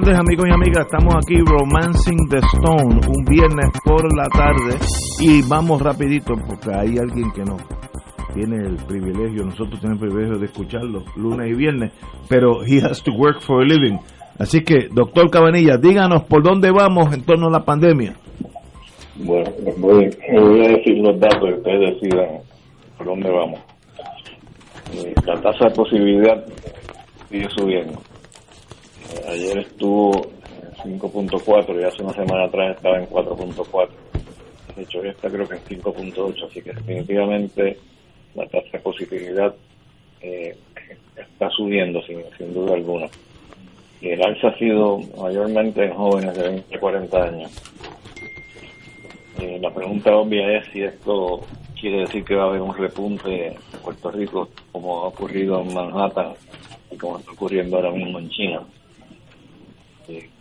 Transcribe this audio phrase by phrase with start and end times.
[0.00, 4.78] Tardes amigos y amigas, estamos aquí Romancing the Stone un viernes por la tarde
[5.20, 7.56] y vamos rapidito porque hay alguien que no
[8.32, 11.92] tiene el privilegio, nosotros tenemos el privilegio de escucharlo lunes y viernes,
[12.28, 13.98] pero he has to work for a living.
[14.38, 18.14] Así que, doctor Cabanilla, díganos por dónde vamos en torno a la pandemia.
[19.16, 22.38] Bueno, voy, voy a decir los datos y ustedes decidan
[22.96, 23.60] por dónde vamos.
[24.94, 26.44] Eh, la tasa de posibilidad
[27.28, 28.00] sigue subiendo
[29.28, 30.30] ayer estuvo
[30.84, 33.88] en 5.4 y hace una semana atrás estaba en 4.4.
[34.76, 37.76] De hecho, ya está creo que en 5.8, así que definitivamente
[38.34, 39.54] la tasa de positividad
[40.20, 40.56] eh,
[41.16, 43.06] está subiendo sin, sin duda alguna.
[44.00, 47.50] Y el alza ha sido mayormente en jóvenes de 20 a 40 años.
[49.40, 51.40] Eh, la pregunta obvia es si esto
[51.78, 55.72] quiere decir que va a haber un repunte en Puerto Rico como ha ocurrido en
[55.72, 56.34] Manhattan
[56.90, 58.62] y como está ocurriendo ahora mismo en China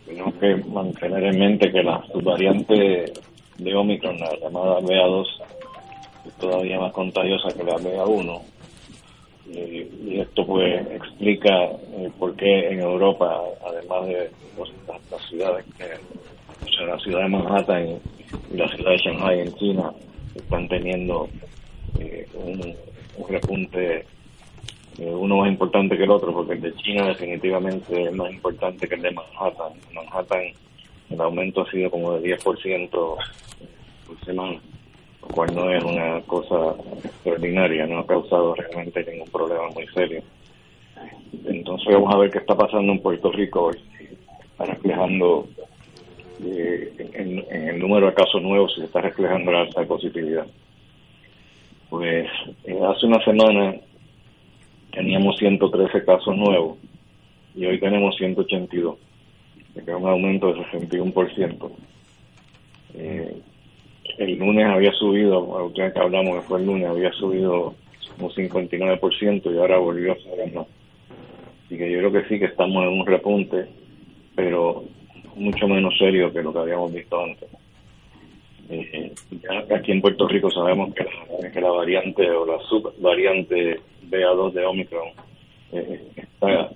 [0.10, 3.14] tenemos que mantener en mente que la subvariante
[3.60, 5.26] de Omicron, la llamada BA2,
[6.26, 8.42] es todavía más contagiosa que la BA1.
[9.52, 14.32] Y, esto pues explica eh, por qué en Europa, además de
[15.12, 17.88] las, ciudades que, la ciudad de Manhattan
[18.52, 19.94] y, la ciudad de Shanghai en China,
[20.36, 21.30] están teniendo
[22.00, 22.76] eh, un
[23.28, 24.06] repunte
[25.06, 28.96] uno más importante que el otro, porque el de China definitivamente es más importante que
[28.96, 29.74] el de Manhattan.
[29.90, 30.44] En Manhattan
[31.10, 34.60] el aumento ha sido como de 10% por semana,
[35.22, 40.22] lo cual no es una cosa extraordinaria, no ha causado realmente ningún problema muy serio.
[41.46, 43.78] Entonces vamos a ver qué está pasando en Puerto Rico hoy.
[44.60, 45.48] Reflejando
[46.44, 50.46] eh, en, el número de casos nuevos, se está reflejando la alta positividad.
[51.90, 52.28] Pues
[52.66, 53.76] eh, hace una semana
[54.92, 56.78] teníamos 113 casos nuevos
[57.56, 58.98] y hoy tenemos 182,
[59.74, 61.72] que es un aumento de 61%.
[62.96, 63.38] Eh,
[64.18, 67.76] el lunes había subido, que hablamos que fue el lunes, había subido
[68.20, 70.68] un 59% y ahora volvió a subir más.
[71.66, 73.68] Así que yo creo que sí que estamos en un repunte,
[74.36, 74.84] pero
[75.36, 77.50] mucho menos serio que lo que habíamos visto antes.
[78.70, 84.66] Eh, ya aquí en Puerto Rico sabemos que la variante o la subvariante BA2 de
[84.66, 85.10] Omicron
[85.72, 86.70] eh, está,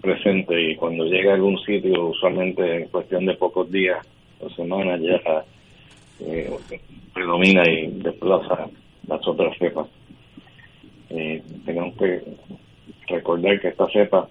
[0.00, 3.98] presente y cuando llega a algún sitio, usualmente en cuestión de pocos días
[4.40, 5.44] o semanas, ya
[6.20, 6.50] eh,
[7.12, 8.68] predomina y desplaza
[9.06, 9.86] las otras cepas.
[11.10, 12.22] Eh, tenemos que
[13.08, 14.28] recordar que esta cepa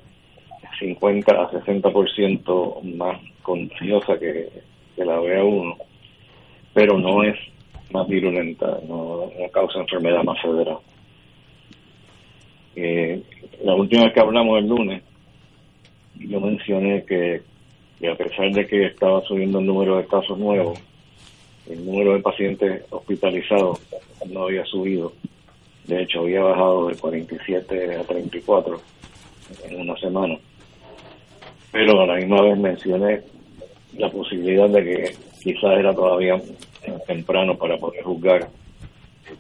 [0.64, 4.50] es 50 a 60% más contagiosa que,
[4.98, 5.78] la BA1,
[6.74, 7.38] pero no es
[7.92, 10.78] más virulenta, no causa enfermedad más severa.
[12.80, 13.24] Eh,
[13.64, 15.02] la última vez que hablamos el lunes,
[16.14, 17.42] yo mencioné que,
[18.08, 20.80] a pesar de que estaba subiendo el número de casos nuevos,
[21.68, 23.82] el número de pacientes hospitalizados
[24.30, 25.12] no había subido.
[25.86, 28.80] De hecho, había bajado de 47 a 34
[29.68, 30.38] en una semana.
[31.72, 33.22] Pero a la misma vez mencioné
[33.98, 36.40] la posibilidad de que quizás era todavía
[37.08, 38.48] temprano para poder juzgar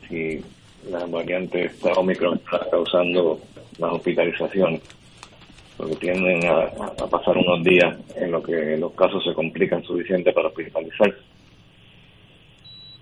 [0.09, 0.43] si
[0.89, 3.39] la variante Omicron está causando
[3.77, 4.81] las hospitalizaciones,
[5.77, 6.69] porque tienden a,
[7.09, 11.17] pasar unos días en los que los casos se complican suficiente para hospitalizarse.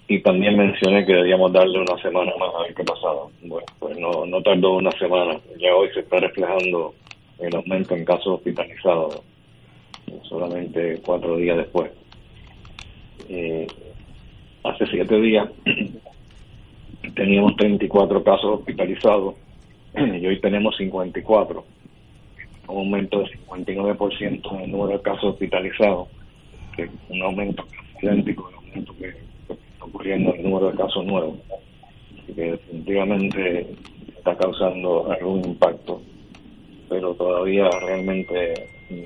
[0.08, 3.24] Y también mencioné que debíamos darle una semana más a ver qué pasaba.
[3.42, 5.40] Bueno, pues no, no tardó una semana.
[5.58, 6.94] Ya hoy se está reflejando
[7.40, 9.22] el aumento en casos hospitalizados,
[10.30, 11.92] solamente cuatro días después.
[13.30, 13.66] Eh,
[14.64, 15.50] hace siete días
[17.14, 19.36] teníamos 34 casos hospitalizados
[19.96, 21.64] y hoy tenemos 54.
[22.68, 26.08] Un aumento de 59% en el número de casos hospitalizados,
[26.76, 27.66] que es un aumento
[28.02, 31.38] idéntico al aumento que, está ocurriendo en el número de casos nuevos.
[32.24, 33.68] Así que definitivamente
[34.18, 36.02] está causando algún impacto,
[36.90, 38.54] pero todavía realmente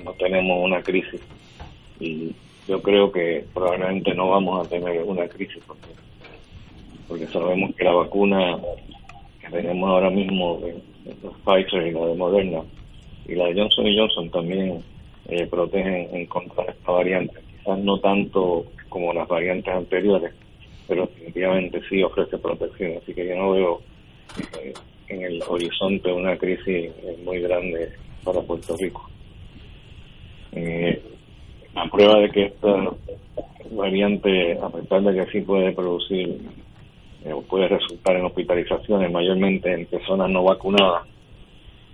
[0.04, 1.20] no tenemos una crisis
[2.00, 2.34] y
[2.66, 5.88] yo creo que probablemente no vamos a tener una crisis porque,
[7.10, 8.56] porque sabemos que la vacuna
[9.40, 10.80] que tenemos ahora mismo de,
[11.44, 12.62] Pfizer y la de Moderna
[13.26, 14.80] y la de Johnson Johnson también
[15.28, 20.32] eh, protegen en contra de esta variante quizás no tanto como las variantes anteriores
[20.86, 23.80] pero definitivamente sí ofrece protección así que yo no veo
[24.62, 24.72] eh,
[25.08, 26.92] en el horizonte una crisis
[27.24, 27.90] muy grande
[28.24, 29.10] para Puerto Rico.
[30.52, 31.02] Eh,
[31.74, 32.92] a prueba de que esta
[33.70, 36.40] variante, a pesar de que sí puede producir
[37.24, 41.06] eh, puede resultar en hospitalizaciones, mayormente en personas no vacunadas,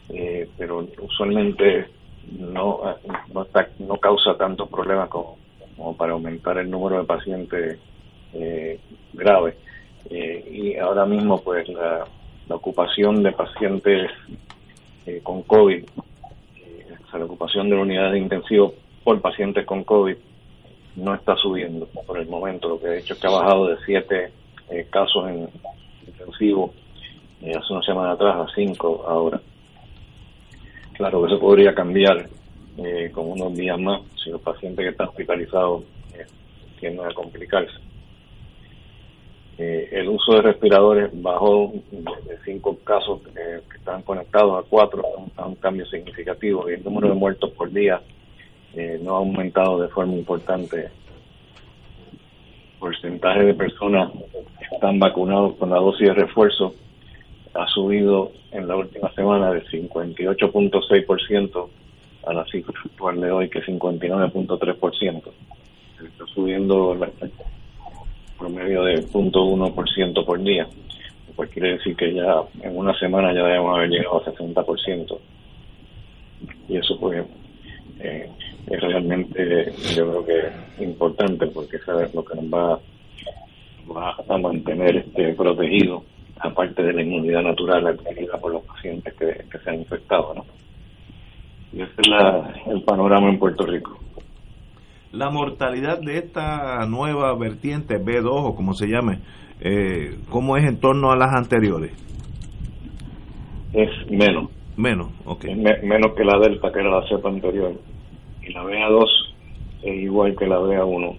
[0.09, 1.87] eh, pero usualmente
[2.39, 2.81] no
[3.33, 3.47] no,
[3.79, 5.37] no causa tantos problemas como,
[5.97, 7.79] para aumentar el número de pacientes
[8.33, 8.79] eh,
[9.13, 9.57] graves.
[10.11, 12.07] y ahora mismo, pues, la,
[12.49, 14.11] la ocupación de pacientes
[15.07, 18.75] eh, con COVID, eh, o sea, la ocupación de unidades de intensivo
[19.05, 20.17] por pacientes con COVID
[20.97, 23.77] no está subiendo por el momento, lo que ha hecho es que ha bajado de
[23.85, 24.33] siete
[24.71, 25.49] eh, casos en
[26.07, 26.73] intensivo
[27.41, 29.41] hace una semana atrás a cinco ahora.
[30.95, 32.29] Claro que eso podría cambiar
[33.13, 35.85] con unos días más si los pacientes que están hospitalizados
[36.79, 37.79] tienden a complicarse.
[39.59, 45.03] Eh, el uso de respiradores bajó de cinco casos que estaban conectados a cuatro,
[45.37, 48.03] a un, cambio significativo y el número de muertos por día
[48.75, 50.91] eh, no ha aumentado de forma importante.
[52.79, 54.11] Porcentaje de personas
[54.59, 56.75] que están vacunados con la dosis de refuerzo
[57.55, 61.69] ha subido en la última semana de 58.6%
[62.27, 65.23] a la cifra actual de hoy que es 59.3%.
[66.05, 66.97] Está subiendo
[68.39, 70.67] promedio de 0.1% por día,
[71.35, 75.19] pues quiere decir que ya en una semana ya debemos haber llegado a 60%.
[76.69, 77.25] Y eso pues
[78.01, 78.31] eh,
[78.67, 82.81] es realmente yo creo que importante porque eso es lo que nos va,
[83.95, 86.05] va a mantener este protegido
[86.41, 90.45] aparte de la inmunidad natural adquirida por los pacientes que, se han infectado ¿no?
[91.73, 93.99] y ese es la, el panorama en Puerto Rico
[95.17, 99.21] la mortalidad de esta nueva vertiente B2 o como se llame,
[99.61, 101.93] eh, ¿cómo es en torno a las anteriores?
[103.73, 104.51] Es menos.
[104.77, 105.47] Menos, ok.
[105.83, 107.73] menos que la Delta, que era la cepa anterior.
[108.47, 109.09] Y la BA2
[109.83, 111.17] es igual que la BA1.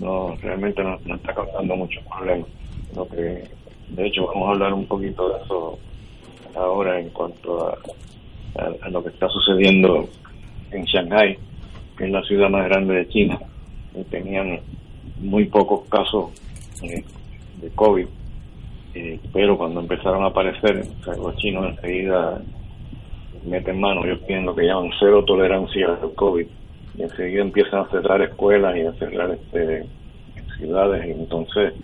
[0.00, 2.48] No, realmente no, está causando muchos problemas.
[2.94, 3.44] Lo que,
[3.88, 5.78] de hecho, vamos a hablar un poquito de eso
[6.54, 7.78] ahora en cuanto a,
[8.82, 10.08] a lo que está sucediendo
[10.70, 11.38] en Shanghai
[11.96, 13.38] que es la ciudad más grande de China,
[13.94, 14.60] y tenían
[15.20, 16.30] muy pocos casos
[16.80, 18.06] de COVID,
[18.94, 20.86] eh, pero cuando empezaron a aparecer,
[21.16, 22.42] los chinos enseguida
[23.46, 26.46] meten mano, ellos tienen lo que llaman cero tolerancia al COVID,
[26.98, 29.86] y enseguida empiezan a cerrar escuelas y a cerrar este,
[30.58, 31.74] ciudades, y entonces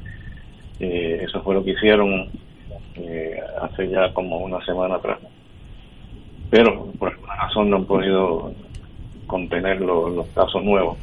[0.80, 2.28] eh, eso fue lo que hicieron
[3.60, 5.18] hace ya como una semana atrás.
[6.50, 8.52] Pero por alguna razón no han podido
[9.26, 10.98] contener los, casos nuevos.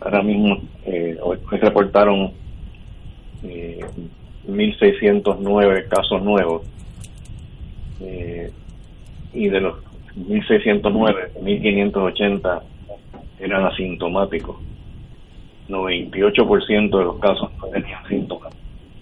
[0.00, 2.32] Ahora mismo eh, hoy reportaron
[3.42, 3.84] eh,
[4.46, 6.62] 1.609 casos nuevos
[8.00, 8.50] eh,
[9.34, 9.76] y de los
[10.16, 12.62] 1.609, 1.580
[13.40, 14.56] eran asintomáticos.
[15.68, 18.52] 98% de los casos no tenían síntomas.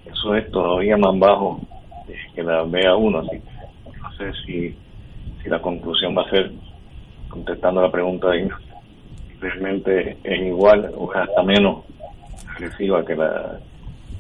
[0.05, 1.61] Eso es todavía más bajo
[2.35, 3.43] que la BA1, así
[4.03, 4.75] no sé si,
[5.43, 6.53] si la conclusión va a ser
[7.29, 8.49] contestando la pregunta de
[9.41, 11.85] realmente es igual o hasta menos
[12.49, 13.59] agresiva que la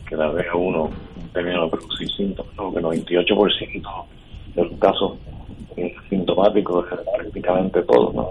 [0.07, 0.91] que la vea uno
[1.21, 2.73] en términos de producir síntomas, ¿no?
[2.73, 4.05] que el 98%
[4.55, 5.19] de los casos
[6.09, 8.31] sintomáticos prácticamente todos, ¿no?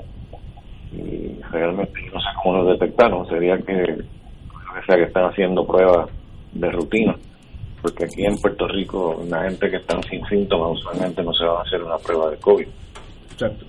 [0.94, 6.10] Y realmente no sé cómo lo detectaron, sería que, que sea que están haciendo pruebas
[6.54, 7.16] de rutina,
[7.82, 11.60] porque aquí en Puerto Rico la gente que están sin síntomas usualmente no se va
[11.60, 12.68] a hacer una prueba de COVID.
[13.32, 13.66] Exacto.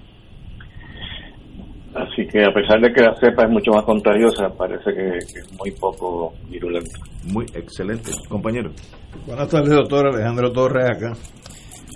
[1.97, 5.59] Así que a pesar de que la cepa es mucho más contagiosa, parece que, es
[5.59, 6.99] muy poco virulenta.
[7.33, 8.71] Muy excelente, compañero.
[9.27, 11.13] Buenas tardes, doctor Alejandro Torres acá.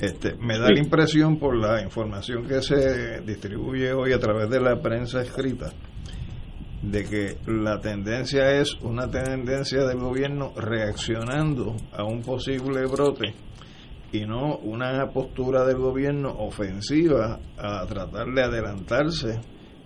[0.00, 4.58] Este, me da la impresión por la información que se distribuye hoy a través de
[4.58, 5.72] la prensa escrita
[6.82, 13.34] de que la tendencia es una tendencia del gobierno reaccionando a un posible brote
[14.12, 19.40] y no una postura del gobierno ofensiva a tratar de adelantarse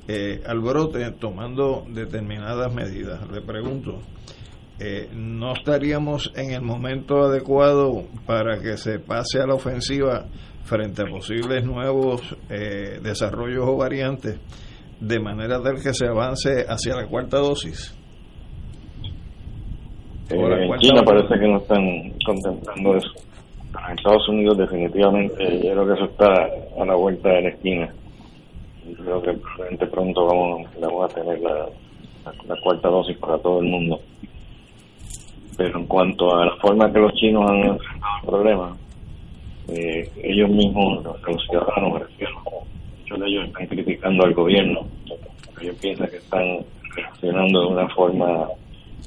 [0.06, 3.28] eh, al brote tomando determinadas medidas.
[3.30, 4.00] Le pregunto,
[4.80, 10.26] eh, ¿no estaríamos en el momento adecuado para que se pase a la ofensiva
[10.64, 14.40] frente a posibles nuevos eh, desarrollos o variantes
[15.00, 17.96] de manera tal que se avance hacia la cuarta dosis?
[20.30, 23.10] en China parece que no están contemplando eso.
[23.86, 26.32] En Estados Unidos definitivamente yo creo que eso está
[26.80, 27.94] a la vuelta de la esquina.
[28.88, 31.68] Y creo que pronto vamos, vamos a tener la,
[32.24, 34.00] la, cuarta dosis para todo el mundo
[35.56, 38.76] pero en cuanto a la forma que los chinos han enfrentado el problema
[39.68, 42.02] eh, ellos mismos los, ciudadanos
[42.99, 44.87] muchos de ellos están criticando al gobierno
[45.61, 46.58] ellos piensan que están
[46.94, 48.49] reaccionando de una forma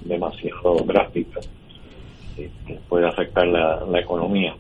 [0.06, 1.40] demasiado drástica
[2.88, 4.56] puede afectar la, la economía.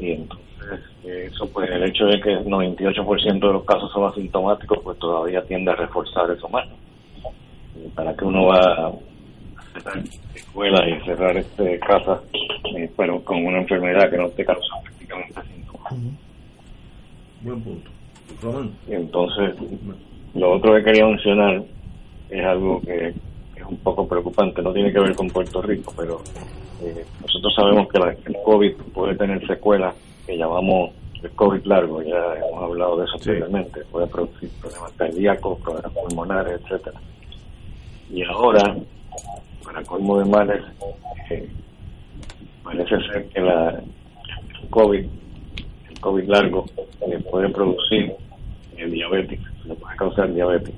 [0.00, 4.78] Y entonces, eso pues, el hecho de que el 98% de los casos son asintomáticos,
[4.82, 6.66] pues todavía tiende a reforzar eso más.
[7.94, 8.92] ¿Para que uno va a
[9.74, 10.02] cerrar
[10.34, 12.20] escuelas y cerrar este, casas,
[12.76, 15.92] eh, pero con una enfermedad que no te causa prácticamente síntomas?
[17.42, 17.90] Buen punto.
[18.88, 19.54] Entonces,
[20.34, 21.62] lo otro que quería mencionar
[22.30, 23.14] es algo que
[23.68, 26.22] un poco preocupante, no tiene que ver con Puerto Rico, pero
[26.82, 29.94] eh, nosotros sabemos que el COVID puede tener secuelas
[30.26, 30.90] que llamamos
[31.22, 36.60] el COVID largo, ya hemos hablado de eso anteriormente, puede producir problemas cardíacos, problemas pulmonares,
[36.60, 37.00] etcétera.
[38.10, 38.76] Y ahora,
[39.64, 40.62] para colmo de males,
[41.30, 41.48] eh,
[42.62, 45.04] parece ser que la, el COVID,
[45.90, 48.12] el COVID largo, eh, puede producir
[48.76, 50.74] el diabetes, le puede causar diabetes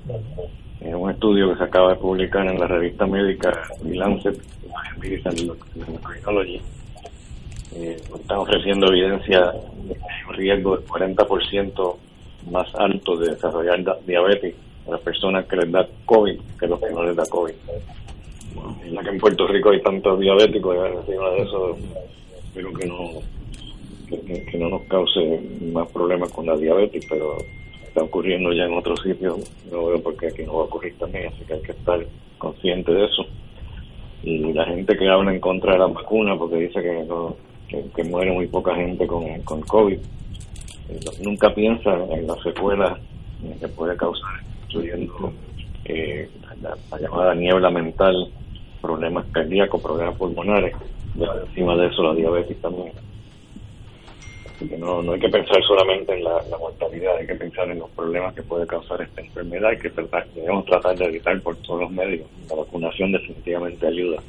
[0.81, 3.51] en un estudio que se acaba de publicar en la revista médica
[3.83, 4.41] The Lancet
[7.79, 9.53] eh, están ofreciendo evidencia
[9.85, 9.97] de
[10.29, 11.97] un riesgo del 40%
[12.51, 14.55] más alto de desarrollar diabetes
[14.87, 17.55] a las personas que les da COVID que los que no les da COVID.
[18.91, 21.77] Ya que en Puerto Rico hay tantos diabéticos, encima de eso
[22.45, 23.11] espero que no
[24.09, 25.41] que no nos cause
[25.73, 27.39] más problemas con la diabetes, pero
[27.87, 29.39] está ocurriendo ya en otros sitios,
[29.71, 32.07] no veo por qué aquí no va a ocurrir también, así que hay que estar
[32.39, 33.27] consciente de eso.
[34.23, 37.37] Y la gente que habla en contra de la vacuna, porque dice que, no,
[37.69, 39.99] que, muere muy poca gente con, con COVID,
[40.89, 42.99] eh, nunca piensa en las secuelas
[43.61, 45.33] que puede causar, incluyendo
[45.85, 46.29] eh,
[46.63, 48.31] la, llamada niebla mental,
[48.87, 50.75] problemas cardíacos, problemas pulmonares,
[51.17, 52.93] y encima de eso la diabetes también
[54.65, 57.91] que no, no hay que pensar solamente en la, mortalidad, hay que pensar en los
[57.91, 59.91] problemas que puede causar esta enfermedad y que
[60.35, 62.27] debemos tratar de evitar por todos los medios.
[62.49, 64.23] La vacunación definitivamente ayuda.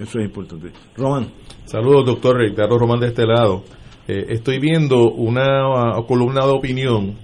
[0.00, 0.70] Eso es importante.
[0.96, 1.26] Román.
[1.64, 3.62] Saludos, doctor Ricardo Román de este lado.
[4.08, 7.16] Eh, estoy viendo una columna de opinión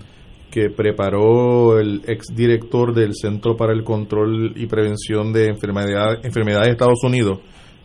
[0.58, 7.04] que preparó el exdirector del Centro para el Control y Prevención de Enfermedades, de Estados
[7.04, 7.38] Unidos,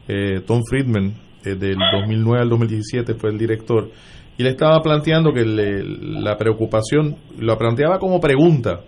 [0.08, 1.14] eh, Tom Friedman,
[1.46, 3.92] eh, del 2009 al 2017 fue el director,
[4.38, 8.82] y le estaba planteando que la preocupación, lo planteaba como pregunta,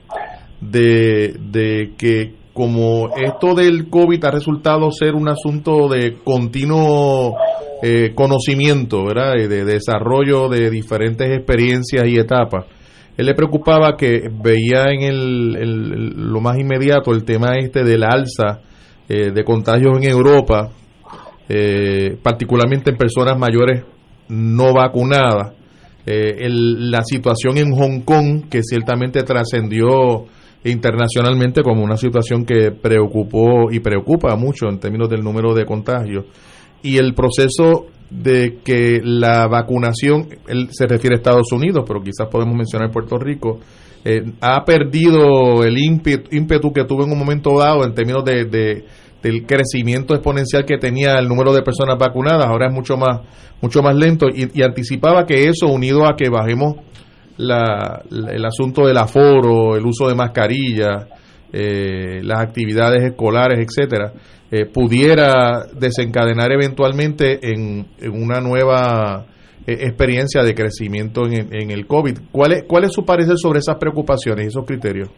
[0.59, 7.35] de, de que como esto del COVID ha resultado ser un asunto de continuo
[7.83, 9.33] eh, conocimiento, ¿verdad?
[9.33, 12.65] De, desarrollo de diferentes experiencias y etapas.
[13.17, 18.59] Él le preocupaba que veía en el, lo más inmediato el tema este del alza
[19.07, 20.69] eh, de contagios en Europa,
[21.47, 23.83] eh, particularmente en personas mayores
[24.27, 25.53] no vacunadas.
[26.05, 30.25] Eh, la situación en Hong Kong, que ciertamente trascendió
[30.65, 36.25] internacionalmente como una situación que preocupó y preocupa mucho en términos del número de contagios.
[36.81, 42.27] Y el proceso de que la vacunación, él se refiere a Estados Unidos, pero quizás
[42.29, 43.59] podemos mencionar Puerto Rico,
[44.03, 48.85] eh, ha perdido el ímpetu, que tuvo en un momento dado en términos de
[49.25, 53.21] del crecimiento exponencial que tenía el número de personas vacunadas, ahora es mucho más,
[53.59, 56.75] mucho más lento y, anticipaba que eso unido a que bajemos
[57.37, 61.07] la, el asunto del aforo, el uso de mascarillas,
[61.57, 64.11] eh, las actividades escolares, etcétera,
[64.51, 69.25] eh, pudiera desencadenar eventualmente en, una nueva
[69.65, 72.17] eh, experiencia de crecimiento en, en, el COVID.
[72.29, 75.09] ¿Cuál es, ¿Cuál es su parecer sobre esas preocupaciones y esos criterios?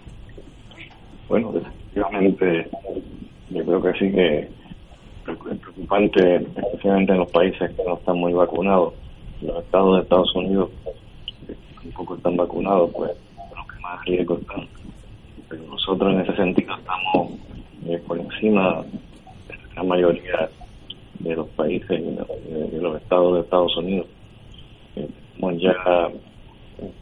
[1.27, 2.69] Bueno, definitivamente
[3.49, 8.33] yo creo que sí que es preocupante, especialmente en los países que no están muy
[8.33, 8.93] vacunados.
[9.41, 10.69] Los estados de Estados Unidos
[11.81, 13.11] tampoco están vacunados, pues
[13.55, 14.76] los que más riesgo están.
[15.49, 17.31] Pero nosotros en ese sentido estamos
[17.87, 18.83] eh, por encima
[19.47, 20.49] de la mayoría
[21.19, 24.07] de los países y de, los estados de Estados Unidos.
[24.95, 25.07] Eh,
[25.59, 26.09] ya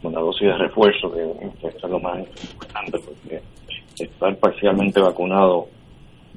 [0.02, 3.42] una dosis de refuerzo, que, es lo más importante, porque
[3.98, 5.68] estar parcialmente vacunado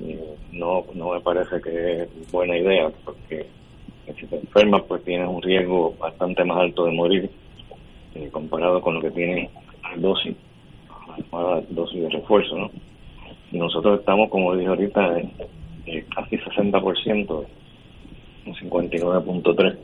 [0.01, 3.45] eh, no, no me parece que es buena idea, porque
[4.17, 7.29] si te enfermas, pues tienes un riesgo bastante más alto de morir
[8.15, 9.49] eh, comparado con lo que tiene
[9.83, 10.35] la dosis,
[11.69, 12.71] dosis de refuerzo, ¿no?
[13.51, 15.31] Y nosotros estamos, como dije ahorita, en,
[16.15, 17.45] casi 60%,
[18.45, 19.77] un 59.3%,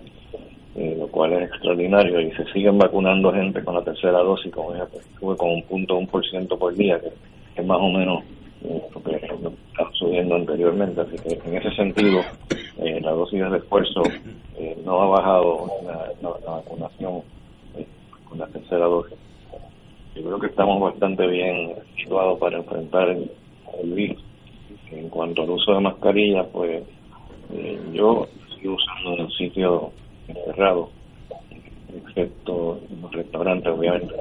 [0.75, 4.73] eh, lo cual es extraordinario, y se siguen vacunando gente con la tercera dosis, como
[4.73, 4.85] dije,
[5.19, 7.09] pues, con un punto, un por ciento por día, que,
[7.55, 8.23] es más o menos
[8.63, 12.19] eh, lo que estaba subiendo anteriormente, así que en ese sentido,
[12.79, 14.03] eh, la dosis de refuerzo
[14.57, 15.67] eh, no ha bajado
[16.21, 17.21] la, vacunación
[18.27, 19.17] con la tercera dosis.
[20.15, 23.29] Yo creo que estamos bastante bien situados para enfrentar el,
[23.83, 24.23] virus.
[24.91, 26.83] En cuanto al uso de mascarilla, pues
[27.91, 29.91] yo sigo usando en el sitio
[30.45, 30.89] cerrado,
[31.93, 34.15] excepto en los restaurantes, obviamente,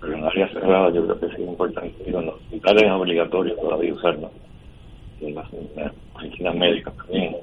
[0.00, 1.94] pero en áreas cerradas yo creo que sí es importante.
[2.04, 4.30] en los hospitales es obligatorio todavía usarlo
[5.20, 5.46] en las,
[6.14, 7.36] oficinas médicas también.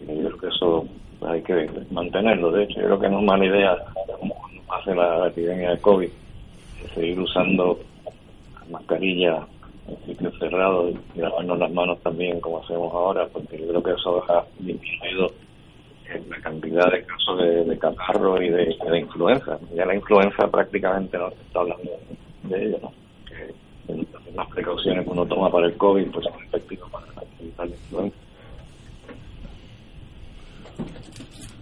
[0.00, 0.86] Yo creo que eso
[1.22, 2.52] hay que mantenerlo.
[2.52, 3.76] De hecho, yo creo que no es mala idea,
[4.68, 6.10] pase la, epidemia de COVID,
[6.94, 7.80] seguir usando
[8.70, 9.46] mascarilla
[9.88, 13.92] en sitios cerrados y lavarnos las manos también, como hacemos ahora, porque yo creo que
[13.92, 15.32] eso ha disminuido
[16.28, 19.58] la cantidad de casos de, catarro y de, influenza.
[19.74, 21.90] Ya la influenza prácticamente no se está hablando
[22.44, 22.92] de ella, ¿no?
[24.34, 27.06] las precauciones que uno toma para el COVID pues son efectivas para
[27.40, 28.16] evitar la influenza.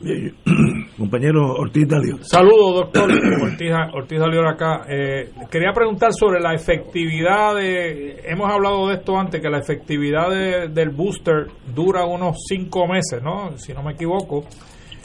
[0.99, 2.19] Compañero Ortiz Dalio.
[2.23, 3.11] Saludos, doctor
[3.43, 4.85] Ortiz, Ortiz Dalio acá.
[4.89, 8.23] Eh, quería preguntar sobre la efectividad de.
[8.27, 10.31] Hemos hablado de esto antes, que la efectividad
[10.69, 13.57] del booster dura unos cinco meses, ¿no?
[13.57, 14.45] Si no me equivoco.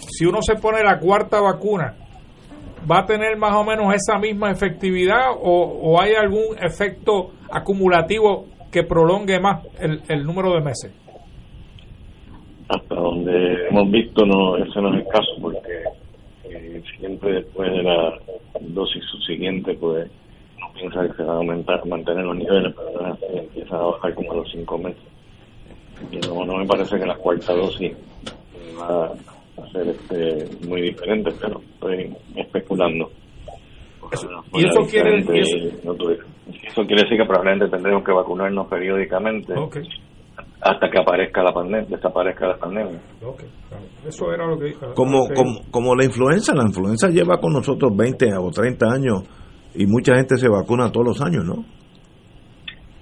[0.09, 1.95] Si uno se pone la cuarta vacuna,
[2.89, 8.83] ¿va a tener más o menos esa misma efectividad o, hay algún efecto acumulativo que
[8.83, 10.91] prolongue más el, número de meses?
[12.71, 15.83] Hasta donde hemos visto, no ese no es el caso, porque
[16.45, 18.17] eh, siempre después de la
[18.61, 20.09] dosis subsiguiente, pues
[20.59, 24.31] no piensa que se va a aumentar, mantener los niveles, pero empieza a bajar como
[24.31, 25.03] a los cinco meses.
[26.11, 27.91] Y no, no me parece que la cuarta dosis
[28.79, 29.11] va
[29.71, 33.11] ser este, muy diferente, pero estoy especulando.
[34.53, 39.53] y eso quiere, eso quiere decir que probablemente tendremos que vacunarnos periódicamente
[40.61, 42.99] hasta que aparezca la pandemia, desaparezca la pandemia.
[44.05, 48.27] Eso era lo que Como, como, como la influenza, la influenza lleva con nosotros 20
[48.37, 49.23] o 30 años
[49.73, 51.65] y mucha gente se vacuna todos los años, ¿no?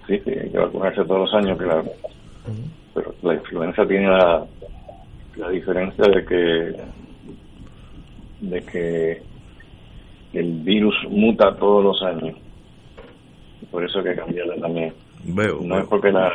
[0.07, 1.83] Sí, sí, hay que vacunarse todos los años, claro.
[2.93, 4.45] Pero la influenza tiene la,
[5.35, 6.99] la diferencia de que
[8.41, 9.21] de que
[10.33, 12.37] el virus muta todos los años.
[13.69, 14.93] Por eso hay que cambiarla también.
[15.25, 16.31] Veo no es porque la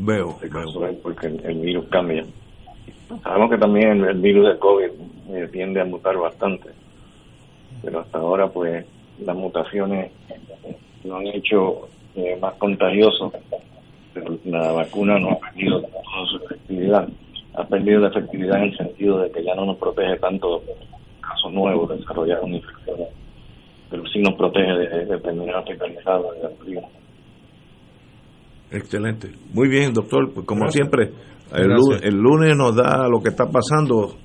[0.00, 2.24] veo, es porque el, virus cambia.
[3.22, 4.90] Sabemos que también el, virus de COVID
[5.30, 6.70] eh, tiende a mutar bastante
[7.82, 8.84] pero hasta ahora pues
[9.24, 10.10] las mutaciones
[11.04, 13.32] lo han hecho eh, más contagioso
[14.12, 17.08] pero la vacuna no ha perdido toda su efectividad.
[17.54, 20.62] Ha perdido la efectividad en el sentido de que ya no nos protege tanto
[21.20, 22.98] casos nuevos de desarrollar una infección,
[23.88, 26.32] pero sí nos protege de, de terminar hospitalizado
[28.70, 29.30] Excelente.
[29.52, 30.32] Muy bien, doctor.
[30.32, 31.10] Pues como siempre,
[31.52, 34.16] el lunes, nos da lo que está pasando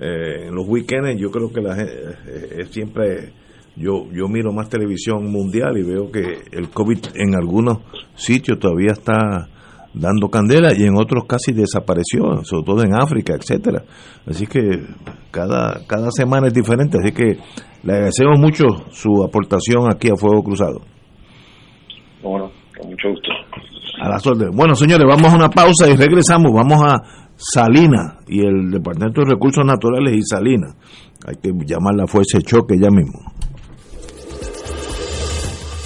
[0.00, 1.20] eh, en los weekends.
[1.20, 3.32] Yo creo que la gente eh, eh, siempre
[3.76, 7.78] yo, yo miro más televisión mundial y veo que el COVID en algunos
[8.14, 9.48] sitios todavía está
[9.94, 13.84] dando candela y en otros casi desapareció, sobre todo en África, etcétera.
[14.26, 14.60] Así que
[15.30, 17.38] cada, cada semana es diferente, así que
[17.82, 20.80] le agradecemos mucho su aportación aquí a Fuego Cruzado.
[22.22, 23.43] Bueno, con mucho gusto.
[24.00, 24.54] A las órdenes.
[24.54, 26.52] Bueno, señores, vamos a una pausa y regresamos.
[26.52, 27.02] Vamos a
[27.36, 30.74] Salina y el Departamento de Recursos Naturales y Salina.
[31.26, 33.20] Hay que llamar la fuerza de choque ya mismo.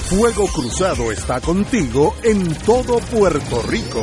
[0.08, 4.02] Fuego Cruzado está contigo en todo Puerto Rico.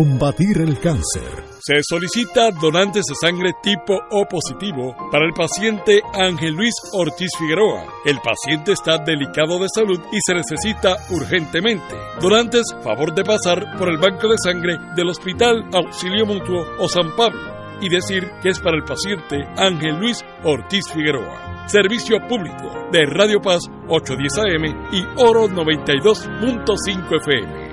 [0.01, 1.45] combatir el cáncer.
[1.59, 7.85] Se solicita donantes de sangre tipo O positivo para el paciente Ángel Luis Ortiz Figueroa.
[8.03, 11.95] El paciente está delicado de salud y se necesita urgentemente.
[12.19, 17.15] Donantes, favor de pasar por el banco de sangre del Hospital Auxilio Mutuo o San
[17.15, 21.67] Pablo y decir que es para el paciente Ángel Luis Ortiz Figueroa.
[21.67, 27.70] Servicio público de Radio Paz 810 AM y Oro 92.5 FM.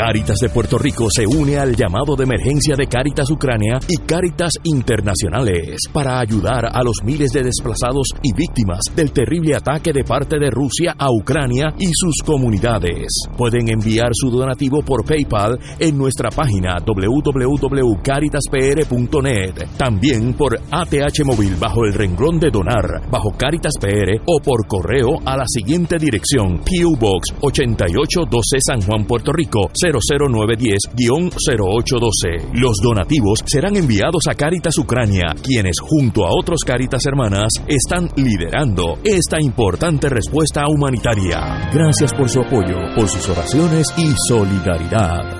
[0.00, 4.54] Cáritas de Puerto Rico se une al llamado de emergencia de Cáritas Ucrania y Cáritas
[4.64, 10.38] Internacionales para ayudar a los miles de desplazados y víctimas del terrible ataque de parte
[10.38, 13.08] de Rusia a Ucrania y sus comunidades.
[13.36, 21.84] Pueden enviar su donativo por PayPal en nuestra página www.caritaspr.net, también por ATH móvil bajo
[21.84, 26.96] el renglón de donar bajo Caritas PR o por correo a la siguiente dirección: PO
[26.98, 32.52] Box 8812 San Juan, Puerto Rico 00910-0812.
[32.54, 38.98] Los donativos serán enviados a Caritas Ucrania, quienes junto a otros Caritas hermanas están liderando
[39.02, 41.70] esta importante respuesta humanitaria.
[41.72, 45.39] Gracias por su apoyo, por sus oraciones y solidaridad.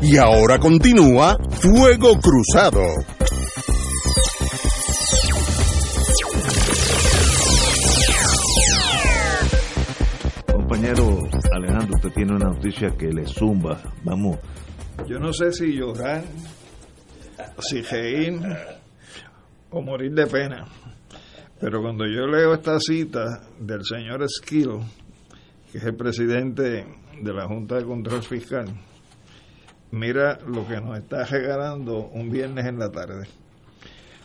[0.00, 2.82] Y ahora continúa Fuego Cruzado.
[10.52, 13.80] Compañero Alejandro, usted tiene una noticia que le zumba.
[14.04, 14.38] Vamos.
[15.08, 16.22] Yo no sé si llorar,
[17.58, 18.40] si reír
[19.70, 20.64] o morir de pena.
[21.60, 24.80] Pero cuando yo leo esta cita del señor Esquilo,
[25.72, 26.86] que es el presidente
[27.20, 28.66] de la Junta de Control Fiscal,
[29.90, 33.26] mira lo que nos está regalando un viernes en la tarde.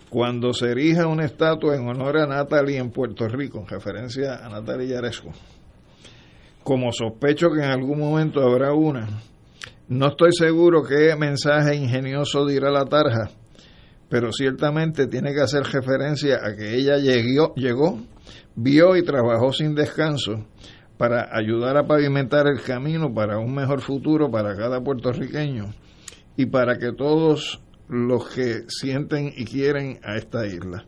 [0.09, 4.49] Cuando se erija una estatua en honor a Natalie en Puerto Rico, en referencia a
[4.49, 5.31] Natalie Yaresco,
[6.63, 9.07] como sospecho que en algún momento habrá una,
[9.87, 13.31] no estoy seguro qué mensaje ingenioso dirá la tarja,
[14.07, 17.99] pero ciertamente tiene que hacer referencia a que ella llegó, llegó
[18.55, 20.45] vio y trabajó sin descanso
[21.03, 25.73] para ayudar a pavimentar el camino para un mejor futuro para cada puertorriqueño
[26.37, 30.85] y para que todos los que sienten y quieren a esta isla.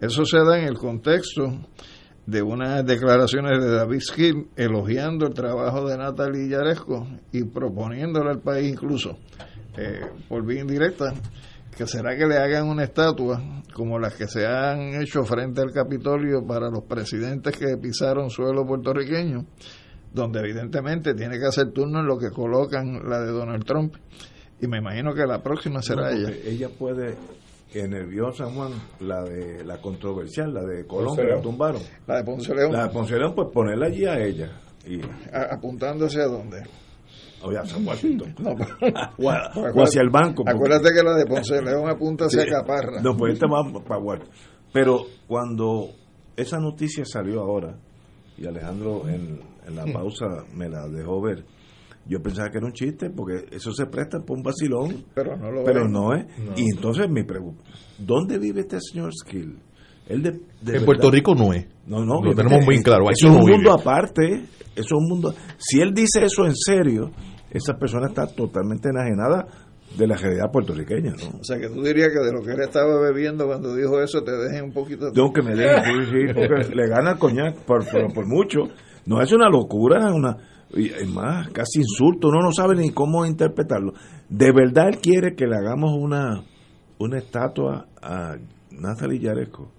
[0.00, 1.60] Eso se da en el contexto
[2.24, 8.40] de unas declaraciones de David Skill elogiando el trabajo de Natalie Yaresco y proponiéndole al
[8.40, 9.18] país incluso,
[9.76, 11.12] eh, por vía indirecta,
[11.80, 13.40] que será que le hagan una estatua
[13.72, 18.66] como las que se han hecho frente al Capitolio para los presidentes que pisaron suelo
[18.66, 19.46] puertorriqueño,
[20.12, 23.94] donde evidentemente tiene que hacer turno en lo que colocan la de Donald Trump.
[24.60, 26.28] Y me imagino que la próxima será ella.
[26.44, 27.16] Ella puede,
[27.72, 31.80] en el Bion San Juan, la de la controversial, la de Colón, que la tumbaron.
[32.06, 32.72] La de Ponce León.
[32.72, 34.52] La de Ponce León, pues ponerla allí a ella.
[34.86, 35.00] Y,
[35.32, 36.62] apuntándose a dónde.
[37.62, 38.34] O San Washington.
[38.38, 39.30] No, o,
[39.74, 40.44] o hacia el banco.
[40.44, 43.00] porque- Acuérdate que la de Ponce León apunta hacia Caparra.
[43.02, 44.34] No, pues este va para Washington.
[44.72, 45.88] Pero cuando
[46.36, 47.76] esa noticia salió ahora,
[48.38, 51.44] y Alejandro en, en la pausa me la dejó ver,
[52.06, 55.04] yo pensaba que era un chiste, porque eso se presta por un vacilón.
[55.14, 56.24] Pero no lo Pero no es.
[56.56, 57.62] Y entonces mi pregunta,
[57.98, 59.58] ¿dónde vive este señor Skill?
[60.08, 61.66] Él de, de En verdad- Puerto Rico no es.
[61.86, 63.04] No, no, Lo tenemos muy claro.
[63.10, 63.56] Eso es no un vive.
[63.58, 64.44] mundo aparte.
[64.74, 65.34] Eso es un mundo.
[65.58, 67.10] Si él dice eso en serio,
[67.50, 69.46] esa persona está totalmente enajenada
[69.96, 71.12] de la realidad puertorriqueña.
[71.12, 71.40] ¿no?
[71.40, 74.22] O sea, que tú dirías que de lo que él estaba bebiendo cuando dijo eso
[74.22, 75.10] te dejen un poquito...
[75.12, 78.60] Tengo que me dejen, sí, sí, porque le gana el coñac por, por, por mucho.
[79.06, 80.36] No es una locura, es una
[80.72, 83.92] y es más, casi insulto, uno no sabe ni cómo interpretarlo.
[84.28, 86.44] ¿De verdad él quiere que le hagamos una,
[86.98, 88.36] una estatua a
[88.70, 89.72] Nathalie Yaresco?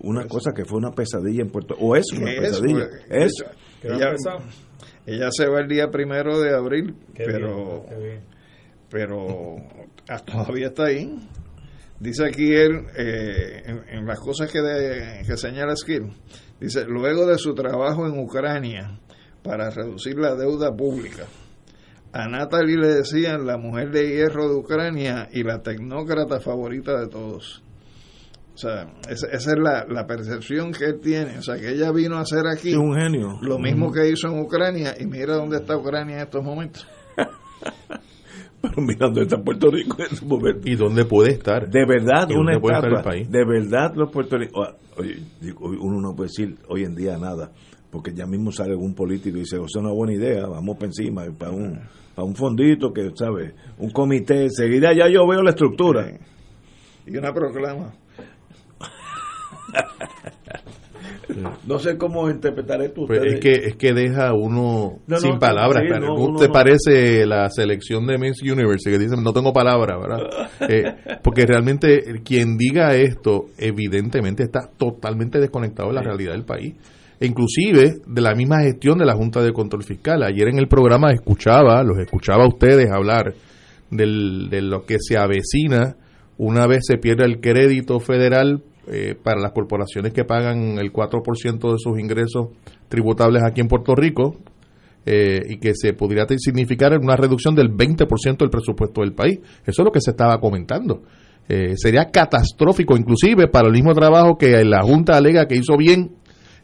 [0.00, 2.40] Una cosa que fue una pesadilla en Puerto o es una ¿Qué es?
[2.40, 2.88] pesadilla.
[2.88, 3.44] Pues, Es,
[3.82, 4.38] ¿Qué va a
[5.06, 8.20] ella, se va el día primero de abril, Qué pero bien, qué bien.
[8.90, 9.56] pero
[10.08, 11.18] ah, todavía está ahí.
[11.98, 16.12] Dice aquí él, eh, en, en las cosas que, de- que señala Skill,
[16.60, 18.98] dice, luego de su trabajo en Ucrania
[19.42, 21.24] para reducir la deuda pública,
[22.12, 27.08] a Natalie le decían la mujer de hierro de Ucrania y la tecnócrata favorita de
[27.08, 27.62] todos.
[28.54, 31.38] O sea, esa, esa es la, la percepción que él tiene.
[31.38, 33.38] O sea, que ella vino a hacer aquí es un genio.
[33.40, 36.86] lo mismo que hizo en Ucrania y mira dónde está Ucrania en estos momentos.
[38.60, 40.60] Pero mirando está Puerto Rico en su momento.
[40.64, 41.68] ¿Y dónde puede estar?
[41.68, 43.10] De verdad, ¿Y una dónde puede estar el estatua.
[43.12, 43.30] país?
[43.30, 44.74] De verdad, los puertorriqueños.
[45.40, 47.50] Digo, uno no puede decir hoy en día nada,
[47.90, 50.76] porque ya mismo sale algún político y dice: "O sea, es una buena idea, vamos
[50.76, 51.80] para encima, para un,
[52.14, 53.52] para un fondito que, ¿sabes?
[53.78, 54.42] Un comité.
[54.44, 56.06] Enseguida ya yo veo la estructura.
[57.06, 57.94] Y una proclama.
[61.66, 63.06] No sé cómo interpretar esto.
[63.06, 65.82] Pues es que es que deja uno No, no, sin palabras.
[65.82, 66.06] sí, claro.
[66.06, 69.98] no, ¿Cómo uno te parece la selección de Miss Universe que dicen no tengo palabras,
[70.00, 70.48] verdad?
[70.68, 70.84] Eh,
[71.22, 76.74] porque realmente quien diga esto evidentemente está totalmente desconectado de la realidad del país.
[77.18, 80.22] E inclusive de la misma gestión de la Junta de Control Fiscal.
[80.22, 83.34] Ayer en el programa escuchaba, los escuchaba a ustedes hablar
[83.90, 85.96] del, de lo que se avecina
[86.38, 91.72] una vez se pierde el crédito federal eh, para las corporaciones que pagan el 4%
[91.72, 92.48] de sus ingresos
[92.88, 94.36] tributables aquí en Puerto Rico
[95.06, 99.38] eh, y que se podría significar una reducción del 20% del presupuesto del país.
[99.64, 101.02] Eso es lo que se estaba comentando.
[101.48, 106.16] Eh, sería catastrófico, inclusive para el mismo trabajo que la Junta alega que hizo bien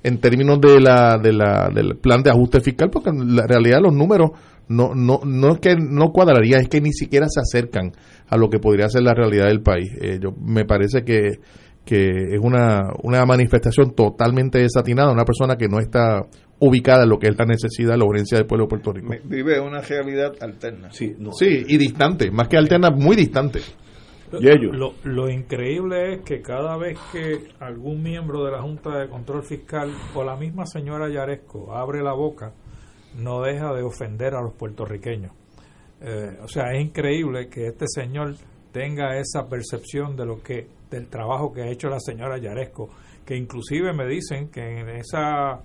[0.02, 3.80] en términos de la, de la, del plan de ajuste fiscal, porque en la realidad
[3.82, 4.30] los números
[4.68, 7.92] no, no, no es que no cuadraría, es que ni siquiera se acercan
[8.28, 9.90] a lo que podría ser la realidad del país.
[10.00, 11.40] Eh, yo, me parece que,
[11.88, 16.20] que es una, una manifestación totalmente desatinada, una persona que no está
[16.58, 19.14] ubicada en lo que es la necesidad, la urgencia del pueblo de Puerto Rico.
[19.24, 20.90] Vive una realidad alterna.
[20.92, 21.32] Sí, no.
[21.32, 23.60] Sí, y distante, más que alterna, muy distante.
[24.38, 24.76] Y ellos.
[24.76, 29.42] Lo, lo increíble es que cada vez que algún miembro de la Junta de Control
[29.42, 32.52] Fiscal o la misma señora Yaresco abre la boca,
[33.16, 35.32] no deja de ofender a los puertorriqueños.
[36.02, 38.34] Eh, o sea, es increíble que este señor
[38.72, 42.88] tenga esa percepción de lo que del trabajo que ha hecho la señora Yaresco,
[43.24, 45.60] que inclusive me dicen que en esa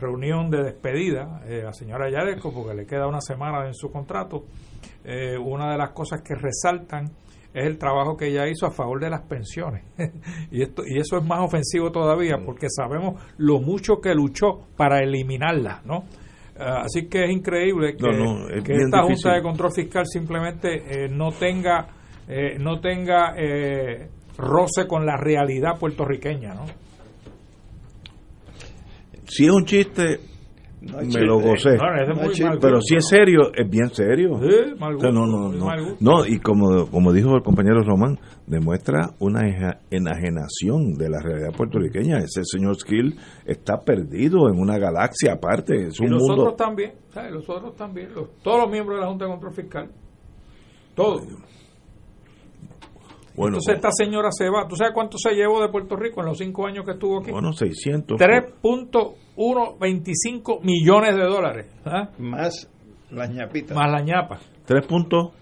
[0.00, 4.44] reunión de despedida, eh, la señora Yaresco, porque le queda una semana en su contrato,
[5.04, 7.10] eh, una de las cosas que resaltan
[7.54, 9.84] es el trabajo que ella hizo a favor de las pensiones.
[10.50, 15.00] y, esto, y eso es más ofensivo todavía porque sabemos lo mucho que luchó para
[15.00, 16.04] eliminarlas, ¿no?
[16.58, 19.24] Ah, así que es increíble que, No, no, es que bien esta difícil.
[19.24, 21.88] Junta de Control Fiscal simplemente eh, no tenga,
[22.28, 26.64] eh, no tenga eh, roce con la realidad puertorriqueña, ¿no?
[29.26, 30.20] Si es un chiste,
[30.82, 31.22] No me chiste.
[31.22, 31.76] lo gocé.
[31.76, 34.38] No, muy mal Pero gusto, si es serio, es bien serio.
[34.42, 35.84] Sí, mal O sea, no, no, gusto, no.
[35.84, 35.96] gusto.
[36.00, 39.40] No, y como, como dijo el compañero Román, demuestra una
[39.90, 42.18] enajenación de la realidad puertorriqueña.
[42.18, 43.16] Ese señor Skill
[43.46, 45.86] está perdido en una galaxia aparte.
[45.86, 46.42] Es Y un los mundo.
[46.42, 47.32] otros también, ¿sabes?
[47.32, 49.90] Los otros también, los- todos los miembros de la Junta de Control Fiscal,
[50.94, 51.22] todos.
[53.36, 54.66] Bueno, Entonces esta señora se va.
[54.68, 57.32] ¿Tú sabes cuánto se llevó de Puerto Rico en los cinco años que estuvo aquí?
[57.32, 58.18] bueno, 600.
[59.36, 61.66] 3.125 millones de dólares.
[61.84, 62.10] ¿ah?
[62.18, 62.68] Más
[63.10, 63.76] las ñapitas.
[63.76, 64.38] Más la ñapa.
[64.66, 65.32] 3 puntos.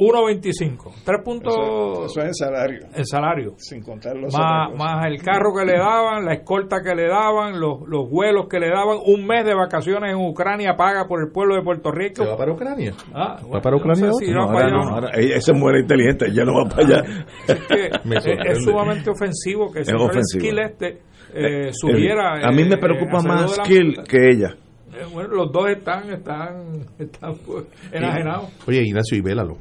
[0.00, 0.92] 1.25.
[1.04, 2.78] 3 puntos Eso, eso es el salario.
[2.94, 3.54] el salario.
[3.58, 7.60] Sin contar los Más, más el carro que le daban, la escolta que le daban,
[7.60, 11.30] los, los vuelos que le daban, un mes de vacaciones en Ucrania paga por el
[11.32, 12.24] pueblo de Puerto Rico.
[12.24, 12.92] ¿Se va para Ucrania?
[13.14, 15.52] Ah, ¿Va para Ucrania no sé si va No, para allá no, ahora- ella- ese
[15.52, 17.02] muere inteligente, ella no va para allá.
[17.46, 20.12] Es que Me es, es sumamente ofensivo que el Es señor.
[20.24, 20.98] Skill este
[21.34, 22.40] eh, subiera.
[22.46, 24.54] a mí me eh, preocupa eh, más la- Skill que ella.
[24.92, 28.48] Eh, bueno, los dos están, están, están pues, enajenados.
[28.66, 29.56] Oye, Ignacio, y vélalo.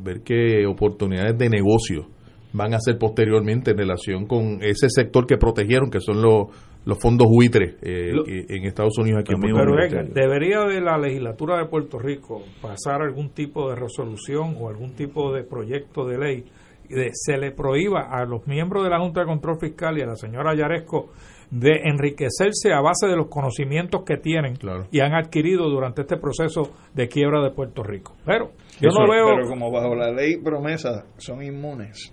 [0.00, 2.06] Ver qué oportunidades de negocio
[2.54, 6.48] van a hacer posteriormente en relación con ese sector que protegieron, que son los,
[6.84, 10.98] los fondos buitres eh, Lo- en Estados Unidos aquí en Pero venga, debería de la
[10.98, 16.18] legislatura de Puerto Rico pasar algún tipo de resolución o algún tipo de proyecto de
[16.18, 16.44] ley
[16.90, 20.02] y de, se le prohíba a los miembros de la Junta de Control Fiscal y
[20.02, 21.10] a la señora Yaresco
[21.52, 24.54] de enriquecerse a base de los conocimientos que tienen
[24.90, 28.14] y han adquirido durante este proceso de quiebra de Puerto Rico.
[28.24, 29.26] Pero yo no veo...
[29.36, 32.12] Pero como bajo la ley promesa son inmunes.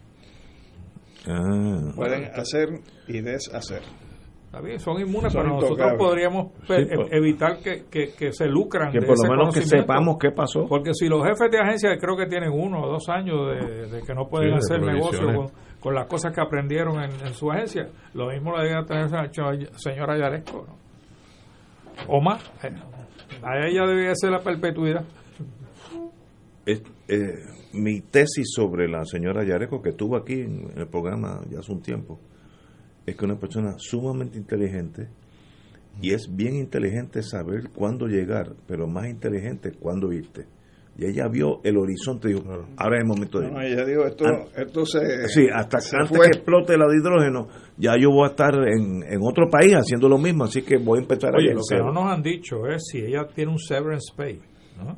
[1.28, 1.92] Ah.
[1.96, 2.70] Pueden hacer
[3.08, 3.82] y deshacer.
[4.46, 7.08] Está bien, son inmunes, Son pero nosotros podríamos Sí, pe- pues.
[7.12, 10.32] evitar que, que- que se lucran Que de por ese lo menos que sepamos qué
[10.32, 10.66] pasó.
[10.68, 14.02] Porque si los jefes de agencia creo que tienen uno o dos años de, de
[14.02, 15.48] que no pueden Sí, hacer negocio con,
[15.80, 19.30] con las cosas que aprendieron en, en su agencia, lo mismo le debe tener la
[19.78, 20.66] señora Yaresco.
[22.08, 22.44] O más.
[22.64, 22.74] Eh,
[23.44, 25.06] A ella debía ser la perpetuidad.
[26.66, 26.82] Eh,
[27.74, 31.82] mi tesis sobre la señora Yareco, que estuvo aquí en el programa ya hace un
[31.82, 32.20] tiempo,
[33.06, 35.08] es que una persona sumamente inteligente
[36.02, 40.46] y es bien inteligente saber cuándo llegar, pero más inteligente cuándo irte.
[41.02, 42.44] Y ella vio el horizonte y dijo,
[42.76, 43.72] ahora es el momento de No, irme".
[43.74, 44.26] ella dijo, esto,
[44.58, 45.28] esto se...
[45.30, 46.26] Sí, hasta se antes fue.
[46.30, 50.10] que explote la de hidrógeno, ya yo voy a estar en, en otro país haciendo
[50.10, 52.68] lo mismo, así que voy a empezar Oye, a lo que no nos han dicho
[52.68, 54.42] es si ella tiene un severance pay.
[54.78, 54.98] ¿no?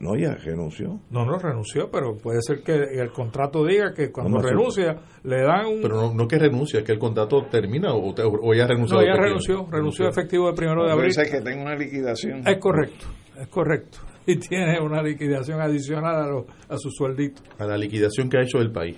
[0.00, 1.00] No, ella renunció.
[1.10, 5.66] No, no renunció, pero puede ser que el contrato diga que cuando renuncia le dan
[5.66, 5.80] un...
[5.82, 8.94] Pero no, no que renuncia, que el contrato termina o, te- o ella renunció.
[8.96, 11.12] no, a ella renunció, renunció efectivo el primero de abril.
[11.12, 12.46] ser que tenga una liquidación.
[12.46, 13.06] Es correcto,
[13.40, 13.98] es correcto.
[14.28, 17.42] Y tiene una liquidación adicional a, lo- a su sueldito.
[17.58, 18.96] A la liquidación que ha hecho el país.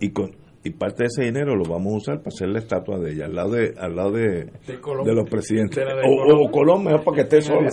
[0.00, 0.30] y con
[0.64, 3.24] y parte de ese dinero lo vamos a usar para hacer la estatua de ella
[3.26, 5.04] al lado de al lado de, De Colón.
[5.04, 6.38] de los presidentes De la de o, Colón.
[6.46, 7.70] o Colón mejor para que esté En sola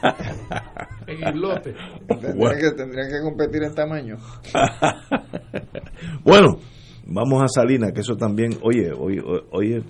[1.06, 1.74] en Islote.
[2.06, 2.58] Tendría, Bueno.
[2.60, 4.16] que, tendría que competir en tamaño.
[6.24, 6.58] bueno
[7.06, 9.20] vamos a Salinas que eso también oye oye
[9.52, 9.82] oye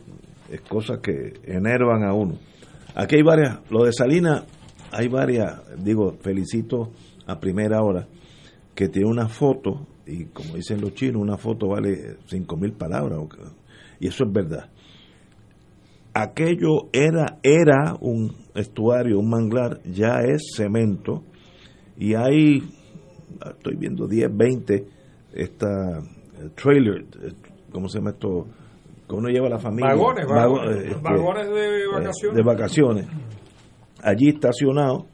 [0.51, 2.39] es cosas que enervan a uno
[2.95, 4.45] aquí hay varias lo de Salinas
[4.93, 6.91] hay varias digo felicito
[7.27, 8.07] a primera hora
[8.75, 13.21] que tiene una foto y como dicen los chinos una foto vale cinco mil palabras
[14.01, 14.71] y eso es verdad
[16.15, 21.23] aquello era era un estuario, un manglar, ya es cemento
[21.97, 22.63] y hay,
[23.55, 24.85] estoy viendo 10, 20,
[25.35, 27.33] esta eh, trailer, eh,
[27.73, 28.47] ¿cómo se llama esto?
[29.09, 29.91] Que uno lleva a la familia.
[29.91, 32.37] Vagones, Vago- vagones, eh, este, vagones de vacaciones.
[32.37, 33.07] de vacaciones.
[34.03, 35.07] Allí estacionado,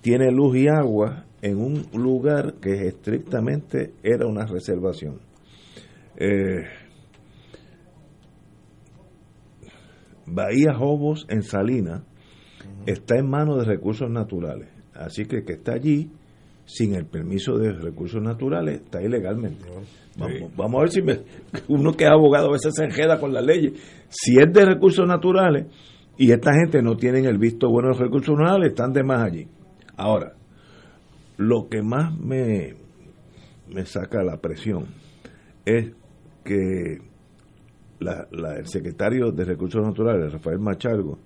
[0.00, 5.20] tiene luz y agua en un lugar que estrictamente era una reservación.
[6.16, 6.62] Eh,
[10.26, 12.02] Bahía Jobos en Salinas
[12.86, 14.68] está en manos de recursos naturales.
[14.94, 16.10] Así que el que está allí
[16.64, 19.64] sin el permiso de recursos naturales está ilegalmente.
[20.16, 21.20] Vamos, vamos a ver si me-
[21.68, 23.72] uno que es abogado a veces se enjeda con las leyes.
[24.08, 25.66] Si es de recursos naturales
[26.18, 29.22] y esta gente no tienen el visto bueno de los recursos naturales, están de más
[29.22, 29.48] allí.
[29.96, 30.34] Ahora,
[31.38, 32.74] lo que más me,
[33.72, 34.86] me saca la presión
[35.64, 35.92] es
[36.44, 36.98] que
[38.00, 41.18] la- la- el secretario de Recursos Naturales, Rafael Machargo,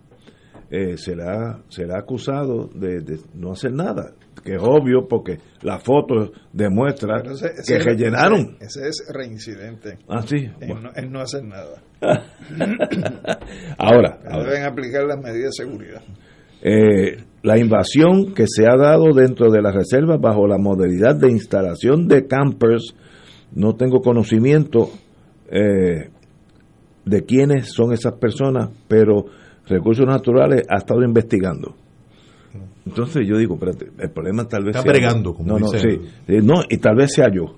[0.71, 4.13] eh, será, será acusado de, de no hacer nada,
[4.47, 8.57] que es obvio porque la foto demuestra ese- que rellenaron.
[8.61, 9.99] Ese, ese es reincidente.
[10.09, 10.49] Ah, sí.
[10.61, 11.83] En no, en no hacer nada.
[13.79, 16.03] Ahora, ahora, Deben aplicar las medidas de seguridad.
[16.63, 21.31] eh, la invasión que se ha dado dentro de la reserva bajo la modalidad de
[21.31, 22.95] instalación de campers,
[23.55, 24.91] no tengo conocimiento
[25.51, 26.11] eh,
[27.05, 29.27] de quiénes son esas personas, pero
[29.69, 31.77] Recursos Naturales ha estado investigando.
[32.87, 35.79] Entonces yo digo, espérate, el problema tal vez Está sea bregando, como no, no, sí,
[35.81, 37.57] sí, no, y tal vez sea yo.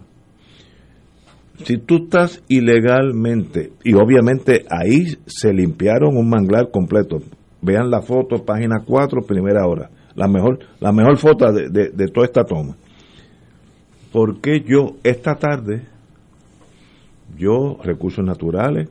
[1.65, 7.19] Si tú estás ilegalmente, y obviamente ahí se limpiaron un manglar completo.
[7.61, 9.91] Vean la foto, página 4, primera hora.
[10.15, 12.77] La mejor, la mejor foto de, de- de toda esta toma.
[14.13, 15.83] ¿Por qué yo esta tarde,
[17.37, 18.89] yo, recursos naturales,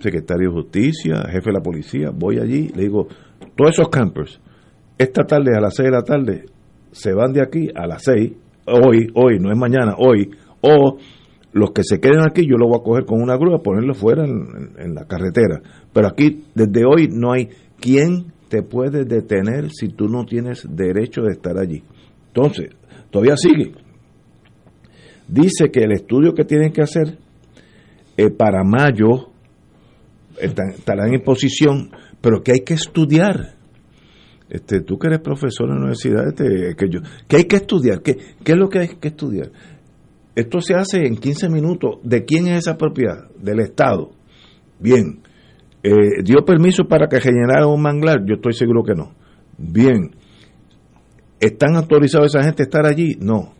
[0.00, 3.06] secretario de justicia, jefe de la policía, voy allí, le digo,
[3.56, 4.40] todos esos campers,
[4.98, 6.44] esta tarde a las 6 de la tarde,
[6.92, 8.32] se van de aquí a las 6,
[8.66, 10.30] hoy, hoy, no es mañana, hoy,
[10.60, 10.98] o
[11.52, 14.24] los que se queden aquí yo los voy a coger con una grúa, ponerlos fuera
[14.24, 15.60] en, la carretera.
[15.92, 17.48] Pero aquí, desde hoy, no hay
[17.80, 21.82] quien te puede detener si tú no tienes derecho de estar allí.
[22.28, 22.70] Entonces,
[23.10, 23.72] todavía sigue.
[25.28, 27.18] Dice que el estudio que tienen que hacer
[28.16, 29.30] eh, para mayo
[30.40, 33.54] están- estarán en posición, pero que hay que estudiar.
[34.48, 38.02] Este, tú que eres profesor en la universidad, este, que yo, que hay que estudiar,
[38.02, 39.50] ¿Qué, ¿qué es lo que hay que estudiar?
[40.34, 42.00] Esto se hace en 15 minutos.
[42.02, 43.30] ¿De quién es esa propiedad?
[43.38, 44.10] Del Estado.
[44.80, 45.20] Bien.
[45.82, 48.24] Eh, ¿Dio permiso para que generara un manglar?
[48.26, 49.14] Yo estoy seguro que no.
[49.56, 50.10] Bien.
[51.38, 53.16] ¿Están autorizados esa gente a estar allí?
[53.20, 53.54] No.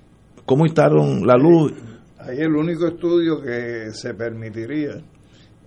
[0.44, 1.72] ¿Cómo instalaron la luz?
[2.18, 5.02] Ahí el único estudio que se permitiría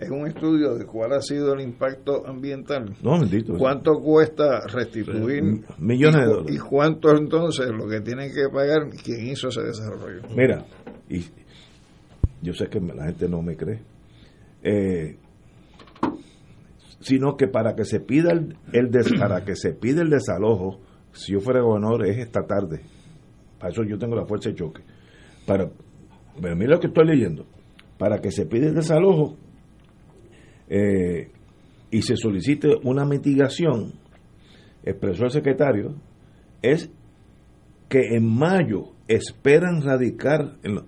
[0.00, 2.94] es un estudio de cuál ha sido el impacto ambiental.
[3.02, 3.54] No, bendito.
[3.58, 5.42] ¿Cuánto cuesta restituir?
[5.78, 6.54] Millones de dólares.
[6.54, 10.22] ¿Y cuánto entonces lo que tienen que pagar quien hizo ese desarrollo?
[10.36, 10.64] Mira,
[11.08, 11.24] y
[12.42, 13.80] yo sé que la gente no me cree,
[14.62, 15.16] eh,
[17.00, 20.80] sino que para que se pida el, el des- para que se pida el desalojo,
[21.12, 22.82] si yo fuera gobernador es esta tarde.
[23.58, 24.82] Para eso yo tengo la fuerza de choque.
[25.46, 25.70] Para,
[26.40, 27.46] pero mira lo que estoy leyendo.
[27.98, 29.36] Para que se pida el desalojo
[30.70, 31.30] eh,
[31.90, 33.94] y se solicite una mitigación,
[34.84, 35.94] expresó el secretario,
[36.62, 36.90] es
[37.88, 40.80] que en mayo esperan radicar en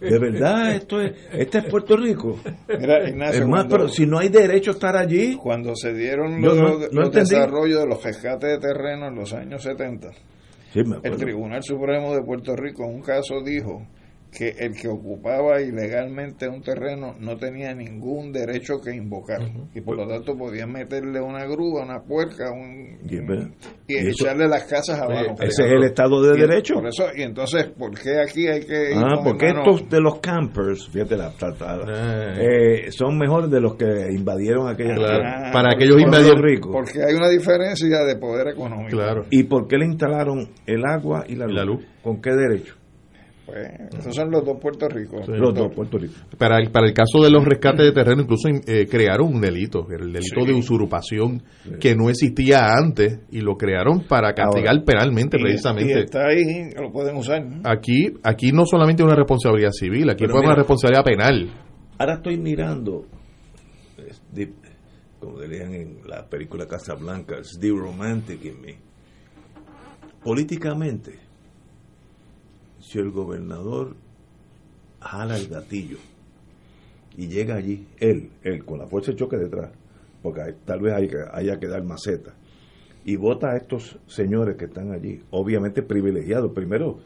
[0.00, 2.38] de verdad esto es este es Puerto Rico.
[2.68, 6.42] Mira, Ignacio, Hermano, cuando- pero si no hay derecho a estar allí Cuando se dieron
[6.42, 10.10] los, no- no desarrollos de los rescates de terreno en los años 70,
[10.72, 11.16] Sí, me el.
[11.16, 13.86] Tribunal Supremo de Puerto Rico en un caso dijo
[14.36, 19.40] que el que ocupaba ilegalmente un terreno no tenía ningún derecho que invocar
[19.74, 22.98] y por lo tanto podían meterle una grúa, una puerca un,
[23.88, 25.34] Y, echarle las casas abajo.
[25.38, 28.60] ese es el estado de Y- derecho Por eso, y entonces, ¿por qué aquí hay
[28.64, 31.84] que ah, porque estos de los campers fíjate la tratada
[32.38, 32.86] Eh.
[32.86, 33.84] eh, son mejores de los que
[34.16, 35.24] invadieron aquella Claro.
[35.26, 38.96] Ah, Para aquellos invadieron- rico Porque hay una diferencia de poder económico.
[38.96, 39.26] Claro.
[39.30, 41.84] y por qué le instalaron el agua y la luz, la luz.
[42.02, 42.76] con qué derecho
[43.44, 43.68] Pues,
[43.98, 45.20] esos son los dos Puerto Rico.
[45.26, 48.48] los dos Puerto Rico Para el, para el caso de los rescates de terreno, incluso
[48.48, 51.42] eh, crearon un delito, el delito de usurpación,
[51.80, 55.92] que no existía antes y lo crearon para castigar Ahora, penalmente, Y- precisamente.
[55.92, 57.44] Y está ahí, lo pueden usar.
[57.44, 57.62] ¿no?
[57.68, 61.50] Aquí aquí no solamente una responsabilidad civil, aquí fue una responsabilidad penal.
[61.98, 63.06] ahora estoy mirando
[64.08, 64.52] es de-
[65.18, 68.76] como dirían en la película Casablanca it's the romantic in me
[70.24, 71.18] políticamente
[72.92, 73.96] si el gobernador
[75.00, 75.98] jala el gatillo
[77.16, 79.70] y llega allí él él con la fuerza de choque detrás
[80.22, 80.94] porque tal vez
[81.32, 82.34] haya que dar maceta
[83.04, 86.98] y vota a estos señores que están allí obviamente privilegiados primero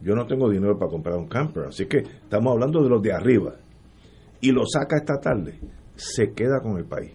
[0.00, 3.12] yo no tengo dinero para comprar un camper así que estamos hablando de los de
[3.12, 3.56] arriba
[4.42, 5.58] y lo saca esta tarde,
[5.94, 7.12] se queda con el país.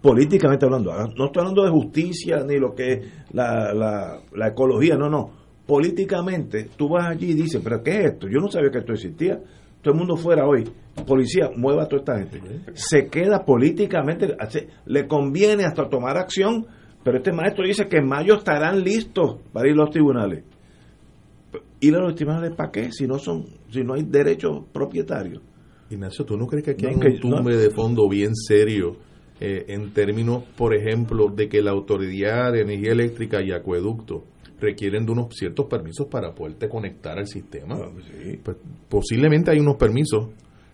[0.00, 4.96] Políticamente hablando, no estoy hablando de justicia ni lo que es la, la, la ecología,
[4.96, 5.39] no, no.
[5.70, 8.26] Políticamente, tú vas allí y dices, pero ¿qué es esto?
[8.26, 9.38] Yo no sabía que esto existía.
[9.80, 10.64] Todo el mundo fuera hoy.
[11.06, 12.72] Policía, mueva a toda esta gente.
[12.74, 14.36] Se queda políticamente,
[14.86, 16.66] le conviene hasta tomar acción,
[17.04, 20.42] pero este maestro dice que en mayo estarán listos para ir a los tribunales.
[21.78, 22.90] ¿Ir a los tribunales para qué?
[22.90, 25.40] Si no son, si no hay derechos propietarios.
[25.88, 27.58] Ignacio, ¿tú no crees que aquí No, hay un tumbe no.
[27.58, 28.96] de fondo bien serio
[29.38, 34.24] eh, en términos, por ejemplo, de que la Autoridad de Energía Eléctrica y Acueducto
[34.60, 37.76] requieren de unos ciertos permisos para poderte conectar al sistema?
[37.76, 38.38] Ah, pues sí.
[38.42, 38.56] Pues,
[38.88, 40.28] posiblemente hay unos permisos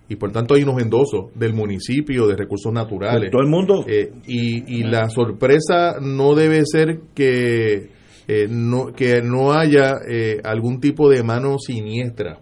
[0.09, 3.30] y por tanto hay unos endosos del municipio de recursos naturales.
[3.30, 3.84] Todo el mundo.
[3.89, 7.91] Eh, y, y la sorpresa no debe ser que
[8.28, 12.41] eh, no que no haya eh, algún tipo de mano siniestra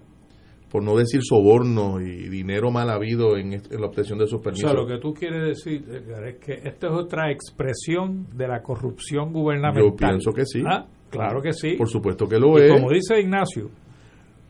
[0.70, 4.42] por no decir soborno y dinero mal habido en, en la obtención de esos O
[4.42, 4.68] permisos.
[4.68, 8.60] sea, lo que tú quieres decir Edgar, es que esta es otra expresión de la
[8.60, 9.84] corrupción gubernamental.
[9.90, 10.62] Yo pienso que sí.
[10.66, 10.84] Ah,
[11.18, 11.74] claro que sí.
[11.76, 12.72] Por supuesto que lo Y es.
[12.72, 13.70] como dice Ignacio,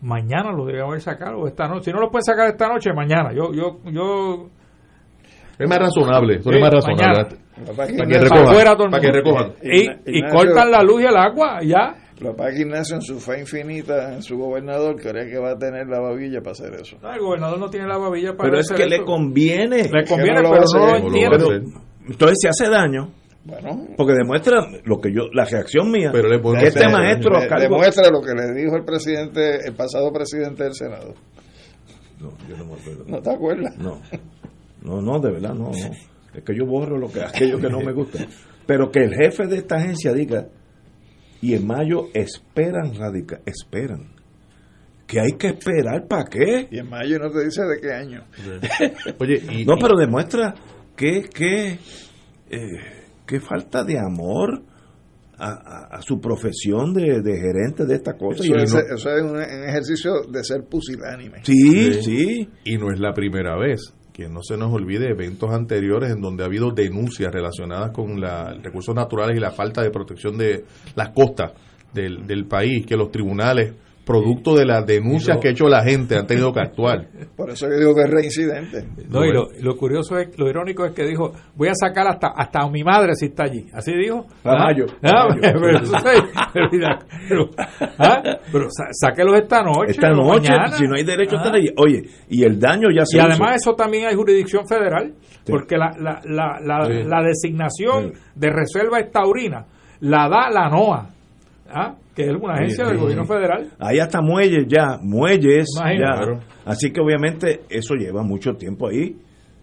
[0.02, 1.84] mañana lo deben haber sacado esta noche.
[1.86, 3.32] Si no lo pueden sacar esta noche, mañana.
[3.32, 4.48] Yo, yo, yo
[5.58, 7.06] Es más razonable, eso Sí, es más razonable.
[7.06, 7.28] mañana.
[7.54, 8.46] Que es que Para que recojan.
[8.48, 9.52] afuera todo el Para que recojan.
[9.62, 11.94] y, cortan la luz y el agua, ya.
[12.20, 15.38] Lo que pasa es que Ignacio, en su fe infinita, en su gobernador, cree que
[15.38, 16.96] va a tener la babilla para hacer eso.
[17.02, 19.04] No, el gobernador no tiene la babilla para Pero es hacer que le eso.
[19.04, 19.76] conviene.
[19.92, 21.62] Le conviene, no pero no lo entiende.
[22.06, 23.08] Entonces se hace daño.
[23.44, 26.08] Bueno, Porque demuestra lo que yo, la reacción mía.
[26.12, 29.74] Pero le que este le- maestro cargo- demuestra lo que le dijo el presidente, el
[29.74, 31.14] pasado presidente del Senado.
[32.20, 33.04] No, yo no me acuerdo.
[33.06, 33.76] ¿No te acuerdas?
[33.76, 34.00] No,
[34.82, 35.90] no, no, de verdad, no, no.
[36.34, 38.26] Es que yo borro lo que aquello que no me gusta.
[38.66, 40.48] Pero que el jefe de esta agencia diga,
[41.42, 44.14] y en mayo esperan radical, esperan.
[45.06, 46.66] Que hay que esperar, ¿para qué?
[46.70, 48.24] Y en mayo no te dice de qué año.
[49.20, 50.54] Oye, y, No, pero demuestra
[50.96, 51.78] que, que,
[52.50, 54.62] eh, que falta de amor
[55.36, 58.42] a, a- a su profesión de, de gerente de esta cosa.
[58.44, 61.38] Eso Y es, no- eso es un, un ejercicio de ser pusilánime.
[61.44, 62.48] sí, sí.
[62.64, 63.80] Y no es la primera vez.
[64.12, 68.54] Que no se nos olvide eventos anteriores en donde ha habido denuncias relacionadas con la,
[68.62, 70.64] recursos naturales y la falta de protección de
[70.94, 71.50] las costas
[71.92, 73.72] del, del país, que los tribunales
[74.04, 77.06] producto de las denuncias que ha hecho la gente, han tenido que actuar.
[77.36, 78.84] Por eso yo digo que es reincidente.
[79.08, 82.28] No, y lo, lo curioso es, lo irónico es que dijo, voy a sacar hasta
[82.36, 83.66] hasta a mi madre si está allí.
[83.72, 84.26] Así dijo.
[84.44, 84.86] Ramallo.
[85.02, 85.40] Ah, Ramallo.
[85.60, 86.78] pero, eso sí,
[87.28, 87.50] pero,
[87.98, 88.90] ah, pero sa-
[89.36, 89.90] esta noche.
[89.92, 90.68] Esta noche, mañana.
[90.72, 91.42] si no hay derecho a Ah.
[91.44, 91.68] estar allí.
[91.76, 93.28] Oye, y el daño ya se Y hizo.
[93.28, 95.14] además eso también hay jurisdicción federal,
[95.46, 97.02] porque la, la, la, la, Sí.
[97.08, 99.66] la designación de reserva estaurina
[100.00, 101.13] la da la NOAA,
[101.74, 101.96] ¿ah?
[102.14, 103.02] que es una agencia Sí, del sí.
[103.02, 103.70] gobierno federal.
[103.78, 106.00] Ahí hasta muelles ya, muelles Imagínate.
[106.00, 106.16] ya.
[106.26, 106.40] Claro.
[106.64, 109.16] Así que obviamente eso lleva mucho tiempo ahí.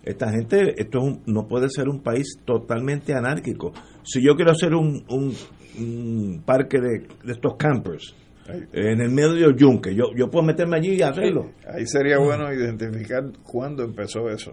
[0.04, 3.72] Esta gente, esto es un- no puede ser un país totalmente anárquico.
[4.04, 5.32] Si yo quiero hacer un, un,
[5.80, 8.16] un parque de, de estos campers
[8.74, 11.52] en el medio del yunque, yo, yo puedo meterme allí y hacerlo.
[11.72, 14.52] Ahí sería bueno identificar cuándo empezó eso.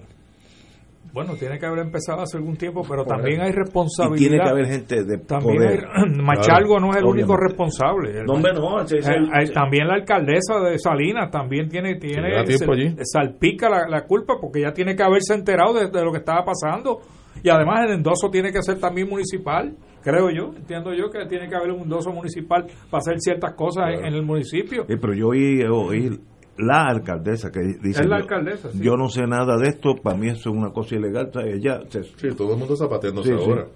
[1.13, 4.19] Bueno, tiene que haber empezado hace algún tiempo, pero también hay Y responsabilidad.
[4.29, 5.85] tiene que haber gente de También poder.
[5.93, 8.21] hay- Machalgo no es el único responsable.
[8.21, 11.97] El- No, hombre, no, ese- ese- Eh, eh, también la alcaldesa de Salinas también tiene,
[11.97, 12.95] tiene se- allí.
[13.03, 16.45] salpica la, la culpa porque ya tiene que haberse enterado de, de lo que estaba
[16.45, 17.01] pasando.
[17.43, 20.53] Y además el endoso tiene que ser también municipal, creo yo.
[20.57, 24.15] Entiendo yo que tiene que haber un endoso municipal para hacer ciertas cosas en, en
[24.15, 24.85] el municipio.
[24.89, 26.19] Sí, pero yo oí, oí
[26.59, 28.79] la alcaldesa que dice Es la yo- alcaldesa, sí.
[28.83, 32.03] yo no sé nada de esto para mí eso es una cosa ilegal ella se,
[32.05, 33.45] Sí, todo el mundo zapateándose Sí, sí.
[33.51, 33.67] ahora.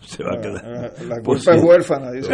[0.06, 2.32] se va a quedar Ah, La Por culpa es huérfana, dice.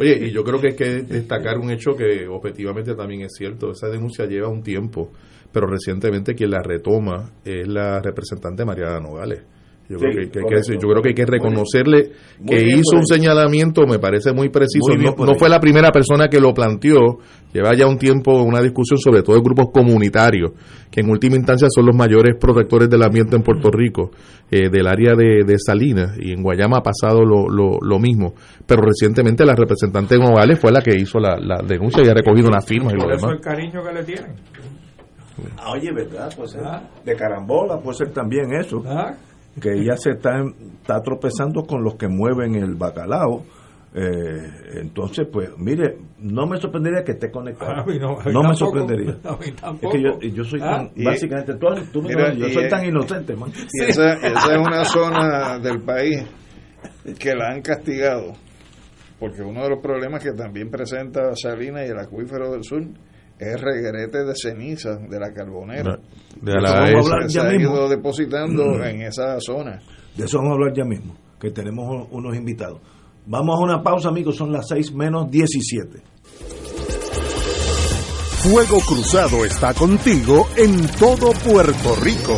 [0.00, 3.72] Oye, y yo creo que hay que destacar un hecho que objetivamente también es cierto.
[3.72, 5.10] Esa denuncia lleva un tiempo,
[5.50, 9.42] pero recientemente quien la retoma es la representante Mariana Nogales.
[9.92, 10.72] Yo, Sí, creo que, que hay que correcto.
[10.74, 14.94] yo creo que hay que reconocerle Muy que hizo un señalamiento, me parece muy preciso.
[14.96, 17.18] Muy no fue la primera persona que lo planteó.
[17.52, 20.52] Lleva ya un tiempo una discusión sobre todo de grupos comunitarios,
[20.90, 24.10] que en última instancia son los mayores protectores del ambiente en Puerto Rico,
[24.50, 28.32] eh, del área de, de Salinas, y en Guayama ha pasado lo, lo, lo mismo.
[28.66, 32.14] Pero recientemente la representante de Nogales fue la que hizo la, la denuncia y ha
[32.14, 33.38] recogido una firma y lo Por eso demás.
[33.38, 34.32] el cariño que le tienen.
[35.58, 36.82] Ah, oye verdad pues Ah.
[37.04, 39.12] de carambola puede ser también eso Ah.
[39.60, 40.42] Que ella se está
[40.80, 43.44] está tropezando con los que mueven el bacalao
[43.94, 48.26] eh, entonces pues mire no me sorprendería que esté conectado A mí no, a mí
[48.26, 48.54] me tampoco.
[48.54, 49.92] sorprendería A mí es tampoco.
[49.92, 50.78] que yo, yo soy Ah.
[50.78, 54.14] tan Y- básicamente tú, tú me Mira, conoces, yo soy tan inocente man Y esa,
[54.14, 56.24] esa es una zona del país
[57.18, 58.32] que la han castigado,
[59.18, 62.82] porque uno de los problemas que también presenta Salinas y el acuífero del sur
[63.42, 65.98] es el reguerete de ceniza de la carbonera.
[66.40, 67.74] De Eso la vamos a hablar se ya ha mismo.
[67.76, 69.80] ido depositando en esa zona.
[70.16, 72.80] De eso vamos a hablar ya mismo, que tenemos un- unos invitados.
[73.26, 76.02] Vamos a una pausa, amigos, son las 6 menos 17.
[78.42, 82.36] Fuego Cruzado está contigo en todo Puerto Rico.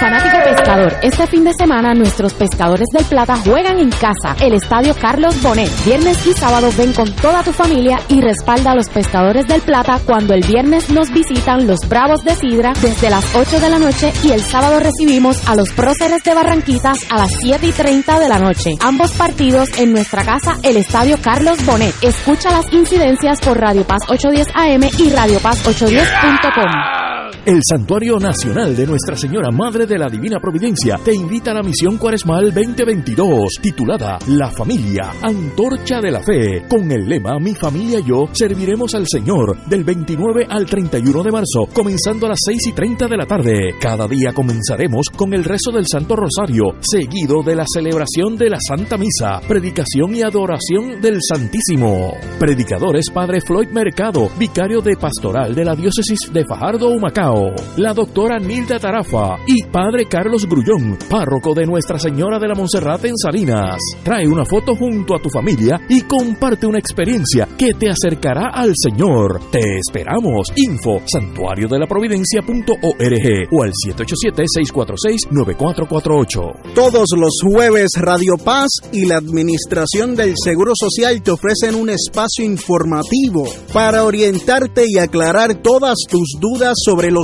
[0.00, 4.94] Fanático pescador, este fin de semana nuestros pescadores del Plata juegan en casa, el Estadio
[5.00, 5.70] Carlos Bonet.
[5.84, 10.00] Viernes y sábado ven con toda tu familia y respalda a los pescadores del Plata
[10.04, 14.12] cuando el viernes nos visitan los Bravos de Sidra desde las 8 de la noche
[14.24, 18.28] y el sábado recibimos a los Próceres de Barranquitas a las 7 y 30 de
[18.28, 18.70] la noche.
[18.80, 21.94] Ambos partidos en nuestra casa, el Estadio Carlos Bonet.
[22.02, 27.13] Escucha las incidencias por Radio Paz 810 AM y Radio Paz 810.com.
[27.46, 31.62] El Santuario Nacional de Nuestra Señora Madre de la Divina Providencia te invita a la
[31.62, 38.00] misión cuaresmal 2022, titulada La Familia, Antorcha de la Fe, con el lema Mi familia
[38.00, 42.68] y yo serviremos al Señor del 29 al 31 de marzo, comenzando a las 6
[42.68, 43.74] y 30 de la tarde.
[43.78, 48.58] Cada día comenzaremos con el rezo del Santo Rosario, seguido de la celebración de la
[48.66, 52.14] Santa Misa, predicación y adoración del Santísimo.
[52.38, 57.33] Predicadores Padre Floyd Mercado, vicario de pastoral de la diócesis de Fajardo, Humacao,
[57.76, 63.08] la doctora Nilda Tarafa y Padre Carlos Grullón, párroco de Nuestra Señora de la Monserrate
[63.08, 63.78] en Salinas.
[64.02, 68.72] Trae una foto junto a tu familia y comparte una experiencia que te acercará al
[68.74, 69.40] Señor.
[69.50, 70.48] Te esperamos.
[70.56, 76.74] Info santuario de la providencia.org o al 787-646-9448.
[76.74, 82.44] Todos los jueves Radio Paz y la Administración del Seguro Social te ofrecen un espacio
[82.44, 87.23] informativo para orientarte y aclarar todas tus dudas sobre los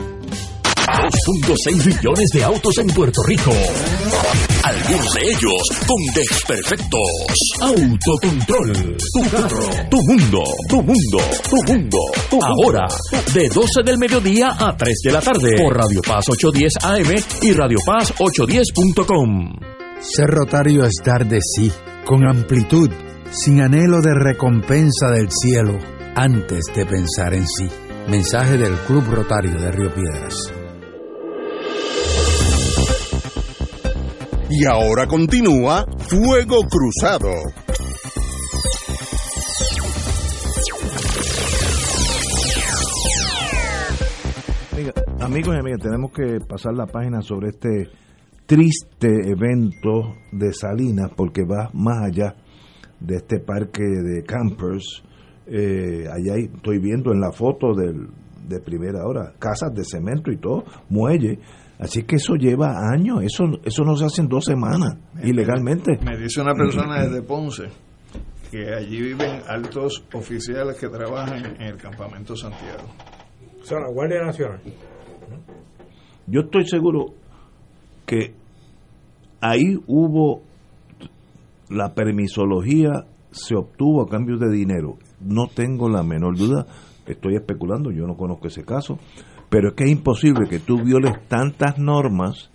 [0.87, 3.51] 2.6 millones de autos en Puerto Rico.
[4.63, 7.09] algunos de ellos con desperfectos.
[7.61, 8.97] Autocontrol.
[8.97, 9.69] Tu carro.
[9.89, 10.43] Tu mundo.
[10.67, 11.17] Tu mundo.
[11.49, 11.97] Tu mundo.
[12.41, 12.87] Ahora,
[13.33, 15.55] de 12 del mediodía a 3 de la tarde.
[15.61, 19.55] Por Radio Paz 810 AM y Radio Paz 810.com.
[20.01, 21.71] Ser rotario es dar de sí,
[22.05, 22.89] con amplitud,
[23.31, 25.77] sin anhelo de recompensa del cielo,
[26.15, 27.67] antes de pensar en sí.
[28.07, 30.51] Mensaje del Club Rotario de Río Piedras.
[34.53, 37.31] Y ahora continúa Fuego Cruzado.
[45.21, 47.91] Amigos y amigas, tenemos que pasar la página sobre este
[48.45, 52.35] triste evento de Salinas porque va más allá
[52.99, 55.01] de este parque de campers.
[55.47, 58.09] Eh, allá estoy viendo en la foto del,
[58.49, 61.39] de primera hora casas de cemento y todo, muelle.
[61.81, 65.97] Así que eso lleva años, eso, eso no se hace en dos semanas, ilegalmente.
[66.05, 67.63] Me dice una persona desde Ponce
[68.51, 72.83] que allí viven altos oficiales que trabajan en el campamento Santiago.
[73.59, 74.61] O sea, la Guardia Nacional.
[76.27, 77.15] Yo estoy seguro
[78.05, 78.35] que
[79.39, 80.43] ahí hubo
[81.69, 84.97] la permisología se obtuvo a cambio de dinero.
[85.19, 86.65] No tengo la menor duda,
[87.07, 88.99] estoy especulando, yo no conozco ese caso,
[89.51, 92.49] pero es que es imposible que tú violes tantas normas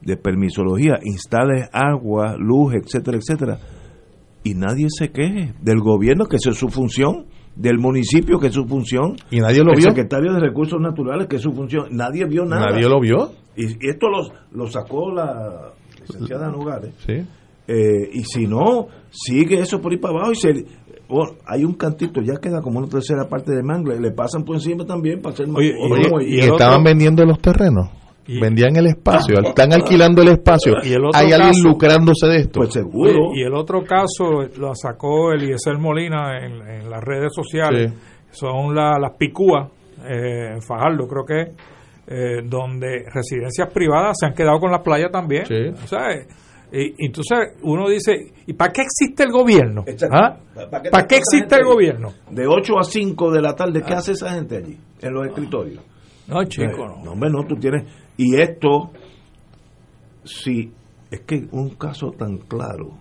[0.00, 3.58] de permisología, instales agua, luz, etcétera, etcétera,
[4.42, 8.54] y nadie se queje del gobierno, que esa es su función, del municipio, que es
[8.54, 9.90] su función, y nadie lo el vio.
[9.90, 12.70] secretario de Recursos Naturales, que es su función, nadie vio nada.
[12.70, 13.30] Nadie lo vio.
[13.54, 16.94] Y, y esto lo, lo sacó la licenciada Nogales.
[17.06, 17.22] Sí.
[17.66, 20.48] Eh, y si no, sigue eso por ahí para abajo y se...
[21.08, 24.56] oh, hay un cantito, ya queda como una tercera parte de mangle, le pasan por
[24.56, 25.74] encima también para hacer Oye,
[26.26, 27.88] y, estaban vendiendo los terrenos.
[28.26, 30.74] Vendían el espacio, están alquilando el espacio.
[30.82, 32.60] Y el otro Hay alguien caso- lucrándose de esto.
[32.60, 33.28] Pues seguro.
[33.28, 37.92] Oye, y el otro caso lo sacó Eliezer Molina en, en las redes sociales.
[38.30, 39.68] Son la- las picúas
[40.08, 41.52] eh, en Fajardo, creo que
[42.06, 45.44] eh, donde residencias privadas se han quedado con la playa también.
[45.82, 46.00] O sea,
[46.72, 49.84] y, entonces uno dice, ¿y para qué existe el gobierno?
[50.10, 50.36] ¿Ah?
[50.90, 52.12] ¿Para qué existe el gobierno?
[52.30, 54.78] De 8 a 5 de la tarde, ¿qué hace esa gente allí?
[55.00, 55.82] En los escritorios.
[56.26, 57.04] No, chico, Eh, no.
[57.04, 57.84] No, hombre, no, tú tienes...
[58.16, 58.92] Y esto,
[60.24, 60.72] si
[61.10, 62.92] es que un caso tan claro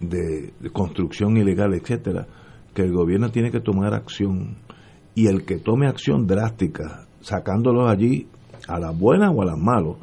[0.00, 2.26] de, de construcción ilegal, etcétera,
[2.74, 4.58] que el gobierno tiene que tomar acción
[5.14, 8.28] y el que tome acción drástica, sacándolos allí
[8.68, 9.96] a las buenas o a las malas,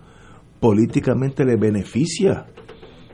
[0.59, 2.47] políticamente le beneficia.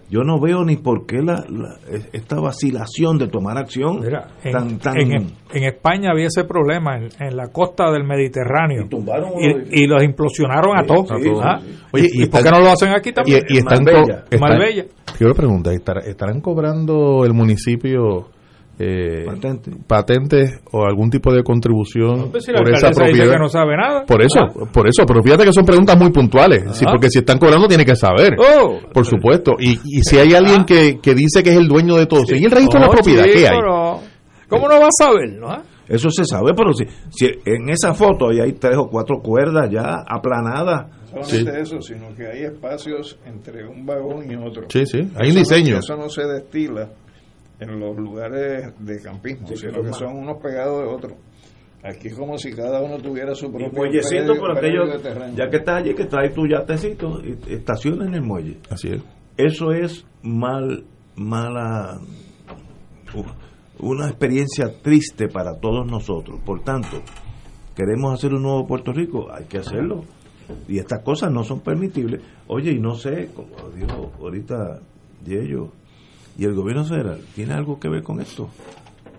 [0.10, 1.78] Yo no veo ni por qué la, la-
[2.14, 4.02] esta vacilación de tomar acción
[4.44, 8.86] En, tan, tan en- en España había ese problema en, en la costa del Mediterráneo.
[8.86, 9.30] Y, tumbaron
[9.72, 11.08] y los implosionaron a todos.
[11.22, 11.60] sí, ¿ah?
[11.62, 11.80] sí.
[11.94, 13.44] Oye, ¿y, por están- qué no lo hacen aquí también?
[13.48, 14.24] Y, y están Marbella.
[14.30, 14.86] están- Marbella.
[15.18, 18.30] Quiero preguntar, ¿estar- ¿estarán cobrando el municipio
[18.80, 19.26] eh,
[19.88, 23.34] patentes o algún tipo de contribución pues si por esa propiedad?
[23.34, 24.06] que no sabe nada.
[24.06, 24.66] Por eso, Ah.
[24.72, 26.92] por eso, pero fíjate que son preguntas muy puntuales, sí, Ah.
[26.92, 28.80] porque si están cobrando tiene que saber, Oh.
[28.94, 32.06] por supuesto, y, y si hay alguien que, que dice que es el dueño de
[32.06, 33.60] todo, si hay el registro de la Oh, propiedad, chico, ¿qué hay?
[33.62, 34.00] no.
[34.48, 35.30] ¿Cómo no va a saber?
[35.38, 35.62] no?
[35.88, 39.70] Eso se sabe, pero si, si en esa foto ahí hay tres o cuatro cuerdas
[39.72, 40.86] ya aplanadas.
[41.14, 44.64] No solamente eso, sino que hay espacios entre un vagón y otro.
[44.70, 45.78] Sí, sí, hay un Eso no- diseño.
[45.80, 46.88] eso no se destila
[47.60, 51.14] en los lugares de campismo, Sí, sino que son unos pegados de otros.
[51.84, 55.58] Aquí es como si cada uno tuviera su Y propio muellecito predio aquello, ya que
[55.58, 58.58] estás allí, que traes tu yatecito, y estaciona en el muelle.
[58.70, 59.02] Así es.
[59.38, 60.84] Eso es mal,
[61.16, 62.02] mala,
[63.80, 66.42] una experiencia triste para todos nosotros.
[66.46, 67.02] Por tanto,
[67.76, 70.04] queremos hacer un nuevo Puerto Rico, hay que hacerlo.
[70.68, 72.22] Y estas cosas no son permitibles.
[72.48, 74.82] Oye, y no sé, como dijo ahorita
[75.24, 75.72] Yello,
[76.40, 78.50] y el gobierno federal, ¿tiene algo que ver con esto?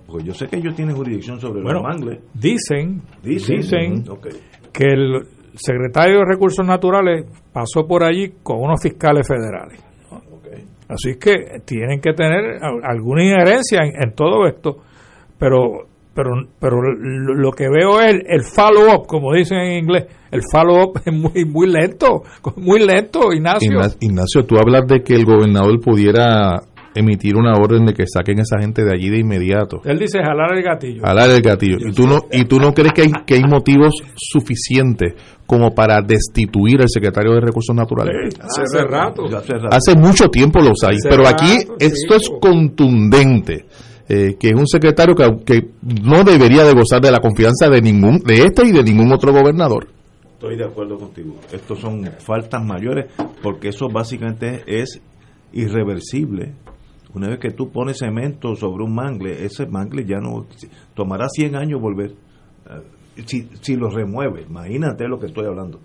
[0.07, 2.19] Porque yo sé que ellos tienen jurisdicción sobre Bueno, los mangles.
[2.35, 4.05] dicen, Dicen.
[4.73, 5.23] que el
[5.55, 9.81] secretario de Recursos Naturales pasó por allí con unos fiscales federales.
[10.11, 10.21] ¿no?
[10.89, 14.79] Así que tienen que tener alguna injerencia en, en todo esto,
[15.39, 20.07] pero pero pero lo que veo es el, el follow up, como dicen en inglés,
[20.33, 22.23] el follow up es muy muy lento,
[22.57, 23.71] muy lento, Ignacio.
[23.71, 26.57] Igna- Ignacio, tú hablas de que el gobernador pudiera
[26.95, 29.81] emitir una orden de que saquen a esa gente de allí de inmediato.
[29.85, 31.03] Él dice jalar el gatillo.
[31.05, 31.77] Jalar el gatillo.
[31.87, 35.15] Y tú no, y tú no crees que hay, que hay motivos suficientes
[35.47, 38.35] como para destituir al secretario de Recursos Naturales.
[38.41, 39.25] Hace, hace rato.
[39.71, 43.67] Hace mucho tiempo los hay, Hace pero aquí rato, esto es contundente.
[44.09, 45.69] eh, que es un secretario que, que
[46.05, 49.33] no debería de gozar de la confianza de ningún de este y de ningún otro
[49.33, 49.87] gobernador.
[50.33, 51.37] Estoy de acuerdo contigo.
[51.53, 53.07] Estos son faltas mayores
[53.43, 55.01] porque eso básicamente es
[55.53, 56.55] irreversible.
[57.15, 60.47] Una vez que tú pones cemento sobre un mangle, ese mangle ya no
[60.95, 62.11] tomará 100 años volver.
[62.11, 65.81] Eh, Si, si lo remueve, imagínate lo que estoy hablando.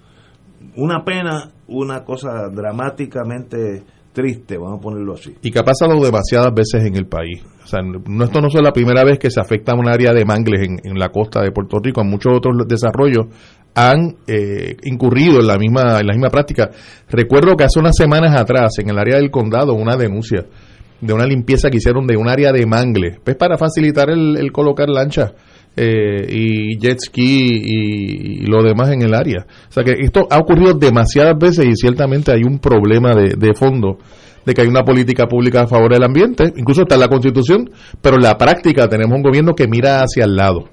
[0.77, 5.35] Una pena, una cosa dramáticamente triste, vamos a ponerlo así.
[5.41, 7.43] y que ha pasado demasiadas veces en el país.
[7.63, 10.13] O sea, no, esto no es la primera vez que se afecta a un área
[10.13, 12.01] de mangles en, en la costa de Puerto Rico.
[12.01, 13.25] En muchos otros desarrollos
[13.75, 16.69] han eh, incurrido en la misma en la misma práctica.
[17.09, 20.45] Recuerdo que hace unas semanas atrás, en el área del condado, una denuncia
[21.01, 24.51] de una limpieza que hicieron de un área de mangles, pues para facilitar el, el
[24.51, 25.33] colocar lanchas
[25.75, 29.45] eh, y jet ski y, y lo demás en el área.
[29.69, 33.53] O sea que esto ha ocurrido demasiadas veces y ciertamente hay un problema de, de
[33.53, 33.97] fondo
[34.45, 37.69] de que hay una política pública a favor del ambiente, incluso está en la Constitución,
[38.01, 40.69] pero en la práctica tenemos un gobierno que mira hacia el lado.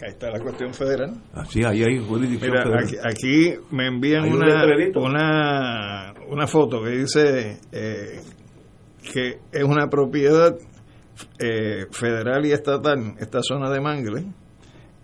[0.00, 1.14] Ahí está la cuestión federal.
[1.34, 2.84] Así, ahí hay jurisdicción Mira, federal.
[2.84, 5.00] aquí, aquí me envían un una, letrerito.
[5.00, 8.20] una, una foto que dice eh,
[9.02, 10.56] que es una propiedad
[11.38, 14.24] eh, federal y estatal, esta zona de Mangle,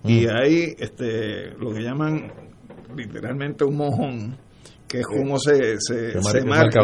[0.04, 2.30] y hay este, lo que llaman
[2.94, 4.36] literalmente un mojón,
[4.86, 6.80] que es como se, se, marca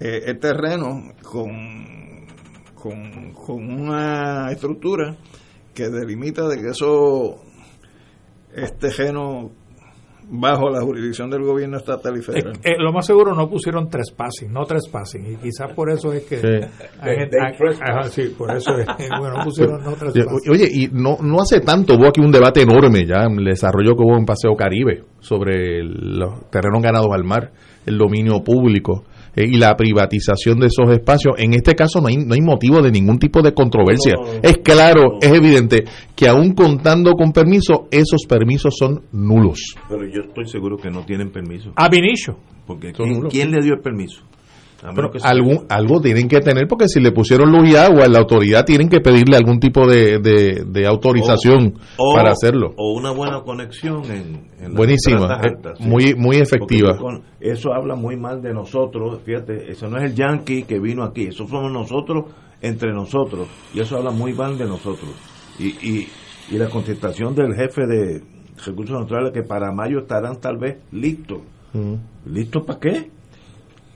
[0.00, 2.26] eh, el terreno con,
[2.74, 5.16] con, con una estructura
[5.74, 7.42] que delimita de que eso
[8.54, 9.52] es terreno
[10.28, 12.54] bajo la jurisdicción del gobierno estatal y federal.
[12.64, 16.24] Eh, eh, lo más seguro no pusieron trespassing, no trespassing, y quizás por eso es
[16.24, 16.36] que...
[16.38, 16.46] Sí.
[17.00, 17.16] hay
[17.80, 18.86] ajá, sí, por eso es,
[19.18, 20.50] bueno, no pusieron no trespassing.
[20.50, 23.94] Oye, y no, no hace tanto hubo aquí un debate enorme ya en el desarrollo
[23.94, 27.52] que hubo en Paseo Caribe sobre el- los terrenos ganados al mar,
[27.86, 29.04] el dominio público
[29.36, 31.34] eh, y la privatización de esos espacios.
[31.38, 34.14] En este caso no hay, no hay motivo de ningún tipo de controversia.
[34.16, 34.40] No, no, no.
[34.42, 35.84] es claro, es evidente
[36.14, 39.74] que aún contando con permiso, esos permisos son nulos.
[39.88, 41.72] Pero yo estoy seguro que no tienen permiso.
[41.76, 42.36] Ab initio.
[42.66, 43.32] Porque Son ¿quién, nulos.
[43.32, 44.22] quién le dio el permiso?
[44.82, 47.68] A menos Pero que sea- algún, algo tienen que tener porque si le pusieron luz
[47.70, 52.32] y agua, la autoridad tienen que pedirle algún tipo de, de- de autorización o- para
[52.32, 52.74] hacerlo.
[52.76, 56.96] O una buena conexión en, en Buenísima, eh, altas, muy- muy efectiva.
[56.98, 61.04] Con- eso habla muy mal de nosotros, fíjate, eso no es el yankee que vino
[61.04, 62.26] aquí, eso somos nosotros
[62.60, 65.10] entre nosotros, y eso habla muy mal de nosotros.
[65.58, 66.08] Y, y,
[66.50, 68.22] y la contestación del jefe de
[68.64, 71.38] recursos naturales que para mayo estarán tal vez listos.
[72.26, 73.10] ¿Listos para qué?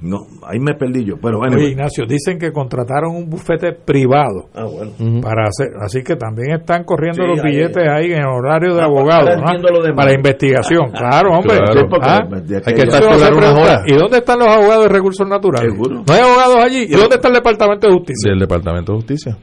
[0.03, 1.57] No, ahí me perdí yo, pero bueno.
[1.57, 4.92] Oye, Ignacio, dicen que contrataron un bufete privado Ah, bueno.
[5.20, 8.80] para hacer, así que también están corriendo Sí, los ahí- billetes ahí en horario de
[8.80, 9.96] Ah, abogado, lo demás.
[9.96, 10.90] para investigación.
[10.96, 11.59] Claro, hombre.
[11.59, 11.80] Claro.
[11.80, 12.20] Sí, Ah,
[12.64, 13.82] hay que estar.
[13.86, 15.70] ¿Y dónde están los abogados de recursos naturales?
[15.72, 16.03] Seguro.
[16.07, 16.82] No hay abogados allí.
[16.84, 18.30] ¿Y dónde está el Departamento de Justicia?
[18.30, 19.36] del Departamento de Justicia.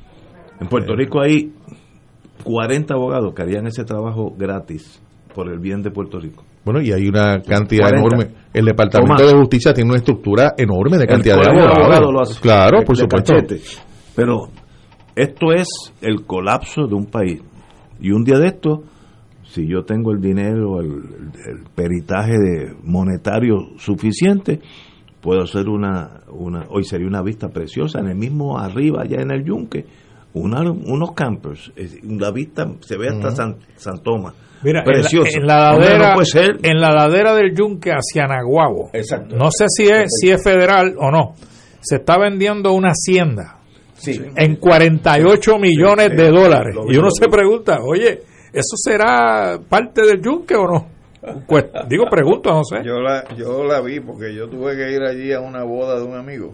[0.59, 1.53] En Puerto Rico hay
[2.43, 5.01] 40 abogados que harían ese trabajo gratis
[5.35, 6.43] por el bien de Puerto Rico.
[6.67, 7.97] Bueno, y hay una cantidad 40.
[8.15, 8.35] enorme.
[8.53, 12.39] El Departamento de Justicia tiene una estructura enorme de cantidad de abogados.
[12.41, 13.33] Claro, De- por de supuesto.
[13.33, 13.61] cachete.
[14.15, 14.49] Pero
[15.15, 15.67] esto es
[16.01, 17.41] el colapso de un país.
[18.01, 18.83] Y un día de esto,
[19.43, 24.59] si yo tengo el dinero, el, el peritaje de monetario suficiente,
[25.21, 29.31] puedo hacer una, una, hoy sería una vista preciosa, en el mismo arriba, allá en
[29.31, 29.85] el yunque,
[30.37, 31.71] una- unos campers,
[32.03, 33.31] la vista se ve hasta.
[33.31, 34.33] San, San Tomás.
[34.63, 35.37] Mira, en la, Precioso.
[35.37, 36.57] en la Hombre, ladera, no puede ser.
[36.63, 38.89] en la ladera del Yunque hacia Naguabo.
[38.93, 39.35] Exacto.
[39.35, 41.33] No sé si es, si es federal o no.
[41.81, 43.57] Se está vendiendo una hacienda
[43.93, 44.19] Sí.
[44.35, 46.31] en 48 millones de sí.
[46.35, 46.73] dólares.
[46.75, 48.21] Lo Y uno se pregunta, oye,
[48.51, 50.87] ¿eso será parte del Yunque o no?
[51.47, 52.77] Pues, digo, pregunto, no sé.
[52.85, 56.05] Yo la, yo la vi porque yo tuve que ir allí a una boda de
[56.05, 56.53] un amigo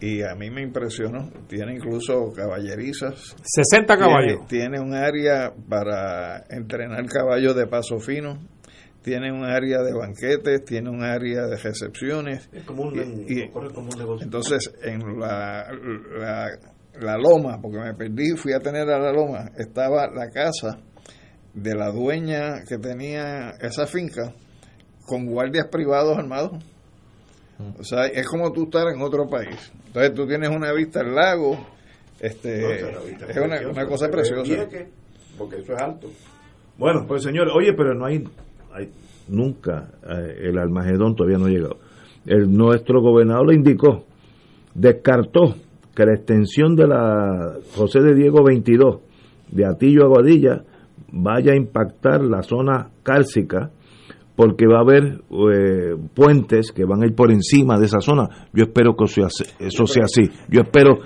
[0.00, 1.30] y a mí me impresionó.
[1.48, 3.34] Tiene incluso caballerizas.
[3.42, 4.46] 60 caballos.
[4.46, 8.38] Tiene, tiene un área para entrenar caballos de paso fino.
[9.02, 12.48] Tiene un área de banquetes, tiene un área de recepciones.
[12.52, 14.24] Es como un, Y- y- corre como un negocio.
[14.24, 15.66] Entonces, en la,
[16.18, 16.48] la,
[17.00, 20.78] la loma, porque me perdí, fui a tener a la loma, estaba la casa
[21.54, 24.34] de la dueña que tenía esa finca
[25.06, 26.62] con guardias privados armados.
[27.78, 29.72] O sea, es como tú estar en otro país.
[29.86, 31.58] Entonces tú tienes una vista al lago,
[32.20, 33.36] este, No, es la vista es
[33.72, 34.68] una, cosa preciosa.
[34.68, 34.88] que-
[35.38, 36.08] porque eso es alto.
[36.78, 38.24] Bueno, pues señores, oye, pero no hay,
[38.72, 38.90] hay
[39.28, 41.78] nunca, eh, el Almagedón todavía no ha llegado.
[42.26, 44.04] El, nuestro gobernador lo indicó,
[44.74, 45.54] descartó
[45.94, 49.00] que la extensión de la José de Diego 22
[49.50, 50.62] de Atillo a Guadilla
[51.12, 53.70] vaya a impactar la zona cálcica
[54.36, 58.28] porque va a haber eh, puentes que van a ir por encima de esa zona.
[58.52, 60.28] Yo espero que eso sea, eso sea así.
[60.48, 60.98] Yo espero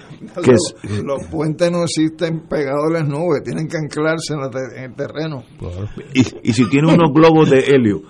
[0.42, 0.50] que...
[0.52, 0.74] Los,
[1.04, 4.90] los puentes no existen pegados a las nubes, tienen que anclarse en, la te- en
[4.90, 5.44] el terreno.
[6.12, 6.20] Y,
[6.50, 8.02] y si tiene unos globos de helio.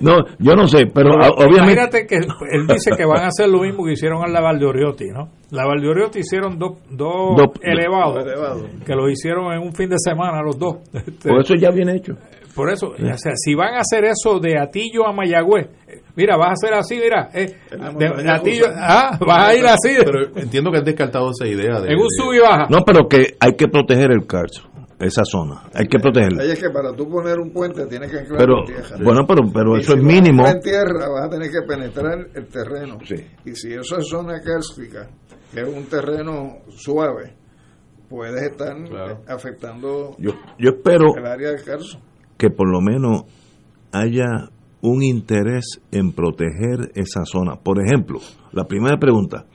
[0.00, 1.56] No, yo no sé, pero Pero a- obviamente...
[1.72, 5.06] Imagínate que él dice que van a hacer lo mismo que hicieron en la Valdeoriotti,
[5.12, 5.28] ¿no?
[5.50, 8.24] La Valdeoriotti hicieron dos dos Dos- elevados,
[8.84, 10.76] que lo hicieron en un fin de semana los dos.
[10.92, 12.14] Este, Por eso ya viene hecho.
[12.56, 16.36] Por eso, o sea, si van a hacer eso de Atillo a Mayagüez, eh, mira,
[16.36, 20.36] vas a hacer así, mira, eh, de, de Atillo, ah, vas a ir así, Pero
[20.36, 21.80] entiendo que has descartado esa idea.
[21.80, 22.66] De, en un sub y baja.
[22.70, 25.62] No, pero que hay que proteger el carso, esa zona.
[25.74, 26.42] Hay que protegerla.
[26.44, 28.96] Es que para tú poner un puente tienes que anclar Pero, en tierra.
[29.04, 30.46] bueno, pero, pero Y eso si es mínimo.
[30.48, 32.98] en tierra vas a tener que penetrar el terreno.
[33.44, 35.06] Y si eso es zona kárstica,
[35.52, 37.34] que es un terreno suave,
[38.08, 38.74] puedes estar
[39.28, 41.98] afectando Yo, yo espero el área del carso.
[42.36, 43.24] Que por lo menos
[43.92, 44.26] haya
[44.82, 47.56] un interés en proteger esa zona.
[47.56, 48.20] Por ejemplo,
[48.52, 49.46] la primera pregunta,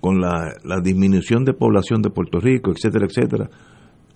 [0.00, 3.50] con la, la disminución de población de Puerto Rico, etcétera, etcétera,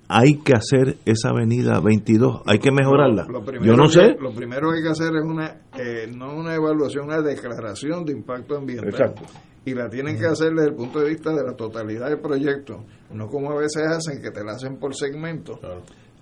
[0.09, 3.27] hay que hacer esa avenida 22, hay que mejorarla.
[3.31, 4.17] Lo primero Yo no que- sé.
[4.21, 8.13] Lo primero que hay que hacer es una, eh, no una evaluación, una declaración de
[8.13, 8.89] impacto ambiental.
[8.89, 9.23] Exacto.
[9.65, 12.85] Y la tienen que hacer desde el punto de vista de la totalidad del proyecto.
[13.13, 15.61] No como a veces hacen, que te la hacen por segmento.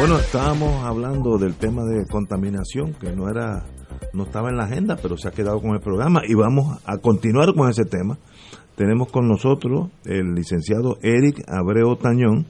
[0.00, 3.66] Bueno, estábamos hablando del tema de contaminación que no era
[4.14, 6.96] no estaba en la agenda, pero se ha quedado con el programa y vamos a
[6.96, 8.16] continuar con ese tema.
[8.76, 12.46] Tenemos con nosotros el licenciado Eric Abreu Tañón,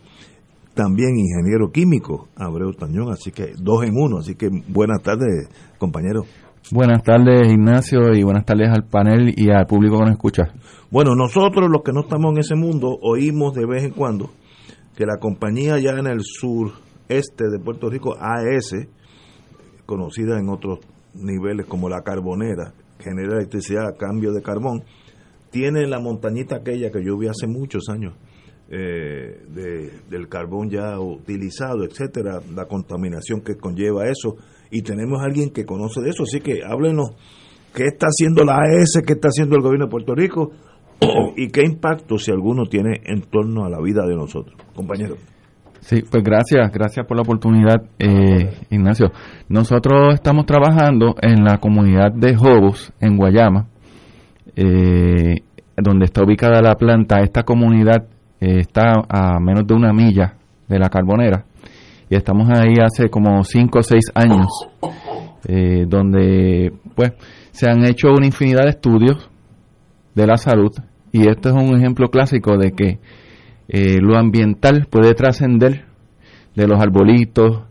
[0.74, 6.26] también ingeniero químico Abreu Tañón, así que dos en uno, así que buenas tardes, compañero.
[6.70, 10.55] Buenas tardes, Ignacio, y buenas tardes al panel y al público que nos escucha.
[10.88, 14.30] Bueno, nosotros los que no estamos en ese mundo oímos de vez en cuando
[14.96, 18.88] que la compañía ya en el sur este de Puerto Rico, AES,
[19.84, 20.78] conocida en otros
[21.14, 24.84] niveles como la carbonera, genera electricidad a cambio de carbón,
[25.50, 28.14] tiene la montañita aquella que yo vi hace muchos años,
[28.70, 34.36] eh, de, del carbón ya utilizado, etcétera, la contaminación que conlleva eso,
[34.70, 37.11] y tenemos a alguien que conoce de eso, así que háblenos
[37.74, 40.52] qué está haciendo la AES, qué está haciendo el gobierno de Puerto Rico
[41.36, 44.56] y qué impacto, si alguno, tiene en torno a la vida de nosotros.
[44.74, 45.16] Compañero.
[45.80, 49.10] Sí, pues gracias, gracias por la oportunidad, eh, Ignacio.
[49.48, 53.66] Nosotros estamos trabajando en la comunidad de Jobos, en Guayama,
[54.56, 55.36] eh,
[55.76, 57.20] donde está ubicada la planta.
[57.20, 58.04] Esta comunidad
[58.40, 60.34] eh, está a menos de una milla
[60.68, 61.44] de la carbonera
[62.08, 64.46] y estamos ahí hace como cinco o seis años,
[65.86, 67.12] donde pues
[67.52, 69.30] se han hecho una infinidad de estudios
[70.14, 70.70] de la salud
[71.12, 72.98] y este es un ejemplo clásico de que
[73.72, 75.84] eh, lo ambiental puede trascender
[76.56, 77.62] de los arbolitos,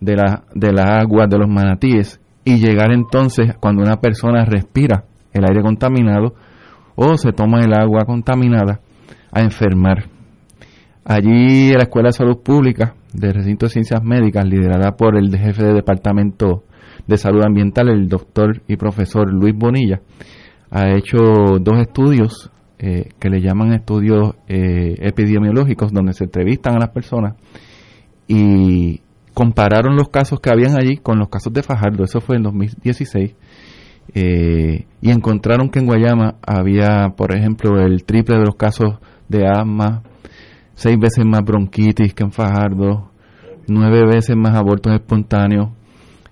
[0.00, 5.04] de la, de la agua, de los manatíes y llegar entonces cuando una persona respira
[5.32, 6.34] el aire contaminado
[6.94, 8.78] o se toma el agua contaminada
[9.32, 10.04] a enfermar.
[11.04, 15.64] Allí la Escuela de Salud Pública del Recinto de Ciencias Médicas, liderada por el jefe
[15.64, 16.62] de Departamento
[17.08, 20.02] de Salud Ambiental, el doctor y profesor Luis Bonilla,
[20.70, 21.18] ha hecho
[21.60, 27.34] dos estudios eh, que le llaman estudios eh, epidemiológicos, donde se entrevistan a las personas
[28.28, 29.00] y
[29.34, 33.34] compararon los casos que habían allí con los casos de Fajardo, eso fue en 2016,
[34.14, 38.98] eh, y encontraron que en Guayama había, por ejemplo, el triple de los casos
[39.28, 40.02] de asma,
[40.74, 43.10] seis veces más bronquitis que en Fajardo,
[43.66, 45.70] nueve veces más abortos espontáneos,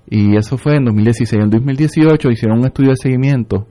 [0.09, 1.43] y eso fue en 2016.
[1.43, 3.67] En 2018 hicieron un estudio de seguimiento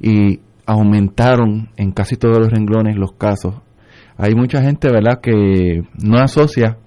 [0.00, 3.54] y aumentaron en casi todos los renglones los casos.
[4.16, 6.78] Hay mucha gente, ¿verdad?, que no asocia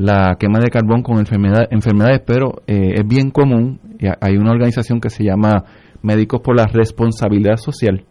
[0.00, 3.80] la quema de carbón con enfermedad, enfermedades, pero eh, es bien común.
[4.20, 5.64] Hay una organización que se llama
[6.02, 8.04] Médicos por la Responsabilidad Social,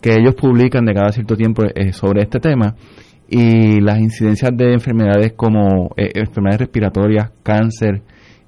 [0.00, 2.76] que ellos publican de cada cierto tiempo eh, sobre este tema
[3.28, 8.02] y las incidencias de enfermedades como eh, enfermedades respiratorias, cáncer,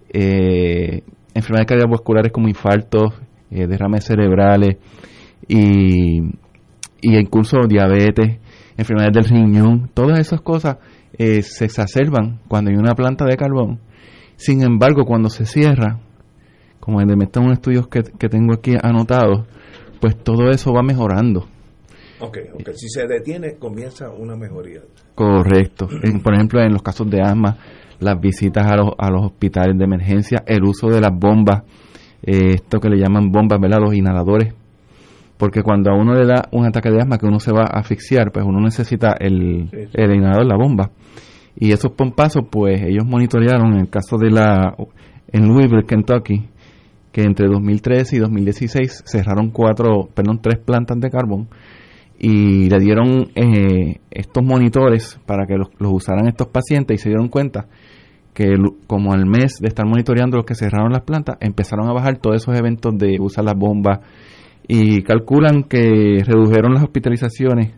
[0.09, 3.13] enfermedades cardiovasculares como infartos,
[3.51, 4.77] derrames cerebrales,
[5.47, 6.21] y,
[7.01, 8.39] y incluso diabetes,
[8.77, 10.79] enfermedades del riñón, todas esas cosas
[11.13, 13.81] eh, se exacerban cuando hay una planta de carbón.
[14.37, 16.01] Sin embargo, cuando se cierra,
[16.81, 19.47] como en unos estudios que, que tengo aquí anotados,
[20.01, 21.47] pues todo eso va mejorando.
[22.21, 22.75] Ok, okay.
[22.75, 24.81] si se detiene, comienza una mejoría.
[25.15, 25.89] Correcto.
[26.23, 27.59] por ejemplo, en los casos de asma,
[28.01, 31.63] las visitas a los, a los hospitales de emergencia, el uso de las bombas,
[32.23, 33.79] eh, esto que le llaman bombas, ¿verdad?
[33.81, 34.55] Los inhaladores
[35.39, 37.79] porque cuando a uno le da un ataque de asma que uno se va a
[37.79, 40.91] asfixiar, pues uno necesita el, el inhalador, la bomba.
[41.57, 44.77] Y esos pompazos, pues ellos monitorearon en el caso de la,
[45.33, 46.49] en Louisville, Kentucky,
[47.13, 51.49] que entre 2013 y 2016 cerraron cuatro, perdón, tres plantas de carbón
[52.19, 57.09] y le dieron eh, estos monitores para que los, los, usaran estos pacientes y se
[57.11, 57.67] dieron cuenta
[58.35, 58.55] que
[58.87, 62.37] como al mes de estar monitoreando los que cerraron las plantas, empezaron a bajar todos
[62.37, 64.01] esos eventos de usar las bombas
[64.69, 67.73] y calculan que redujeron las hospitalizaciones,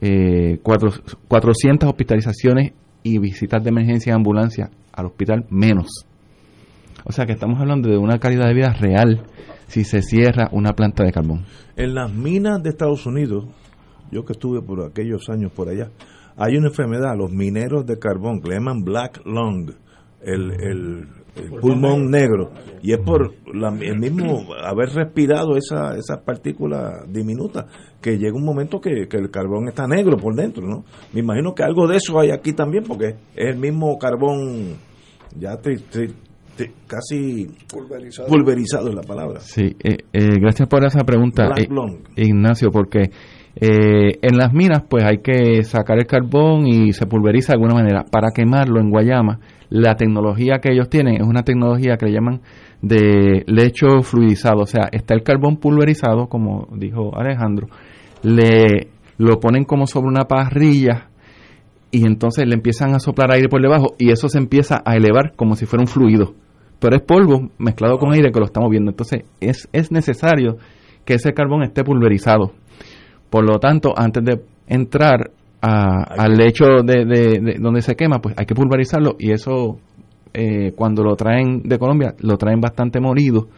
[0.00, 0.90] eh, cuatro,
[1.28, 2.72] 400 hospitalizaciones
[3.02, 6.06] y visitas de emergencia en ambulancia al hospital menos.
[7.04, 9.22] O sea que estamos hablando de una calidad de vida real
[9.66, 11.44] si se cierra una planta de carbón.
[11.76, 13.44] En las minas de Estados Unidos,
[14.10, 15.90] yo que estuve por aquellos años por allá,
[16.36, 19.70] hay una enfermedad, los mineros de carbón, que le llaman black lung,
[20.22, 21.08] el, el,
[21.60, 27.66] pulmón negro, y es por el mismo haber respirado esa, esa partícula diminuta,
[28.00, 30.84] que llega un momento que, el carbón está negro por dentro, ¿no?
[31.12, 34.76] Me imagino que algo de eso hay aquí también, porque es el mismo carbón
[35.38, 35.58] ya
[36.86, 38.28] casi pulverizado.
[38.28, 39.40] pulverizado es la palabra.
[39.40, 41.66] Sí, eh, eh, gracias por esa pregunta, eh,
[42.16, 43.10] Ignacio, porque
[43.56, 48.04] en las minas pues hay que sacar el carbón y se pulveriza de alguna manera.
[48.04, 49.40] Para quemarlo en Guayama,
[49.74, 52.42] la tecnología que ellos tienen es una tecnología que le llaman
[52.80, 57.66] de lecho fluidizado, o sea, está el carbón pulverizado, como dijo Alejandro,
[58.22, 61.08] le lo ponen como sobre una parrilla
[61.90, 65.32] y entonces le empiezan a soplar aire por debajo y eso se empieza a elevar
[65.34, 66.34] como si fuera un fluido
[66.84, 68.90] pero es polvo mezclado con aire que lo estamos viendo.
[68.90, 70.58] Entonces es, es necesario
[71.06, 72.52] que ese carbón esté pulverizado.
[73.30, 75.30] Por lo tanto, antes de entrar
[75.66, 79.78] al lecho de, donde se quema, pues hay que pulverizarlo y eso
[80.32, 83.48] eh, cuando lo traen de Colombia, lo traen bastante molido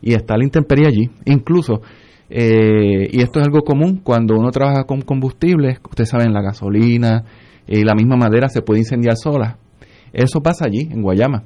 [0.00, 1.10] y está la intemperie allí.
[1.26, 1.82] Incluso,
[2.28, 7.24] eh, y esto es algo común, cuando uno trabaja con combustibles, ustedes saben, la gasolina
[7.66, 9.58] y la misma madera se puede incendiar sola.
[10.12, 11.44] Eso pasa allí, en Guayama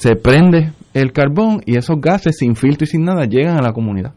[0.00, 3.72] se prende el carbón y esos gases sin filtro y sin nada llegan a la
[3.72, 4.14] comunidad.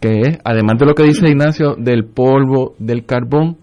[0.00, 3.56] Que es, además de lo que dice Ignacio, del polvo del carbón,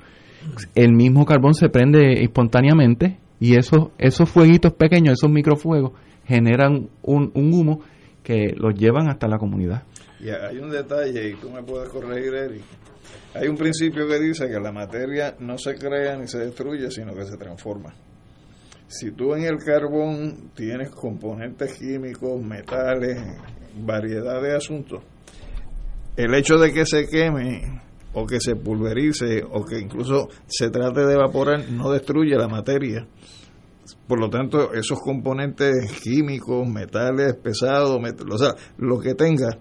[0.75, 5.93] el mismo carbón se prende espontáneamente y esos, esos fueguitos pequeños, esos microfuegos,
[6.25, 7.81] generan un, un humo
[8.23, 9.83] que los llevan hasta la comunidad.
[10.19, 12.61] Y hay un detalle, y tú me puedes corregir, Eric.
[13.33, 17.13] Hay un principio que dice que la materia no se crea ni se destruye, sino
[17.13, 17.93] que se transforma
[18.89, 23.19] si tú en el carbón tienes componentes químicos, metales,
[23.77, 25.03] variedad de asuntos,
[26.17, 27.81] el hecho de que se queme
[28.13, 33.07] o que se pulverice o que incluso se trate de evaporar no destruye la materia.
[34.07, 39.57] Por lo tanto, esos componentes químicos, metales pesados, o sea, lo que tenga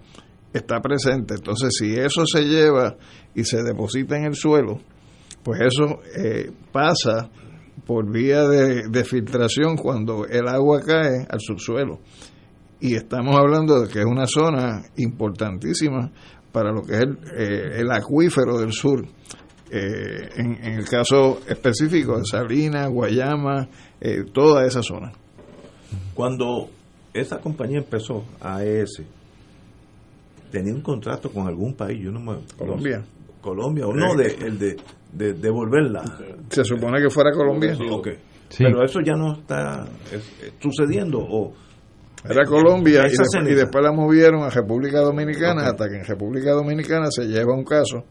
[0.53, 1.35] está presente.
[1.35, 2.97] Entonces, si eso se lleva
[3.35, 4.79] y se deposita en el suelo,
[5.43, 7.31] pues eso eh, pasa
[7.87, 12.01] por vía de, filtración cuando el agua cae al subsuelo.
[12.81, 16.13] Y estamos hablando de que es una zona importantísima
[16.53, 19.05] para lo que es el, eh, acuífero del sur.
[19.71, 23.69] Eh, en, el caso específico de Salinas, Guayama,
[24.01, 25.13] eh, toda esa zona.
[26.15, 26.71] Cuando
[27.13, 29.03] esa compañía empezó, AES,
[30.51, 32.39] tenía un contrato con algún país, yo no me...
[32.57, 33.05] Colombia.
[33.43, 34.77] Colombia, o no, de, el de
[35.13, 36.05] de devolverla.
[36.51, 37.77] Se supone que fuera Colombia.
[38.57, 39.87] Pero eso ya no está
[40.61, 41.53] sucediendo o
[42.25, 47.27] era Colombia y, después la movieron a República Dominicana hasta que en República Dominicana se
[47.27, 48.05] lleva un caso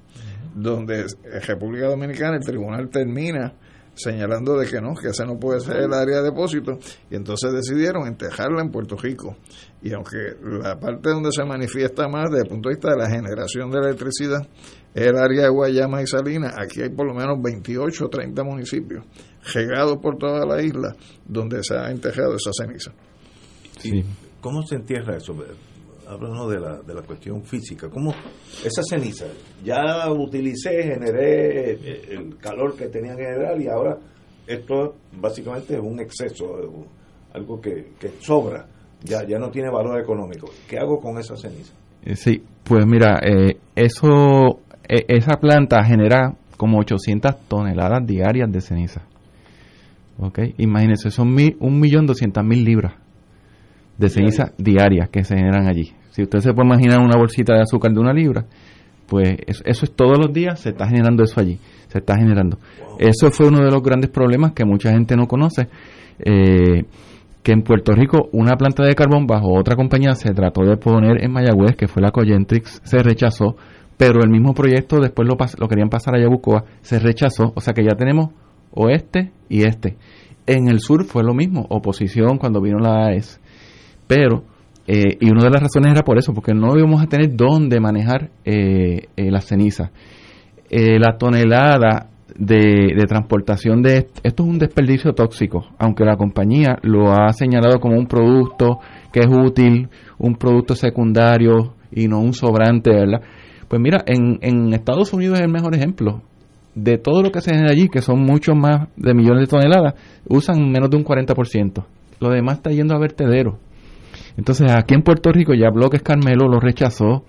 [0.53, 3.53] donde en República Dominicana el tribunal termina
[3.97, 6.77] señalando de que no, que ese no puede ser el área de depósito
[7.09, 9.37] y entonces decidieron entejarla en Puerto Rico.
[9.81, 13.09] Y aunque la parte donde se manifiesta más desde el punto de vista de la
[13.09, 14.47] generación de electricidad
[14.93, 18.43] es el área de Guayama y Salinas, aquí hay por lo menos 28 o 30
[18.43, 19.03] municipios
[19.53, 20.95] regados por toda la isla
[21.25, 22.91] donde se ha entejado esa ceniza.
[23.77, 24.03] Sí.
[24.41, 25.33] ¿Cómo se entierra eso?
[26.07, 27.89] Háblanos de la, de la cuestión física.
[27.89, 28.13] ¿Cómo
[28.63, 29.25] esa ceniza?
[29.63, 31.71] Ya utilicé, generé
[32.13, 33.97] el calor que tenía que generar y ahora
[34.47, 36.45] esto básicamente es un exceso,
[37.33, 38.65] algo que, que sobra,
[39.03, 40.49] ya, ya no tiene valor económico.
[40.67, 41.73] ¿Qué hago con esa ceniza?
[42.05, 48.61] Eh, sí, pues mira, eh, eso, eh, esa planta genera como 800 toneladas diarias de
[48.61, 49.01] ceniza.
[50.19, 50.39] ¿Ok?
[50.57, 52.93] Imagínense, son mil, 1.200.000 libras
[53.97, 55.93] de ceniza diarias que se generan allí.
[56.11, 58.45] Si usted se puede imaginar una bolsita de azúcar de una libra,
[59.07, 62.57] pues eso, es todos los días, se está generando eso allí, se está generando.
[62.99, 65.69] Eso fue uno de los grandes problemas que mucha gente no conoce,
[66.19, 66.83] eh,
[67.41, 71.23] que en Puerto Rico una planta de carbón bajo otra compañía se trató de poner
[71.23, 73.55] en Mayagüez, que fue la Coyentrix, se rechazó,
[73.95, 77.73] pero el mismo proyecto después lo, lo querían pasar a Yabucoa, se rechazó, o sea
[77.73, 78.31] que ya tenemos
[78.71, 79.97] oeste y este.
[80.45, 83.39] En el sur fue lo mismo, oposición cuando vino la AES
[84.07, 84.43] pero,
[84.87, 87.79] eh, y una de las razones era por eso, porque no íbamos a tener dónde
[87.79, 89.91] manejar eh, eh las cenizas.
[90.69, 97.11] Eh, la tonelada de, transportación de esto es un desperdicio tóxico, aunque la compañía lo
[97.11, 98.79] ha señalado como un producto
[99.11, 103.21] que es útil, un producto secundario y no un sobrante, ¿verdad?
[103.67, 106.21] Pues mira, en, en Estados Unidos es el mejor ejemplo.
[106.75, 109.95] De todo lo que se genera allí, que son muchos más de millones de toneladas,
[110.27, 111.85] usan menos de un 40%.
[112.19, 113.57] Lo demás está yendo a vertedero.
[114.37, 117.25] Entonces, aquí en Puerto Rico ya Bloques Carmelo lo rechazó.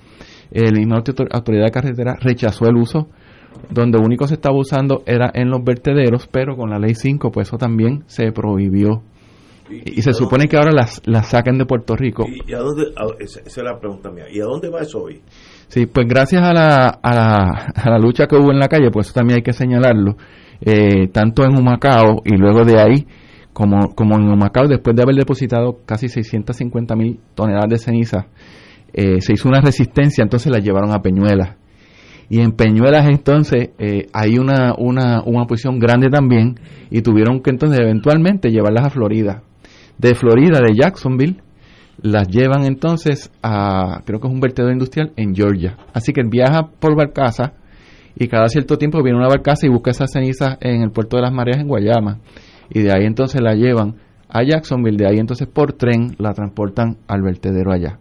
[0.51, 3.09] El mismo Autoridad de Carretera rechazó el uso.
[3.71, 7.49] Donde único se estaba usando era en los vertederos, pero con la ley 5, pues
[7.49, 9.03] eso también se prohibió.
[9.71, 12.25] Y, se supone que ahora las, las saquen de Puerto Rico.
[12.27, 12.85] ¿Y a dónde?
[13.19, 14.25] esa, es la pregunta mía.
[14.31, 15.21] ¿Y a dónde va eso hoy?
[15.69, 18.91] Sí, pues gracias a la, a la, a la lucha que hubo en la calle,
[18.91, 20.17] pues eso también hay que señalarlo,
[20.61, 23.07] eh, tanto en Humacao y luego de ahí,
[23.59, 28.29] como, como en Humacao, después de haber depositado casi 650 mil toneladas de ceniza,
[28.93, 31.57] eh, se hizo una resistencia, entonces la llevaron a Peñuelas.
[32.29, 36.55] Y en Peñuelas entonces eh, hay una, una, una posición grande también
[36.89, 39.43] y tuvieron que entonces eventualmente llevarlas a Florida.
[39.99, 41.39] De Florida, de Jacksonville,
[42.01, 45.77] las llevan entonces a, creo que es un vertedero industrial en Georgia.
[45.93, 47.55] Así que viaja por barcaza
[48.15, 51.23] y cada cierto tiempo viene una barcaza y busca esas cenizas en el puerto de
[51.23, 52.19] las Mareas en Guayama.
[52.71, 53.97] Y de ahí entonces la llevan
[54.29, 57.99] a Jacksonville, de ahí entonces por tren la transportan al vertedero allá.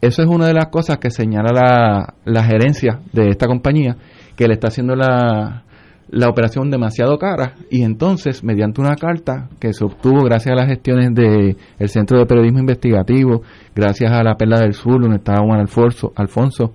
[0.00, 3.96] Eso es una de las cosas que señala la, la gerencia de esta compañía,
[4.36, 5.64] que le está haciendo la,
[6.12, 10.68] la operación demasiado cara y entonces mediante una carta que se obtuvo gracias a las
[10.68, 13.42] gestiones del el Centro de Periodismo Investigativo,
[13.74, 16.72] gracias a la Perla del Sur donde estaba Juan Alfonso, Alfonso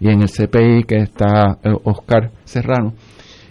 [0.00, 2.94] y en el CPI que está eh, Oscar Serrano,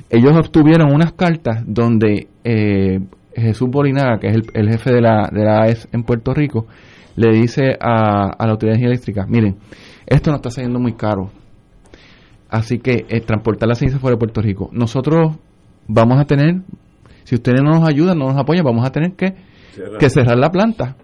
[0.09, 2.99] ellos obtuvieron unas cartas donde eh,
[3.35, 6.67] Jesús Bolinaga, que es el, jefe de la, de la AES en Puerto Rico,
[7.15, 9.57] le dice a, a la autoridad eléctrica, miren,
[10.05, 11.29] esto no está saliendo muy caro,
[12.49, 14.69] Así que eh, transportar la ciencia fuera de Puerto Rico.
[14.73, 15.37] Nosotros
[15.87, 16.61] vamos a tener,
[17.23, 19.35] si ustedes no nos ayudan, no nos apoyan, vamos a tener que,
[19.99, 20.95] que cerrar la planta.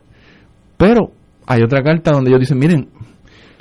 [0.75, 1.11] Pero
[1.45, 2.89] hay otra carta donde ellos dicen, miren,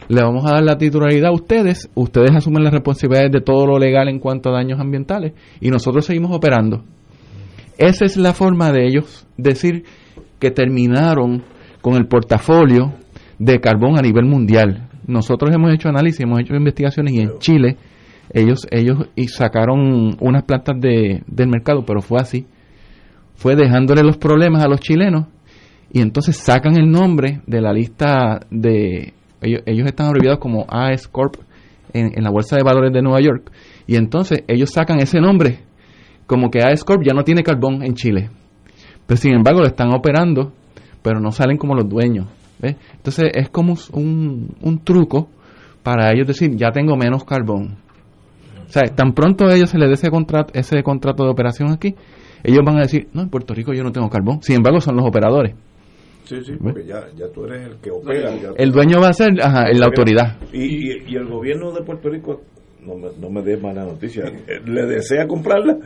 [0.09, 3.79] le vamos a dar la titularidad a ustedes, ustedes asumen las responsabilidades de todo lo
[3.79, 6.85] legal en cuanto a daños ambientales y nosotros seguimos operando.
[7.79, 9.85] Esa es la forma de ellos decir
[10.39, 11.45] que terminaron
[11.81, 12.95] con el portafolio
[13.39, 17.77] de carbón a nivel mundial nosotros hemos hecho análisis, hemos hecho investigaciones y en Chile
[18.33, 22.47] ellos ellos sacaron unas plantas de, del mercado, pero fue así.
[23.35, 25.27] Fue dejándole los problemas a los chilenos
[25.93, 29.13] y entonces sacan el nombre de la lista de...
[29.45, 31.37] Ellos, ellos están abreviados como AS Corp
[31.93, 33.51] en, en, la Bolsa de Valores de Nueva York
[33.87, 35.61] y entonces ellos sacan ese nombre
[36.27, 38.31] como que AS Corp ya no tiene carbón en Chile.
[39.07, 40.53] Pero sin embargo lo están operando,
[41.03, 42.27] pero no salen como los dueños.
[42.63, 45.29] Entonces es como un, un truco
[45.83, 47.77] para ellos decir, ya tengo menos carbón.
[48.67, 51.71] O sea, tan pronto a ellos se les dé ese contrato, ese contrato de operación
[51.71, 51.95] aquí,
[52.43, 54.43] ellos van a decir, no, en Puerto Rico yo no tengo carbón.
[54.43, 55.55] Sin embargo, son los operadores.
[56.25, 58.31] Sí, sí, porque ya, ya, tú eres el que opera.
[58.57, 60.39] el dueño va a ser la autoridad.
[60.53, 62.41] Y, y, el gobierno de Puerto Rico,
[62.81, 64.25] no me, no me dé mala noticia,
[64.65, 65.77] ¿le desea comprarla?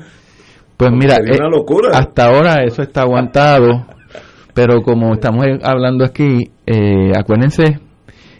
[0.78, 1.36] Pues mira, eh,
[1.92, 3.84] hasta ahora eso está aguantado.
[4.54, 7.80] Pero como estamos hablando aquí, eh, acuérdense,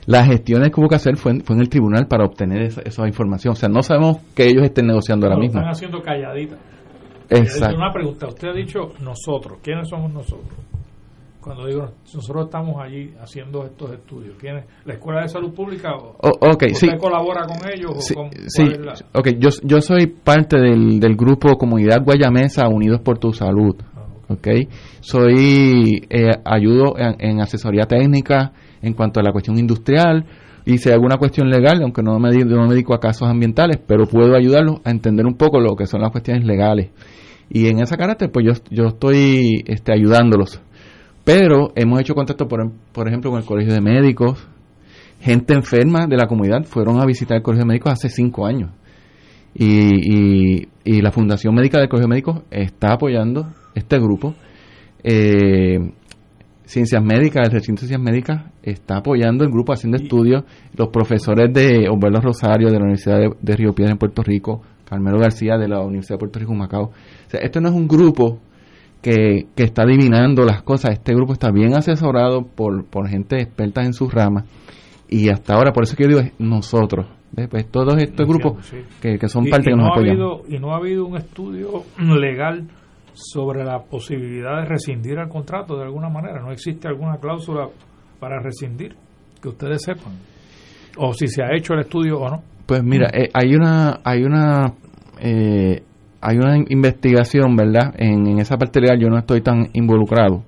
[0.07, 3.07] las gestiones que hubo que hacer fue en, fue en el tribunal para obtener esa,
[3.09, 3.53] información.
[3.53, 5.59] O sea, no sabemos que ellos estén negociando ahora mismo.
[5.59, 6.57] Están haciendo calladita.
[7.29, 7.77] Exacto.
[7.77, 10.59] Una pregunta, usted ha dicho nosotros, ¿quiénes somos nosotros?
[11.49, 14.66] Cuando digo nosotros estamos allí haciendo estos estudios, ¿quiénes?
[14.85, 15.95] ¿La Escuela de Salud Pública?
[15.97, 18.05] O, okay, ¿Usted colabora con ellos?
[18.05, 18.15] Sí,
[18.49, 18.65] sí.
[19.15, 23.75] ok, yo, yo soy parte del, del grupo Comunidad Guayamesa Unidos por tu Salud.
[24.29, 24.69] Okay.
[25.01, 28.53] Soy, eh, ayudo en, asesoría técnica
[28.83, 30.27] en cuanto a la cuestión industrial
[30.66, 33.79] y si hay alguna cuestión legal, aunque no me, no me dedico a casos ambientales,
[33.87, 36.91] pero puedo ayudarlos a entender un poco lo que son las cuestiones legales.
[37.49, 40.61] Y en ese carácter, pues yo, yo estoy este, ayudándolos.
[41.29, 44.49] Pero hemos hecho contacto, por, por ejemplo, con el Colegio de Médicos.
[45.21, 48.71] Gente enferma de la comunidad fueron a visitar el Colegio de Médicos hace cinco años.
[49.55, 54.37] Y, y, y la Fundación Médica del Colegio de Médicos está apoyando este grupo,
[55.05, 55.93] eh,
[56.65, 60.45] Ciencias Médicas, el recinto de Ciencias Médicas, está apoyando el grupo haciendo estudios.
[60.79, 65.19] Los profesores de Osvaldo Rosario de la Universidad de, Río Piedra en Puerto Rico, Carmelo
[65.19, 66.85] García de la Universidad de Puerto Rico, Macao.
[66.85, 68.41] O sea, esto no es un grupo
[69.03, 70.93] que, que, está adivinando las cosas.
[70.93, 74.45] Este grupo está bien asesorado por, por gente experta en sus ramas.
[75.09, 77.07] Y hasta ahora, por eso que yo digo, es nosotros.
[77.51, 80.16] Pues todos estos grupos que, que, son parte y que no nos ha apoyan.
[80.16, 82.66] Habido, y no ha habido un estudio legal
[83.12, 86.41] sobre la posibilidad de rescindir el contrato de alguna manera.
[86.41, 87.69] ¿No existe alguna cláusula
[88.19, 88.97] para rescindir?
[89.43, 90.15] Que ustedes sepan.
[90.97, 92.43] O si se ha hecho el estudio o no.
[92.66, 94.75] Pues mira, eh, hay una hay una
[95.20, 95.83] eh,
[96.20, 97.95] hay una investigación, ¿verdad?
[97.97, 100.43] En, esa parte legal yo no estoy tan involucrado,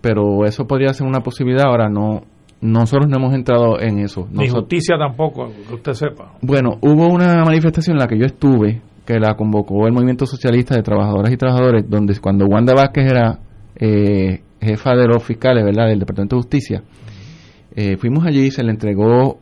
[0.00, 1.66] pero eso podría ser una posibilidad.
[1.66, 2.22] Ahora no
[2.64, 4.26] nosotros no hemos entrado en eso.
[4.30, 6.32] Ni Nosotros- justicia tampoco, que usted sepa.
[6.40, 10.74] Bueno, hubo una manifestación en la que yo estuve, que la convocó el Movimiento Socialista
[10.74, 13.38] de Trabajadoras y Trabajadores, donde cuando Wanda Vázquez era
[13.76, 16.82] eh, jefa de los fiscales, ¿verdad?, del Departamento de Justicia,
[17.76, 19.38] eh, fuimos allí y se le entregó,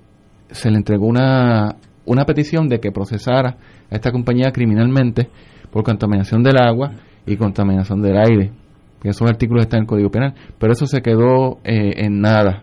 [0.51, 3.57] se le entregó una, una petición de que procesara
[3.89, 5.29] a esta compañía criminalmente
[5.73, 6.93] por contaminación del agua
[7.27, 8.53] y contaminación del aire.
[9.01, 12.63] Que esos artículos están en el Código Penal, pero eso se quedó eh, en nada.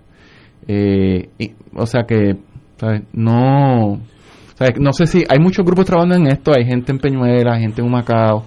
[0.68, 2.38] Eh, y- o sea que,
[2.78, 3.02] ¿sabes?
[3.12, 4.00] No,
[4.80, 7.82] no sé si hay muchos grupos trabajando en esto, hay gente en Peñuela, hay gente
[7.82, 8.46] en Humacao,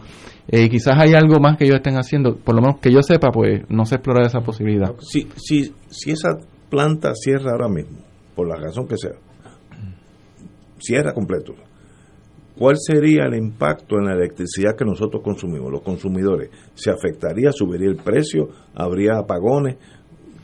[0.48, 3.30] eh, quizás hay algo más que ellos estén haciendo, por lo menos que yo sepa,
[3.30, 4.94] pues no se explora esa posibilidad.
[5.00, 6.30] Si, si, si esa
[6.70, 7.98] planta cierra ahora mismo,
[8.34, 9.12] por la razón que sea,
[10.78, 11.54] cierra completo,
[12.58, 16.50] ¿cuál sería el impacto en la electricidad que nosotros consumimos, los consumidores?
[16.74, 17.50] ¿Se afectaría?
[17.52, 18.48] ¿Subiría el precio?
[18.74, 19.76] ¿Habría apagones?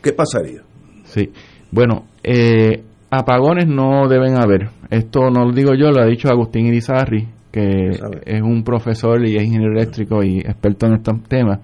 [0.03, 0.63] ¿Qué pasaría?
[1.05, 1.31] Sí,
[1.71, 4.71] bueno, eh, apagones no deben haber.
[4.91, 7.91] Esto no lo digo yo, lo ha dicho Agustín Irizarri, que
[8.25, 11.61] es un profesor y es ingeniero eléctrico y experto en estos temas,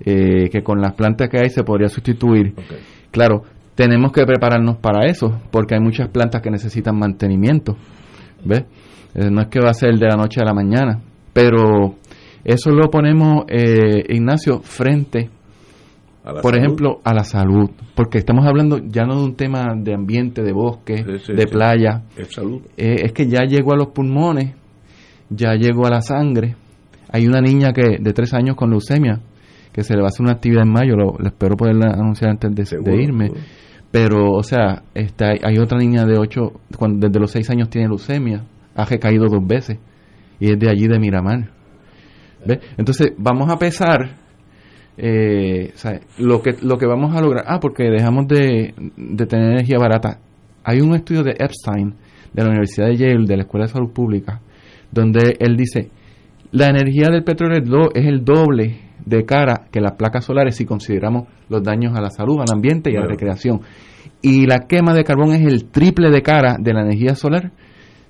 [0.00, 2.54] eh, que con las plantas que hay se podría sustituir.
[3.10, 3.42] Claro,
[3.74, 7.76] tenemos que prepararnos para eso, porque hay muchas plantas que necesitan mantenimiento.
[8.44, 8.64] ¿Ves?
[9.20, 11.00] Eh, no es que va a ser de la noche a la mañana,
[11.32, 11.96] pero
[12.44, 15.28] eso lo ponemos, eh, Ignacio, frente
[16.42, 16.56] por salud.
[16.56, 20.52] ejemplo, a la salud, porque estamos hablando ya no de un tema de ambiente, de
[20.52, 21.48] bosque, sí, de sí.
[21.50, 22.60] playa, Es salud.
[22.76, 24.54] Eh, es que ya llegó a los pulmones,
[25.30, 26.54] ya llegó a la sangre.
[27.10, 29.20] Hay una niña que de tres años con leucemia,
[29.72, 32.30] que se le va a hacer una actividad en mayo, lo, lo espero poderla anunciar
[32.30, 33.26] antes de, Seguro, de irme.
[33.28, 33.42] seguro.
[33.90, 37.88] Pero, o sea, está, hay otra niña de ocho, cuando, desde los seis años tiene
[37.88, 38.44] leucemia,
[38.78, 39.78] ha recaído dos veces,
[40.40, 41.50] y es de allí de Miramar.
[42.46, 42.60] ¿Ves?
[42.76, 44.16] Entonces, vamos a pesar
[44.96, 45.72] eh,
[46.18, 47.44] lo que lo que vamos a lograr.
[47.46, 50.20] Ah porque dejamos de, de tener energía barata.
[50.64, 51.94] Hay un estudio de Epstein
[52.32, 54.40] de la Universidad de Yale de la Escuela de Salud Pública
[54.90, 55.90] donde él dice
[56.50, 61.28] la energía del petróleo es el doble de cara que las placas solares si consideramos
[61.48, 63.60] los daños a la salud al ambiente y a la recreación.
[64.22, 67.52] Y la quema de carbón es el triple de cara de la energía solar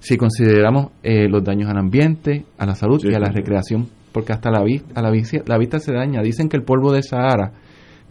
[0.01, 3.89] si consideramos eh, los daños al ambiente, a la salud Sí, y a la recreación,
[4.13, 6.23] porque hasta la, vi- a la, vista, la vista se daña.
[6.23, 7.53] Dicen que el polvo de Sahara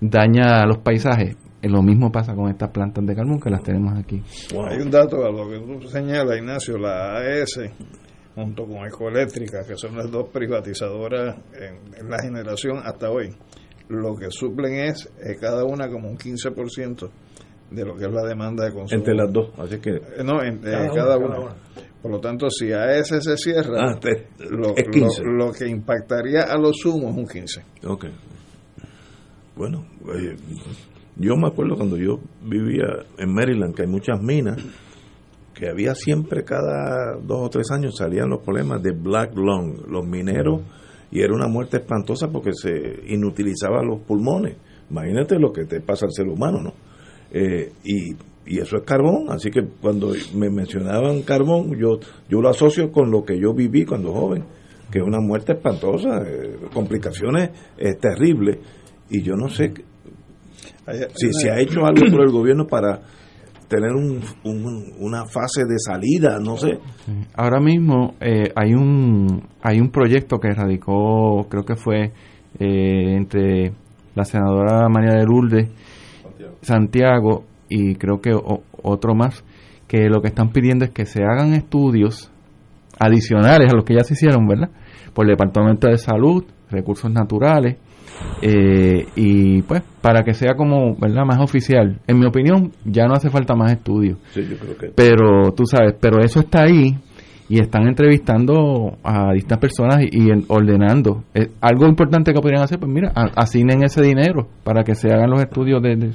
[0.01, 1.35] daña los paisajes.
[1.61, 4.21] Eh, Lo mismo pasa con estas plantas de carbón que las tenemos aquí.
[4.69, 7.59] Hay un dato a lo que tú señalas, Ignacio, la AES
[8.35, 13.33] junto con Ecoeléctrica, que son las dos privatizadoras en, en la generación hasta hoy,
[13.89, 17.09] lo que suplen es eh, cada una como un 15%
[17.71, 18.99] de lo que es la demanda de consumo.
[18.99, 19.91] Entre las dos, así que...
[19.91, 21.37] Eh, No, en- eh, Cada una.
[22.01, 25.23] Por lo tanto, si AES se cierra, Ah, te- lo, es 15.
[25.23, 27.63] lo- lo que impactaría a lo sumo es un 15.
[27.85, 28.05] Ok.
[29.55, 29.85] Bueno,
[30.15, 30.35] eh,
[31.15, 32.85] yo me acuerdo cuando yo vivía
[33.17, 34.57] en Maryland, que hay muchas minas,
[35.53, 40.05] que había siempre cada dos o tres años salían los problemas de black lung, los
[40.05, 40.61] mineros,
[41.09, 42.69] y era una muerte espantosa porque se
[43.07, 44.57] inutilizaban los pulmones.
[44.91, 46.73] Imagínate lo que te pasa al ser humano, ¿no?
[47.31, 48.11] Eh, y,
[48.45, 51.99] y eso es carbón, así que cuando me mencionaban carbón, yo,
[52.29, 54.43] yo lo asocio con lo que yo viví cuando joven,
[54.91, 58.57] que es una muerte espantosa, eh, complicaciones eh, terribles,
[59.09, 59.73] y yo no sé
[61.15, 63.01] si se ha hecho algo por el gobierno para
[63.67, 66.79] tener un, un- una fase de salida, no sé.
[67.35, 72.13] Ahora mismo eh, hay un hay un proyecto que radicó, creo que fue
[72.59, 73.73] eh, entre
[74.15, 75.67] la senadora María de Lourdes,
[76.61, 79.43] Santiago y creo que o- otro más,
[79.87, 82.31] que lo que están pidiendo es que se hagan estudios
[82.99, 84.69] adicionales a los que ya se hicieron, ¿verdad?
[85.13, 87.77] Por el Departamento de Salud, Recursos Naturales,
[88.41, 91.23] eh, y pues para que sea como, ¿verdad?
[91.25, 91.99] Más oficial.
[92.07, 94.17] En mi opinión, ya no hace falta más estudios.
[94.31, 96.97] Sí, yo creo que Pero tú sabes, pero eso está ahí
[97.49, 101.23] y están entrevistando a distintas personas y, y en- ordenando.
[101.61, 105.41] Algo importante que podrían hacer, pues mira, asignen ese dinero para que se hagan los
[105.41, 106.11] estudios de,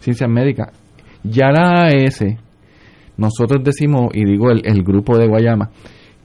[0.00, 0.68] ciencias médicas.
[1.24, 2.24] Ya la AES,
[3.16, 5.70] nosotros decimos, y digo el, el grupo de Guayama,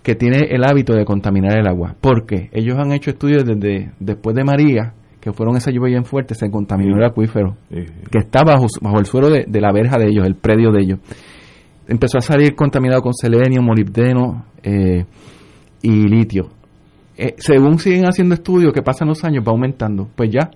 [0.01, 1.95] que tiene el hábito de contaminar el agua.
[1.99, 6.33] porque Ellos han hecho estudios desde después de María, que fueron esa lluvia bien fuerte,
[6.35, 10.07] se contaminó el acuífero, que está bajo, bajo el suelo de, de la verja de
[10.07, 10.99] ellos, el predio de ellos
[11.87, 15.05] empezó a salir contaminado con selenio, molibdeno eh,
[15.81, 16.49] y litio.
[17.17, 20.07] Eh, según siguen haciendo estudios que pasan los años, va aumentando.
[20.15, 20.51] Pues ya,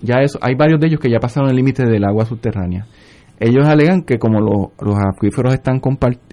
[0.00, 2.86] ya eso, hay varios de ellos que ya pasaron el límite del agua subterránea.
[3.38, 5.80] Ellos alegan que como lo- los acuíferos están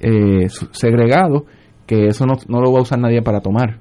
[0.01, 1.43] eh, segregados,
[1.85, 3.79] que eso no, no lo va a usar nadie para tomar.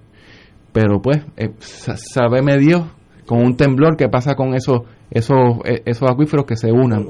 [0.72, 2.82] Pero pues, eh, sa- sábeme Dios
[3.26, 5.36] con un temblor que pasa con esos, esos,
[5.84, 7.08] esos acuíferos que se unan.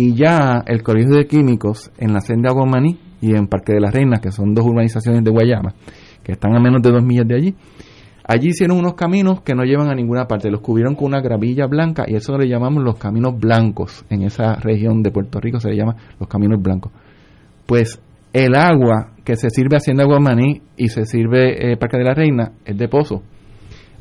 [0.00, 3.92] Y ya el Colegio de Químicos en la senda Aguamaní y en Parque de las
[3.92, 5.74] Reinas, que son dos urbanizaciones de Guayama,
[6.22, 7.54] que están a menos de dos millas de allí,
[8.22, 11.66] allí hicieron unos caminos que no llevan a ninguna parte, los cubrieron con una gravilla
[11.66, 14.04] blanca y eso le llamamos los caminos blancos.
[14.08, 16.92] En esa región de Puerto Rico se le llama los caminos blancos.
[17.66, 18.00] Pues
[18.32, 22.52] el agua que se sirve Hacienda Guamaní y se sirve eh, Parque de la Reina
[22.64, 23.24] es de pozo.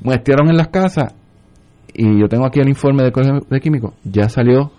[0.03, 1.15] Muestrearon en las casas
[1.91, 4.73] y yo tengo aquí el informe de Colegio de Químicos, ya salió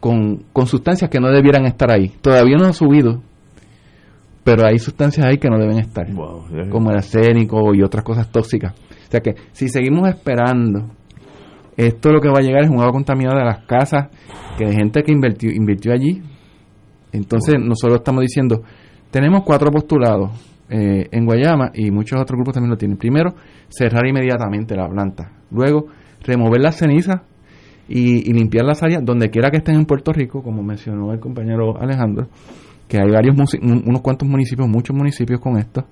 [0.00, 2.08] con, con sustancias que no debieran estar ahí.
[2.20, 3.22] Todavía no ha subido,
[4.44, 6.06] pero hay sustancias ahí que no deben estar,
[6.70, 8.74] como el arsénico y otras cosas tóxicas.
[8.74, 10.90] O sea que si seguimos esperando,
[11.76, 14.08] esto lo que va a llegar es un agua contaminada de las casas,
[14.56, 16.22] que hay gente que invirtió, invirtió allí.
[17.12, 18.62] Entonces nosotros estamos diciendo,
[19.10, 20.30] tenemos cuatro postulados
[20.68, 22.98] eh, en Guayama y muchos otros grupos también lo tienen.
[22.98, 23.34] Primero,
[23.68, 25.32] cerrar inmediatamente la planta.
[25.50, 25.86] Luego,
[26.22, 27.22] remover las cenizas
[27.88, 31.20] y, y limpiar las áreas donde quiera que estén en Puerto Rico, como mencionó el
[31.20, 32.28] compañero Alejandro,
[32.88, 35.84] que hay varios unos cuantos municipios, muchos municipios con esto.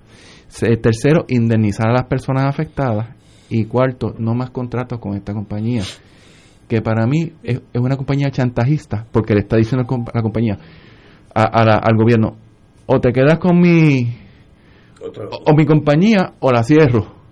[0.81, 3.16] Tercero, indemnizar a las personas afectadas.
[3.51, 5.83] Y cuarto, no más contratos con esta compañía,
[6.66, 10.59] que para mí es, una compañía chantajista, porque le está diciendo a la compañía,
[11.35, 12.37] al gobierno,
[12.87, 14.16] o te quedas con mi,
[15.47, 17.23] o, mi compañía, o la cierro.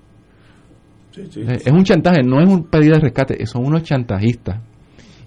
[1.17, 4.61] Es un chantaje, no es un pedido de rescate, son unos chantajistas.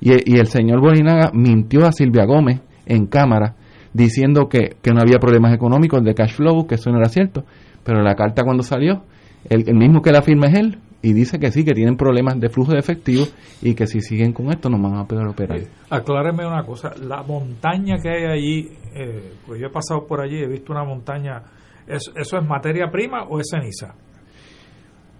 [0.01, 3.55] Y, y el señor Bolinaga mintió a Silvia Gómez en cámara
[3.93, 7.45] diciendo que, que, no había problemas económicos de cash flow, que eso no era cierto.
[7.83, 9.03] Pero la carta cuando salió,
[9.49, 12.49] el, mismo que la firma es él, y dice que sí, que tienen problemas de
[12.49, 13.25] flujo de efectivo
[13.61, 15.59] y que si siguen con esto no van a poder operar.
[15.89, 20.39] acláreme una cosa, la montaña que hay allí, eh, pues yo he pasado por allí,
[20.39, 21.43] he visto una montaña,
[21.87, 23.93] ¿eso, es materia prima o es ceniza?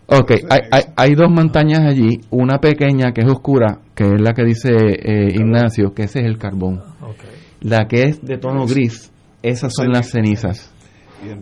[0.07, 4.33] Ok, hay, hay, hay, dos montañas allí, una pequeña que es oscura, que es la
[4.33, 6.83] que dice eh, Ignacio, que ese es el carbón.
[7.61, 9.11] La que es de tono gris,
[9.41, 10.71] esas son las cenizas.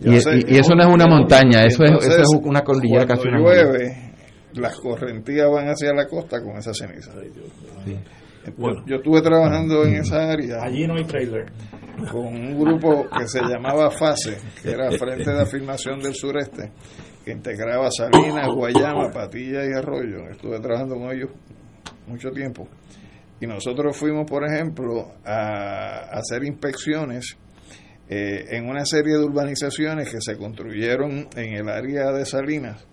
[0.02, 4.14] Y, eso no es una montaña, eso, es, eso es una cordillera casi una llueve,
[4.54, 7.12] las correntías van hacia la costa con esa ceniza.
[8.86, 10.62] Yo, estuve trabajando en esa área.
[10.62, 11.46] Allí no hay trailer.
[12.10, 16.72] Con un grupo que se llamaba FASE, que era Frente de Afirmación del Sureste,
[17.24, 20.28] que integraba Salinas, Guayama, Patilla y Arroyo.
[20.30, 21.30] Estuve trabajando con ellos
[22.06, 22.68] mucho tiempo.
[23.40, 27.36] Y nosotros fuimos, por ejemplo, a, hacer inspecciones
[28.08, 32.86] eh, en una serie de urbanizaciones que se construyeron en el área de Salinas,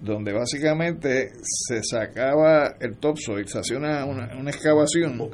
[0.00, 5.30] donde básicamente se sacaba el topsoil, se hacía una, una, excavación,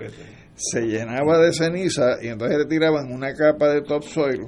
[0.55, 4.47] se llenaba de ceniza y entonces le tiraban una capa de topsoil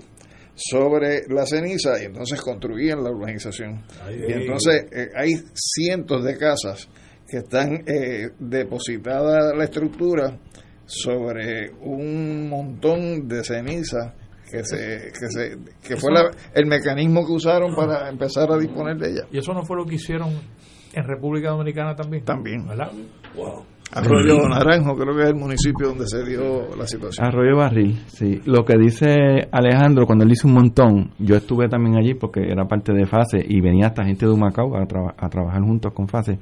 [0.54, 3.84] sobre la ceniza y entonces construían la urbanización.
[4.08, 6.88] y entonces eh, hay cientos de casas
[7.28, 10.38] que están eh, depositada la estructura
[10.86, 14.14] sobre un montón de ceniza
[14.50, 16.10] que se que se que fue
[16.54, 19.22] el mecanismo que usaron para empezar a disponer de ella.
[19.32, 20.30] Y eso no fue lo que hicieron
[20.92, 22.24] en República Dominicana también.
[22.24, 22.66] También.
[22.66, 22.92] ¿verdad?
[23.94, 28.40] Arroyo Naranjo creo que es el municipio donde se dio la situación Arroyo Barril sí
[28.44, 32.66] lo que dice Alejandro cuando él dice un montón yo estuve también allí porque era
[32.66, 36.38] parte de FASE y venía hasta gente de Humacao a, a trabajar juntos con FASE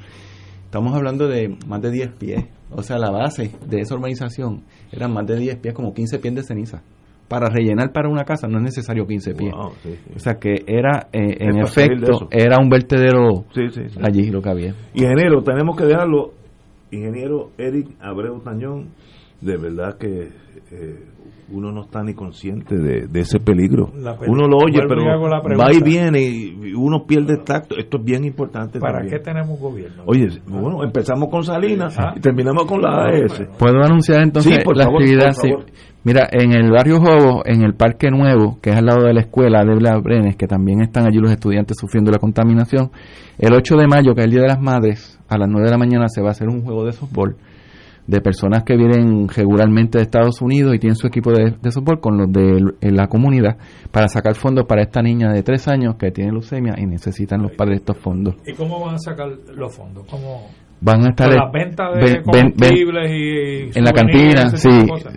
[0.73, 2.47] Estamos hablando de más de 10 pies.
[2.71, 6.35] O sea, la base de esa urbanización eran más de 10 pies, como 15 pies
[6.35, 6.83] de ceniza.
[7.29, 9.53] Para rellenar para una casa no es necesario 15 pies.
[9.55, 13.45] O sea que era, eh, en efecto, era un vertedero
[14.03, 14.75] allí lo que había.
[14.95, 16.33] Ingeniero, tenemos que dejarlo.
[16.93, 18.91] Ingeniero Eric Abreu Tañón,
[19.41, 20.29] de verdad que
[20.71, 21.05] eh,
[21.53, 23.91] uno no está ni consciente de, ese peligro.
[24.27, 25.05] Uno lo oye, pero
[25.59, 27.77] va y viene y uno pierde el tacto.
[27.77, 28.81] Esto es bien importante.
[28.81, 30.03] ¿Para qué tenemos gobierno?
[30.07, 33.49] Oye, bueno, empezamos con Salinas y terminamos con la AES.
[33.59, 35.35] ¿Puedo anunciar entonces la actividad?
[36.05, 39.21] Mira, en el barrio Jobo, en el Parque Nuevo, que es al lado de la
[39.21, 42.91] escuela de Brenes, que también están allí los estudiantes sufriendo la contaminación,
[43.39, 45.71] el 8 de mayo, que es el Día de las Madres, a las 9 de
[45.71, 47.37] la mañana se va a hacer un juego de softball
[48.07, 52.01] de personas que vienen regularmente de Estados Unidos y tienen su equipo de, de soporte
[52.01, 53.57] con los de la comunidad
[53.91, 57.53] para sacar fondos para esta niña de tres años que tiene leucemia y necesitan los
[57.53, 58.35] padres estos fondos.
[58.47, 60.07] ¿Y cómo van a sacar los fondos?
[60.11, 60.49] ¿Cómo?
[60.85, 64.69] Van a estar en las ventas de combustibles y, en la cantina, sí,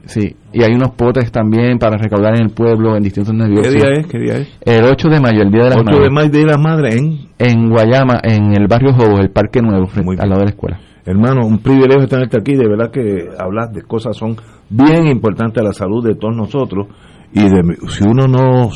[0.05, 0.35] sí.
[0.53, 3.73] Y hay unos potes también para recaudar en el pueblo, en distintos negocios.
[3.73, 4.05] ¿Qué día es?
[4.05, 4.59] ¿Qué día es?
[4.61, 6.95] El 8 de mayo, el Día de las 8 de mayo, Día de las Madres,
[6.95, 7.17] ¿en?
[7.39, 10.79] En Guayama, en el barrio Jobo, el Parque Nuevo, al lado de la escuela.
[11.05, 14.35] Hermano, un privilegio tenerte aquí, de verdad que hablar de cosas son
[14.69, 16.87] bien importantes a la salud de todos nosotros
[17.31, 18.71] y de, si uno no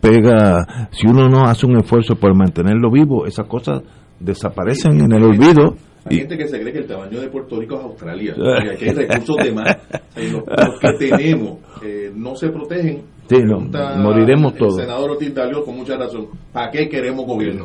[0.00, 3.82] pega, si uno no hace un esfuerzo por mantenerlo vivo, esas cosas
[4.20, 5.74] desaparecen en el olvido.
[6.04, 8.84] Hay gente que se cree que el tamaño de Puerto Rico es Australia, y aquí
[8.84, 9.76] hay recursos de más.
[10.16, 13.02] los, los, que tenemos eh, no se protegen.
[13.26, 13.60] Sí, no,
[14.02, 14.78] moriremos todos.
[14.78, 17.64] El senador Ortiz Dalio, con mucha razón, ¿para qué queremos gobierno?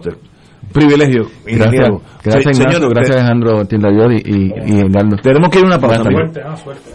[0.72, 1.28] Privilegio.
[1.46, 1.90] Gracias,
[2.24, 6.04] gracias sí, Ignacio, gracias Alejandro Tildayod y, y, y Tenemos que ir a una pausa.
[6.04, 6.90] Suerte, ah, suerte.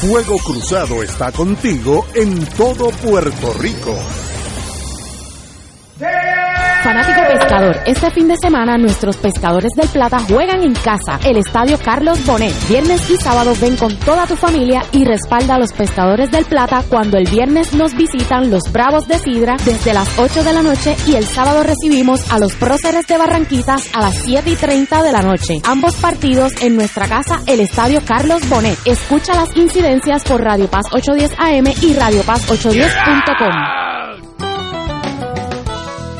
[0.00, 3.96] Fuego Cruzado está contigo en todo Puerto Rico.
[6.82, 11.76] Fanático pescador, este fin de semana nuestros pescadores del Plata juegan en casa, el Estadio
[11.78, 12.54] Carlos Bonet.
[12.68, 16.84] Viernes y sábado ven con toda tu familia y respalda a los pescadores del Plata
[16.88, 20.96] cuando el viernes nos visitan los Bravos de Sidra desde las 8 de la noche
[21.06, 25.12] y el sábado recibimos a los próceres de Barranquitas a las 7 y 30 de
[25.12, 25.60] la noche.
[25.64, 28.78] Ambos partidos en nuestra casa, el Estadio Carlos Bonet.
[28.84, 33.87] Escucha las incidencias por Radio Paz 810 AM y Radio Paz 810.com.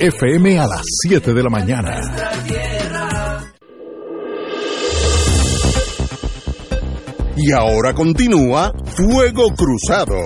[0.00, 2.00] FM a las 7 de la mañana.
[7.36, 10.16] Y ahora continúa Fuego Cruzado.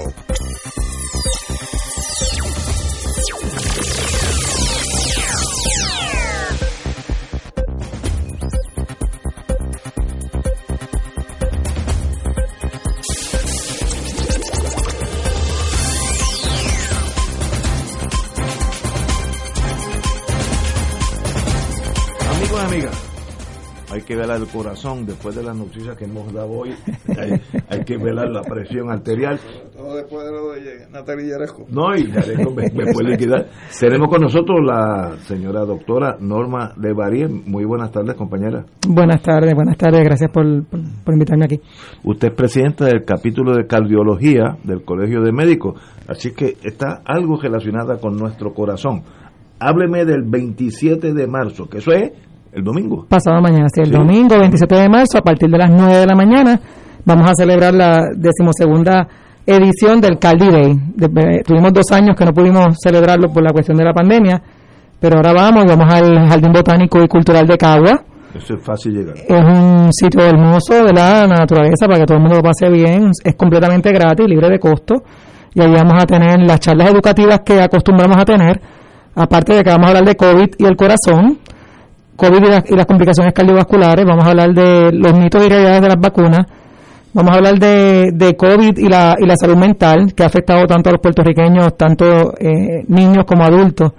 [24.11, 26.71] Que velar el corazón después de las noticias que hemos dado hoy.
[27.17, 29.39] Hay, hay que velar la presión arterial.
[29.73, 31.67] Todo después de lo de Natalia Yaresco.
[31.71, 33.47] No, y Yaresco me, me puede liquidar.
[33.79, 37.29] Tenemos con nosotros la señora doctora Norma Levarie.
[37.29, 38.65] Muy buenas tardes, compañera.
[38.89, 40.03] Buenas tardes, buenas tardes.
[40.03, 41.61] Gracias por, por, por invitarme aquí.
[42.03, 47.41] Usted es presidenta del capítulo de cardiología del Colegio de Médicos, así que está algo
[47.41, 49.05] relacionada con nuestro corazón.
[49.61, 52.11] Hábleme del 27 de marzo, que eso es
[52.53, 53.07] el domingo.
[53.09, 53.93] Pasado mañana, sí, el Sí.
[53.93, 56.61] domingo 27 de marzo, a partir de las 9 de la mañana,
[57.05, 59.07] vamos a celebrar la decimosegunda
[59.47, 60.75] edición del Caldi Day.
[60.95, 64.41] De- tuvimos dos años que no pudimos celebrarlo por la cuestión de la pandemia,
[65.01, 68.03] pero ahora vamos, vamos al Jardín Botánico y Cultural de Cagua.
[68.35, 69.17] Eso es fácil llegar.
[69.17, 73.11] Es un sitio hermoso de la naturaleza para que todo el mundo lo pase bien.
[73.25, 75.03] Es completamente gratis, libre de costo.
[75.53, 78.61] Y ahí vamos a tener las charlas educativas que acostumbramos a tener.
[79.17, 81.39] Aparte de que vamos a hablar de COVID y el corazón,
[82.21, 85.81] COVID y, las- y las complicaciones cardiovasculares, vamos a hablar de los mitos y realidades
[85.83, 86.47] de las vacunas,
[87.15, 90.67] vamos a hablar de, de COVID y la, y la salud mental, que ha afectado
[90.67, 93.93] tanto a los puertorriqueños, tanto eh, niños como adultos.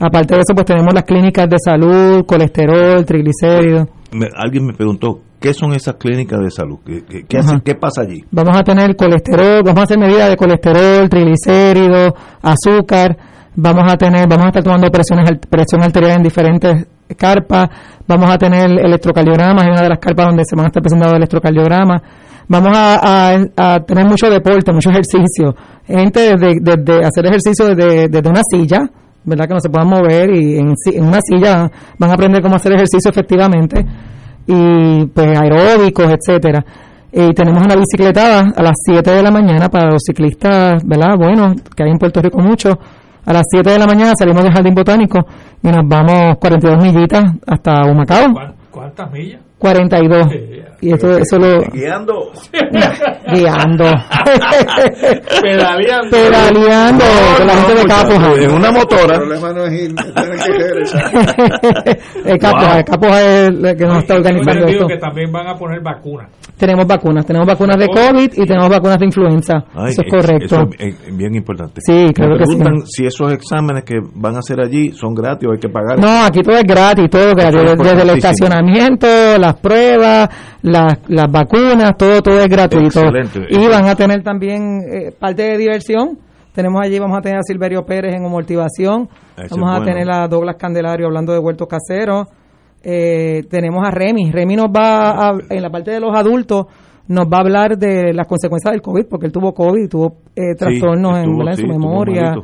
[0.00, 3.88] Aparte de eso, pues tenemos las clínicas de salud, colesterol, triglicéridos.
[4.12, 6.78] Me- alguien me preguntó, ¿qué son esas clínicas de salud?
[6.86, 7.62] ¿Qué, qué- qué hace- Ajá.
[7.64, 8.24] qué pasa allí?
[8.30, 13.16] Vamos a tener colesterol, vamos a hacer medidas de colesterol, triglicéridos, azúcar,
[13.56, 16.86] vamos a tener, vamos a estar tomando presiones, presión arterial en diferentes
[17.16, 17.68] carpas,
[18.06, 21.16] vamos a tener electrocardiogramas en una de las carpas donde se van a estar presentando
[21.16, 22.02] electrocardiogramas,
[22.48, 25.54] vamos a, a- a tener mucho deporte, mucho ejercicio,
[25.86, 28.78] gente desde, desde hacer ejercicio desde, desde una silla,
[29.24, 29.46] ¿verdad?
[29.48, 32.72] Que no se puedan mover y en, en una silla van a aprender cómo hacer
[32.72, 33.84] ejercicio efectivamente
[34.46, 36.64] y pues aeróbicos, etcétera.
[37.12, 41.16] Y tenemos una bicicletada a las 7 de la mañana para los ciclistas, ¿verdad?
[41.18, 42.78] Bueno, que hay en Puerto Rico mucho.
[43.26, 45.18] A las 7 de la mañana salimos del Jardín Botánico
[45.62, 48.26] y nos vamos 42 millitas hasta Humacao.
[48.70, 49.40] ¿Cuántas millas?
[49.58, 50.32] 42.
[50.32, 51.60] Eh, Y eso, eso lo...
[51.72, 52.30] Guiando.
[53.32, 53.84] Guiando.
[55.42, 56.10] Pedaleando.
[56.10, 57.04] Pedaleando
[57.36, 58.32] con la gente de Capoja.
[58.34, 59.14] En una motora.
[59.16, 63.98] El problema no es ir, tienen que el Capoja, el Capoja es el que nos
[63.98, 64.86] está organizando Tengo esto.
[64.86, 66.30] que también van a poner vacunas.
[66.56, 69.54] Tenemos vacunas, tenemos vacunas de COVID y tenemos vacunas de influenza.
[69.74, 70.44] Ay, eso es correcto.
[70.44, 71.80] eso es bien importante.
[71.80, 72.56] Sí, claro Me que sí.
[72.56, 75.98] preguntan si esos exámenes que van a hacer allí son gratis o hay que pagar.
[76.00, 79.06] No, aquí todo es gratis, todo gratis, desde, desde el estacionamiento,
[79.38, 80.28] las pruebas,
[80.70, 83.00] las, las vacunas, todo todo es gratuito.
[83.00, 83.46] Excelente.
[83.50, 86.18] Y van a tener también eh, parte de diversión.
[86.52, 90.26] Tenemos allí, vamos a tener a Silverio Pérez en Motivación, Ese vamos a tener a
[90.26, 92.26] Douglas Candelario hablando de huertos caseros,
[92.82, 96.66] eh, tenemos a Remy, Remy nos va a, en la parte de los adultos,
[97.06, 100.54] nos va a hablar de las consecuencias del COVID, porque él tuvo COVID, tuvo eh,
[100.56, 102.34] trastornos en, en sí, su memoria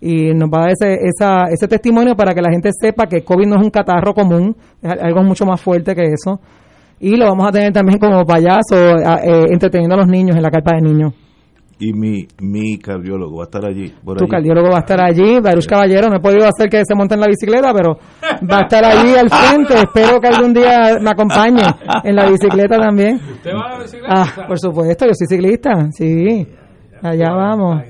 [0.00, 3.22] y nos va a dar ese, esa, ese testimonio para que la gente sepa que
[3.22, 6.40] COVID no es un catarro común, es algo mucho más fuerte que eso.
[7.00, 10.50] Y lo vamos a tener también como payaso, eh, entreteniendo a los niños en la
[10.50, 11.14] carpa de niños.
[11.82, 13.90] Y mi, mi cardiólogo va a estar allí.
[14.04, 14.30] Por Tu allí.
[14.30, 17.20] cardiólogo va a estar allí, Baruch Caballero, no he podido hacer que se monte en
[17.20, 17.96] la bicicleta, pero
[18.50, 19.74] va a estar allí al frente.
[19.76, 21.62] Espero que algún día me acompañe
[22.04, 23.14] en la bicicleta también.
[23.16, 24.14] ¿Usted va a la bicicleta?
[24.14, 26.46] Ah, por supuesto, yo soy ciclista, sí.
[27.02, 27.82] Allá vamos.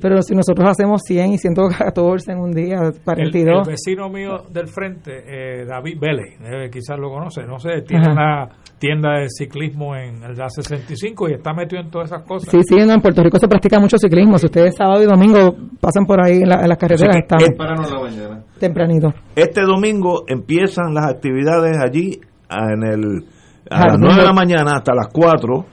[0.00, 3.66] Pero si nosotros hacemos 100 y 114 en un día, El, 42.
[3.68, 8.04] el vecino mío del frente, eh, David Vélez, eh, quizás lo conoce, no sé, tiene
[8.06, 8.12] Ajá.
[8.12, 8.48] una
[8.78, 12.48] tienda de ciclismo en el la 65 y está metido en todas esas cosas.
[12.50, 14.38] Sí, sí, no, en Puerto Rico se practica mucho ciclismo.
[14.38, 17.56] Si ustedes sábado y domingo pasan por ahí en, la- en las carreteras, están es-
[17.58, 18.44] mañana.
[18.60, 19.12] tempranito.
[19.34, 22.20] Este domingo empiezan las actividades allí
[22.50, 23.24] en el,
[23.68, 25.66] a las Jardín 9 de la mañana hasta las 4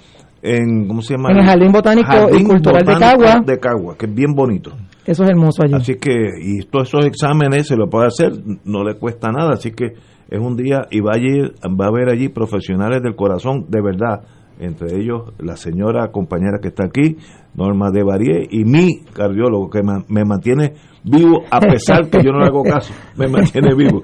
[0.45, 1.31] en ¿cómo se llama?
[1.31, 3.43] En el Jardín Botánico y Cultural de Botánico Cagua.
[3.45, 4.72] de Cagua, que es bien bonito.
[5.05, 5.73] Eso es hermoso allí.
[5.73, 8.31] Así que y todos esos exámenes se lo puede hacer,
[8.63, 9.93] no le cuesta nada, así que
[10.30, 14.22] es un día y va allí, va a haber allí profesionales del corazón de verdad,
[14.59, 17.17] entre ellos la señora compañera que está aquí,
[17.56, 20.73] Norma de Barié y mi cardiólogo que me mantiene
[21.06, 24.02] vivo a pesar que yo no le hago caso, me mantiene vivo.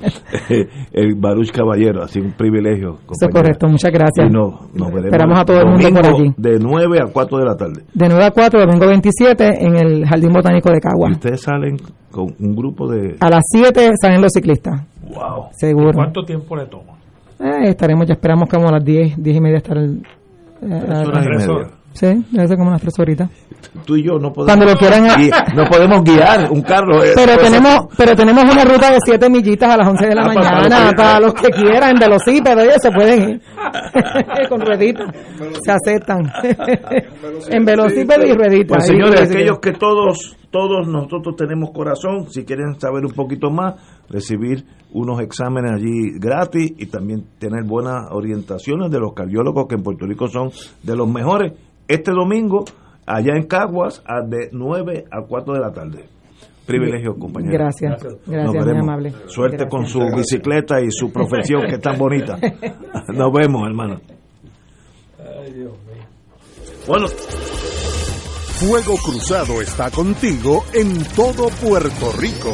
[0.94, 3.00] el Baruch Caballero, así un privilegio.
[3.10, 4.30] Eso es correcto, muchas gracias.
[4.30, 6.34] Y no- nos veremos Esperamos a todo el mundo por allí.
[6.38, 7.84] De 9 a 4 de la tarde.
[7.94, 11.10] De 9 a 4, domingo 27, en el Jardín Botánico de Cagua.
[11.10, 11.78] Y ustedes salen
[12.12, 13.16] con un grupo de...
[13.20, 14.82] A las 7 salen los ciclistas.
[15.04, 15.48] Wow.
[15.52, 15.94] Seguro.
[15.94, 16.94] ¿Cuánto tiempo le toma?
[17.40, 20.04] Eh, estaremos, ya esperamos como a las 10, 10 y media estar el,
[20.62, 20.86] eh,
[21.94, 23.30] Sí, debe ser como unas 3 horitas.
[23.86, 27.04] Tú y yo no podemos, Cuando lo quieran- gui- no podemos guiar un carro.
[27.04, 30.16] eh, Pero pues, tenemos pero tenemos una ruta de 7 millitas a las 11 de
[30.16, 33.42] la Ah, para- mañana para- para los que quieran, en velocípedo, ellos se pueden ir.
[34.50, 35.14] Con rueditas.
[35.64, 36.32] Se aceptan.
[37.50, 38.78] en velocípedo y rueditas.
[38.78, 43.50] Pues señores, ahí- aquellos que todos, todos nosotros tenemos corazón, si quieren saber un poquito
[43.52, 43.76] más,
[44.10, 49.84] recibir unos exámenes allí gratis y también tener buenas orientaciones de los cardiólogos que en
[49.84, 50.50] Puerto Rico son
[50.84, 51.54] de los mejores.
[51.92, 52.64] Este domingo,
[53.06, 56.06] allá en Caguas, a de 9 a 4 de la tarde.
[56.66, 57.52] Privilegio, compañero.
[57.52, 58.02] Gracias.
[58.02, 58.84] Nos Gracias, muy veremos.
[58.88, 59.14] amable.
[59.28, 60.10] Suerte con Gracias.
[60.10, 62.38] su bicicleta y su profesión que es tan bonita.
[63.14, 64.00] Nos vemos, hermano.
[66.88, 72.54] Bueno, Fuego Cruzado está contigo en todo Puerto Rico.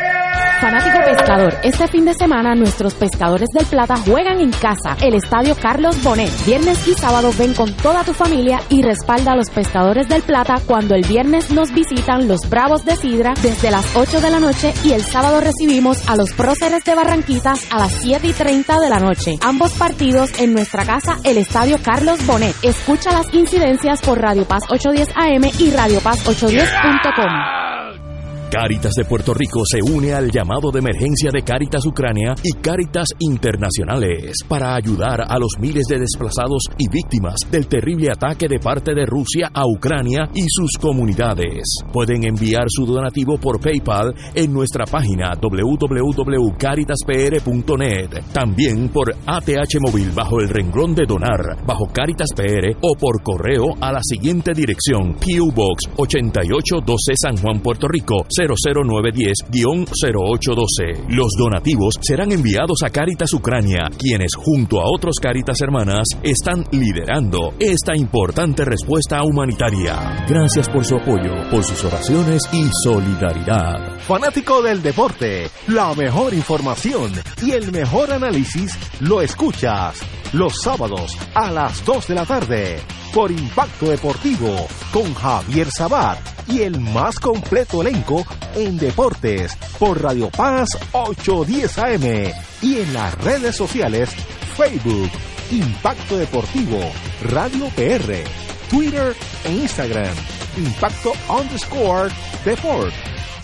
[0.61, 5.55] Fanático pescador, este fin de semana nuestros pescadores del Plata juegan en casa, el Estadio
[5.55, 6.29] Carlos Bonet.
[6.45, 10.61] Viernes y sábado ven con toda tu familia y respalda a los pescadores del Plata
[10.67, 14.71] cuando el viernes nos visitan los Bravos de Sidra desde las 8 de la noche
[14.83, 18.89] y el sábado recibimos a los Próceres de Barranquitas a las 7 y 30 de
[18.89, 19.33] la noche.
[19.41, 22.55] Ambos partidos en nuestra casa, el Estadio Carlos Bonet.
[22.61, 28.10] Escucha las incidencias por Radio Paz 810 AM y Radio Paz 810.com.
[28.51, 33.07] Cáritas de Puerto Rico se une al llamado de emergencia de Cáritas Ucrania y Cáritas
[33.19, 38.93] Internacionales para ayudar a los miles de desplazados y víctimas del terrible ataque de parte
[38.93, 41.63] de Rusia a Ucrania y sus comunidades.
[41.93, 50.41] Pueden enviar su donativo por PayPal en nuestra página www.caritaspr.net, también por ATH móvil bajo
[50.41, 55.15] el renglón de donar bajo Caritas PR o por correo a la siguiente dirección:
[55.55, 61.09] Box 8812 San Juan, Puerto Rico 00910-0812.
[61.09, 67.53] Los donativos serán enviados a Caritas Ucrania, quienes junto a otros Caritas hermanas están liderando
[67.59, 70.25] esta importante respuesta humanitaria.
[70.27, 73.99] Gracias por su apoyo, por sus oraciones y solidaridad.
[73.99, 77.11] Fanático del deporte, la mejor información
[77.41, 80.01] y el mejor análisis lo escuchas
[80.33, 82.79] los sábados a las 2 de la tarde
[83.13, 90.29] por Impacto Deportivo con Javier Sabat y el más completo elenco en deportes por Radio
[90.29, 94.09] Paz 810 AM y en las redes sociales
[94.55, 95.09] Facebook
[95.51, 96.79] Impacto Deportivo
[97.23, 98.23] Radio PR
[98.69, 100.15] Twitter e Instagram
[100.57, 102.09] Impacto underscore
[102.45, 102.93] Deport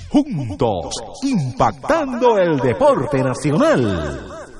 [0.09, 4.36] juntos impactando el deporte nacional.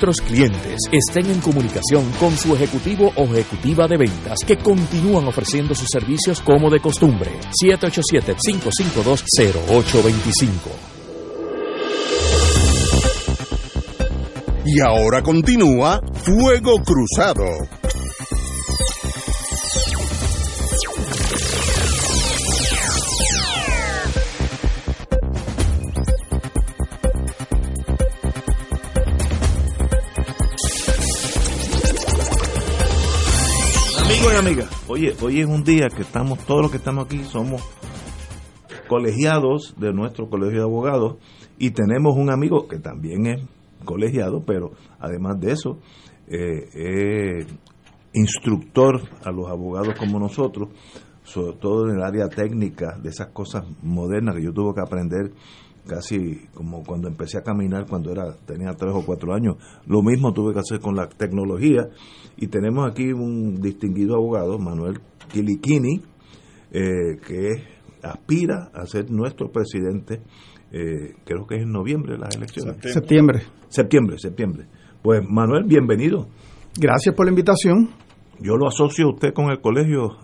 [0.00, 5.74] nuestros clientes estén en comunicación con su ejecutivo o ejecutiva de ventas que continúan ofreciendo
[5.74, 7.30] sus servicios como de costumbre.
[7.62, 10.48] 787-552-0825.
[14.64, 17.44] Y ahora continúa Fuego Cruzado.
[34.20, 37.24] Amigos y amigas, oye, hoy es un día que estamos, todos los que estamos aquí
[37.24, 37.62] somos
[38.86, 41.16] colegiados de nuestro colegio de abogados
[41.58, 43.42] y tenemos un amigo que también es
[43.82, 45.78] colegiado, pero además de eso,
[46.28, 47.46] eh,
[48.12, 50.68] instructor a los abogados como nosotros,
[51.22, 55.32] sobre todo en el área técnica de esas cosas modernas que yo tuve que aprender
[55.90, 59.56] casi como cuando empecé a caminar cuando era tenía tres o cuatro años.
[59.86, 61.88] Lo mismo tuve que hacer con la tecnología.
[62.36, 65.00] Y tenemos aquí un distinguido abogado Manuel
[65.32, 66.00] Kilikini
[66.70, 67.64] eh, que
[68.02, 70.22] aspira a ser nuestro presidente
[70.72, 72.76] eh, creo que es en noviembre las elecciones.
[72.80, 73.42] Septiembre.
[73.68, 74.16] septiembre.
[74.18, 74.66] Septiembre
[75.02, 76.28] pues Manuel bienvenido.
[76.78, 77.90] Gracias por la invitación.
[78.38, 80.16] yo lo asocio a usted con el colegio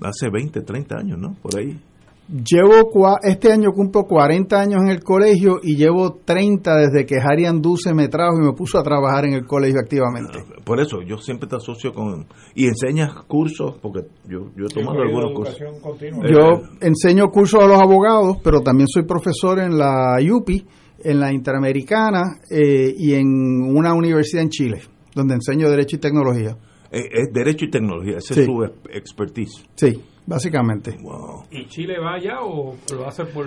[0.00, 1.78] hace 20 30 años no por ahí
[2.28, 7.16] Llevo cua- este año cumplo 40 años en el colegio y llevo 30 desde que
[7.16, 10.38] Harry Anduce me trajo y me puso a trabajar en el colegio activamente.
[10.64, 12.26] Por eso, yo siempre te asocio con...
[12.54, 15.60] Y enseñas cursos, porque yo, yo he tomado algunos cursos.
[15.60, 20.64] Eh, Yo enseño cursos a los abogados, pero también soy profesor en la UPI,
[21.04, 23.26] en la Interamericana eh, y en
[23.76, 24.80] una universidad en Chile,
[25.14, 26.56] donde enseño Derecho y Tecnología.
[26.92, 28.40] eh, es Derecho y Tecnología, esa Sí.
[28.40, 29.64] es su ex- expertise.
[29.74, 30.96] Sí, básicamente.
[31.50, 33.46] ¿Y Chile va allá o lo hace por...?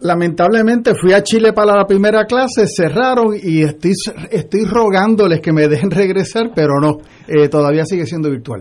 [0.00, 3.92] Lamentablemente fui a Chile para la primera clase, cerraron y estoy,
[4.30, 8.60] estoy rogándoles que me dejen regresar, pero no, eh, todavía sigue siendo virtual.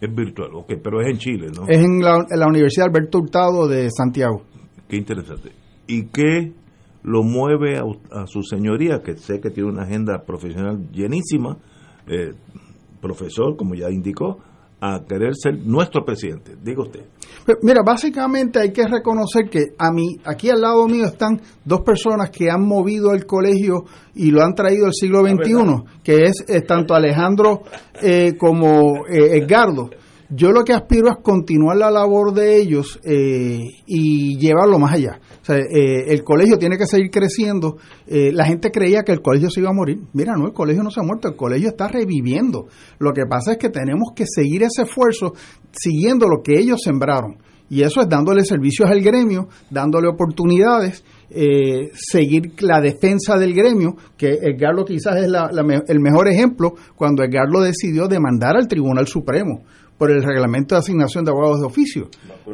[0.00, 1.64] Es virtual, ok, pero es en Chile, ¿no?
[1.66, 4.42] Es en la, en la Universidad Alberto Hurtado de Santiago.
[4.88, 5.50] Qué interesante.
[5.88, 6.52] ¿Y qué
[7.02, 11.56] lo mueve a, u- a su señoría, que sé que tiene una agenda profesional llenísima,
[12.06, 12.30] eh,
[13.00, 14.38] profesor, como ya indicó,
[14.80, 16.56] a querer ser nuestro presidente?
[16.62, 17.04] Diga usted.
[17.44, 21.80] Pero, Mira, básicamente hay que reconocer que a mí, aquí al lado mío están dos
[21.80, 23.84] personas que han movido el colegio
[24.14, 27.62] y lo han traído al siglo XXI, que es eh, tanto Alejandro
[28.02, 29.90] eh, como eh, Edgardo.
[30.30, 35.20] Yo lo que aspiro es continuar la labor de ellos eh, y llevarlo más allá.
[35.48, 37.78] Eh, el colegio tiene que seguir creciendo.
[38.06, 40.00] Eh, la gente creía que el colegio se iba a morir.
[40.12, 42.66] Mira, no, el colegio no se ha muerto, el colegio está reviviendo.
[42.98, 45.32] Lo que pasa es que tenemos que seguir ese esfuerzo
[45.72, 47.38] siguiendo lo que ellos sembraron.
[47.70, 53.94] Y eso es dándole servicios al gremio, dándole oportunidades, eh, seguir la defensa del gremio,
[54.16, 55.50] que Edgardo quizás es la-
[55.86, 59.64] el mejor ejemplo cuando Edgardo decidió demandar al Tribunal Supremo
[59.98, 62.08] por el reglamento de asignación de abogados de oficio,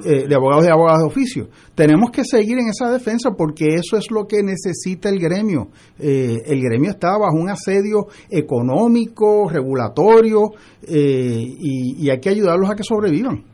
[0.05, 1.49] eh, de abogados y abogadas de oficio.
[1.75, 5.69] Tenemos que seguir en esa defensa porque eso es lo que necesita el gremio.
[5.99, 10.53] Eh, el gremio está bajo un asedio económico, regulatorio,
[10.83, 13.45] eh, y, y hay que ayudarlos a que sobrevivan.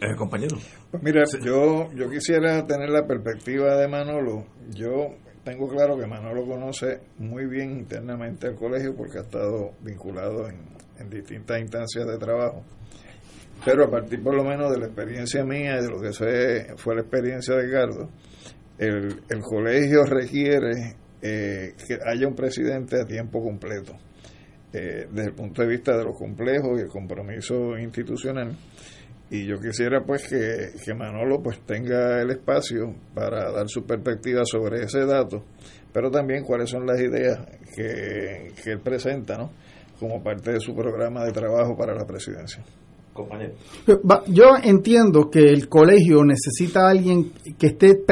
[0.00, 0.56] Eh, compañero.
[0.90, 4.44] Pues mira, yo, yo quisiera tener la perspectiva de Manolo.
[4.70, 5.08] Yo
[5.44, 10.77] tengo claro que Manolo conoce muy bien internamente el colegio porque ha estado vinculado en,
[10.98, 12.62] en distintas instancias de trabajo.
[13.64, 16.76] pero a partir por lo menos de la experiencia mía y de lo que sé,
[16.76, 18.08] fue la experiencia de Gardo,
[18.78, 23.92] el, el colegio requiere eh, que haya un presidente a tiempo completo,
[24.72, 28.56] eh, desde el punto de vista de los complejos y el compromiso institucional.
[29.30, 34.42] Y yo quisiera pues que, que Manolo pues tenga el espacio para dar su perspectiva
[34.44, 35.44] sobre ese dato,
[35.92, 37.38] pero también cuáles son las ideas
[37.74, 39.50] que, que él presenta, ¿no?
[39.98, 42.64] Como parte de su programa de trabajo para la presidencia.
[44.28, 48.04] Yo entiendo que el colegio necesita a alguien que esté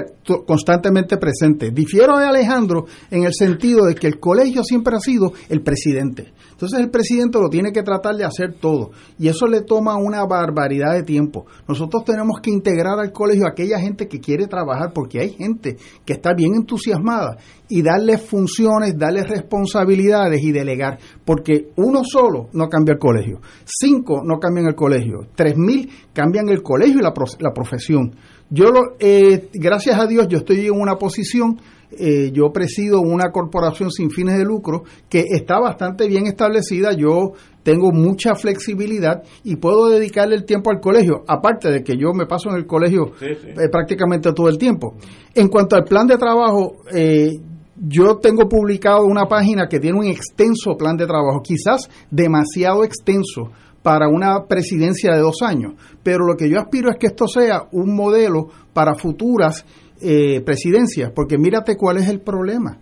[0.46, 1.70] constantemente presente.
[1.70, 6.32] Difiero de Alejandro en el sentido de que el colegio siempre ha sido el presidente.
[6.50, 10.24] Entonces el presidente lo tiene que tratar de hacer todo y eso le toma una
[10.24, 11.46] barbaridad de tiempo.
[11.68, 15.76] Nosotros tenemos que integrar al colegio a aquella gente que quiere trabajar porque hay gente
[16.04, 17.36] que está bien entusiasmada
[17.68, 24.22] y darle funciones, darle responsabilidades y delegar, porque uno solo no cambia el colegio, cinco
[24.24, 28.14] no cambian el colegio, tres mil cambian el colegio y la, la profesión.
[28.48, 31.58] Yo, lo, eh, gracias a Dios, yo estoy en una posición
[31.90, 36.92] eh, yo presido una corporación sin fines de lucro que está bastante bien establecida.
[36.92, 37.32] Yo
[37.62, 42.26] tengo mucha flexibilidad y puedo dedicarle el tiempo al colegio, aparte de que yo me
[42.26, 44.96] paso en el colegio eh, prácticamente todo el tiempo.
[45.34, 47.30] En cuanto al plan de trabajo, eh,
[47.78, 53.50] yo tengo publicado una página que tiene un extenso plan de trabajo, quizás demasiado extenso
[53.82, 57.68] para una presidencia de dos años, pero lo que yo aspiro es que esto sea
[57.72, 59.64] un modelo para futuras
[60.00, 62.78] eh, presidencias, porque mírate cuál es el problema.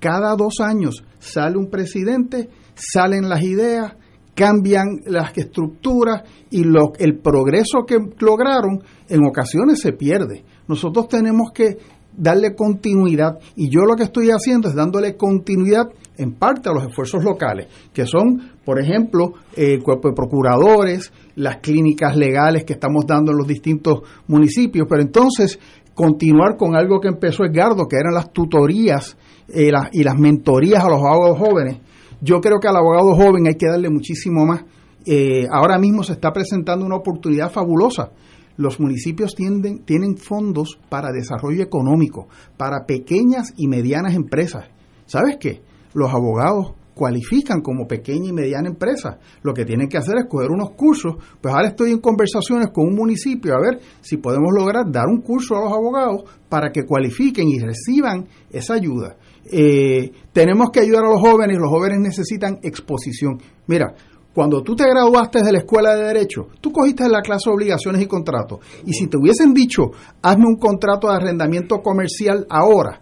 [0.00, 3.94] Cada dos años sale un presidente, salen las ideas,
[4.34, 10.44] cambian las estructuras y lo, el progreso que lograron en ocasiones se pierde.
[10.68, 11.78] Nosotros tenemos que
[12.18, 16.84] darle continuidad y yo lo que estoy haciendo es dándole continuidad en parte a los
[16.84, 23.06] esfuerzos locales, que son, por ejemplo, el cuerpo de procuradores, las clínicas legales que estamos
[23.06, 25.58] dando en los distintos municipios, pero entonces
[25.94, 29.16] continuar con algo que empezó Edgardo, que eran las tutorías
[29.48, 31.78] eh, y las mentorías a los abogados jóvenes.
[32.20, 34.64] Yo creo que al abogado joven hay que darle muchísimo más.
[35.06, 38.10] Eh, ahora mismo se está presentando una oportunidad fabulosa.
[38.58, 44.66] Los municipios tienden, tienen fondos para desarrollo económico, para pequeñas y medianas empresas.
[45.06, 45.62] ¿Sabes qué?
[45.94, 49.18] Los abogados cualifican como pequeña y mediana empresa.
[49.42, 51.14] Lo que tienen que hacer es coger unos cursos.
[51.40, 55.20] Pues ahora estoy en conversaciones con un municipio a ver si podemos lograr dar un
[55.20, 59.16] curso a los abogados para que cualifiquen y reciban esa ayuda.
[59.50, 63.38] Eh, tenemos que ayudar a los jóvenes, los jóvenes necesitan exposición.
[63.68, 63.94] Mira,
[64.34, 68.02] cuando tú te graduaste de la escuela de derecho, tú cogiste la clase de obligaciones
[68.02, 68.60] y contratos.
[68.84, 69.90] Y si te hubiesen dicho,
[70.22, 73.00] hazme un contrato de arrendamiento comercial ahora,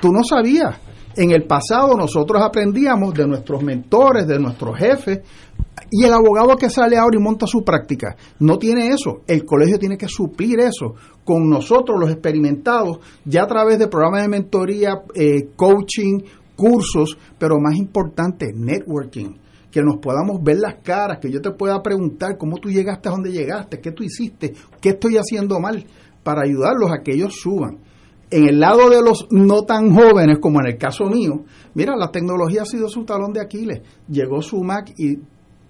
[0.00, 0.76] tú no sabías
[1.18, 5.20] en el pasado nosotros aprendíamos de nuestros mentores, de nuestros jefes,
[5.90, 9.22] y el abogado que sale ahora y monta su práctica no tiene eso.
[9.26, 14.22] El colegio tiene que suplir eso con nosotros, los experimentados, ya a través de programas
[14.22, 16.20] de mentoría, eh, coaching,
[16.54, 19.34] cursos, pero más importante, networking.
[19.70, 23.12] Que nos podamos ver las caras, que yo te pueda preguntar cómo tú llegaste a
[23.12, 25.84] donde llegaste, qué tú hiciste, qué estoy haciendo mal,
[26.22, 27.78] para ayudarlos a que ellos suban
[28.30, 32.10] en el lado de los no tan jóvenes, como en el caso mío, mira, la
[32.10, 33.80] tecnología ha sido su talón de Aquiles.
[34.08, 35.18] Llegó su Mac y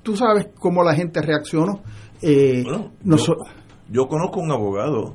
[0.03, 1.83] tú sabes cómo la gente reaccionó.
[2.21, 2.65] Eh,
[3.91, 5.15] yo, conozco un abogado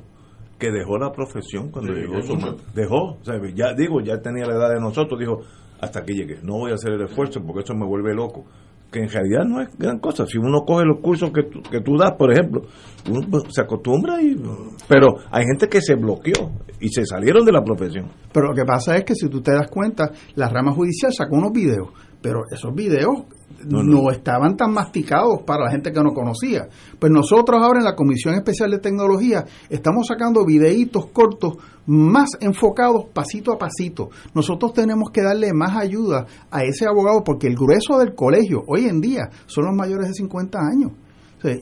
[0.58, 2.56] que dejó la profesión cuando llegó su Mac.
[2.74, 3.18] Dejó,
[3.54, 5.40] ya digo, ya tenía la edad de nosotros, dijo,
[5.80, 8.46] hasta que llegue, no voy a hacer el esfuerzo porque eso me vuelve loco
[8.94, 10.24] que en realidad no es gran cosa.
[10.24, 12.62] Si uno coge los cursos que tú, que tú das, por ejemplo,
[13.10, 14.40] uno pues, se acostumbra y...
[14.86, 18.12] Pero hay gente que se bloqueó y se salieron de la profesión.
[18.32, 21.34] Pero lo que pasa es que si tú te das cuenta, la rama judicial sacó
[21.34, 21.88] unos videos,
[22.24, 23.24] pero esos videos
[23.66, 26.68] no, estaban tan masticados para la gente que no conocía.
[26.98, 33.08] Pues nosotros ahora en la Comisión Especial de Tecnología estamos sacando videitos cortos más enfocados
[33.12, 34.08] pasito a pasito.
[34.34, 38.86] Nosotros tenemos que darle más ayuda a ese abogado porque el grueso del colegio hoy
[38.86, 40.92] en día son los mayores de 50 años.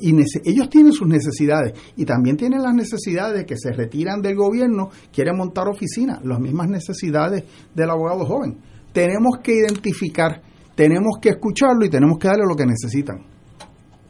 [0.01, 0.15] Y
[0.49, 4.91] ellos tienen sus necesidades y también tienen las necesidades de que se retiran del gobierno,
[5.13, 7.43] quieren montar oficinas, las mismas necesidades
[7.75, 8.59] del abogado joven.
[8.93, 13.25] Tenemos que identificar tenemos que escucharlo y tenemos que darle lo que necesitan.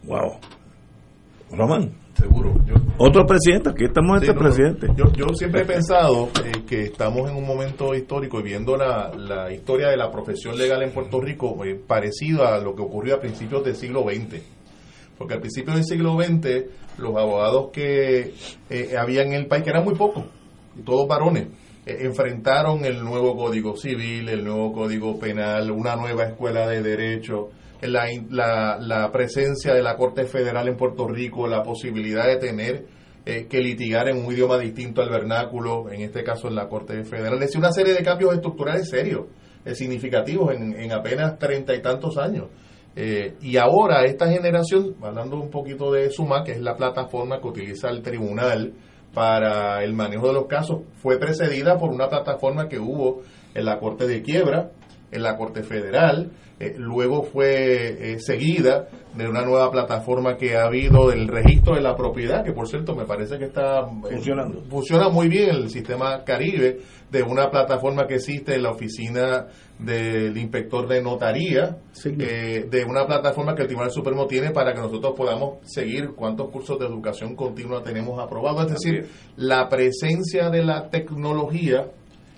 [0.04, 0.38] Wow.
[1.52, 1.92] Román.
[2.14, 2.54] Seguro.
[2.98, 4.86] Otro presidente, aquí estamos este presidente.
[4.96, 9.10] Yo, yo, siempre he pensado eh, que estamos en un momento histórico y viendo la,
[9.16, 13.16] la historia de la profesión legal en Puerto Rico eh, parecido a lo que ocurrió
[13.16, 14.40] a principios del siglo XX.
[15.18, 18.34] Porque al principio del siglo XX los abogados que
[18.70, 20.24] eh, había en el país, que eran muy pocos,
[20.84, 21.48] todos varones,
[21.86, 27.50] eh, enfrentaron el nuevo Código Civil, el nuevo Código Penal, una nueva escuela de derecho.
[27.82, 32.84] la, la, la presencia de la Corte Federal en Puerto Rico, la posibilidad de tener
[33.24, 37.02] eh, que litigar en un idioma distinto al vernáculo, en este caso en la Corte
[37.04, 37.42] Federal.
[37.42, 39.26] Es una serie de cambios estructurales serios,
[39.64, 42.46] eh, significativos en, en apenas treinta y tantos años.
[42.94, 47.48] Eh, y ahora esta generación, hablando un poquito de SUMA, que es la plataforma que
[47.48, 48.74] utiliza el tribunal
[49.14, 53.22] para el manejo de los casos, fue precedida por una plataforma que hubo
[53.54, 54.70] en la Corte de Quiebra,
[55.10, 56.30] en la Corte Federal,
[56.62, 61.80] eh, luego fue eh, seguida de una nueva plataforma que ha habido del registro de
[61.80, 64.62] la propiedad, que por cierto me parece que está eh, Funcionando.
[64.70, 66.78] funciona muy bien el sistema Caribe,
[67.10, 69.48] de una plataforma que existe en la oficina
[69.84, 74.80] del inspector de notaría, eh, de una plataforma que el Tribunal Supremo tiene para que
[74.80, 78.66] nosotros podamos seguir cuántos cursos de educación continua tenemos aprobados.
[78.66, 81.90] Es decir, la presencia de la tecnología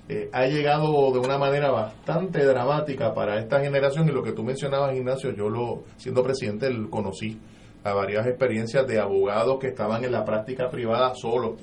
[0.09, 4.43] eh, ha llegado de una manera bastante dramática para esta generación y lo que tú
[4.43, 7.39] mencionabas, Ignacio, yo lo siendo presidente lo conocí
[7.85, 11.61] a varias experiencias de abogados que estaban en la práctica privada solos.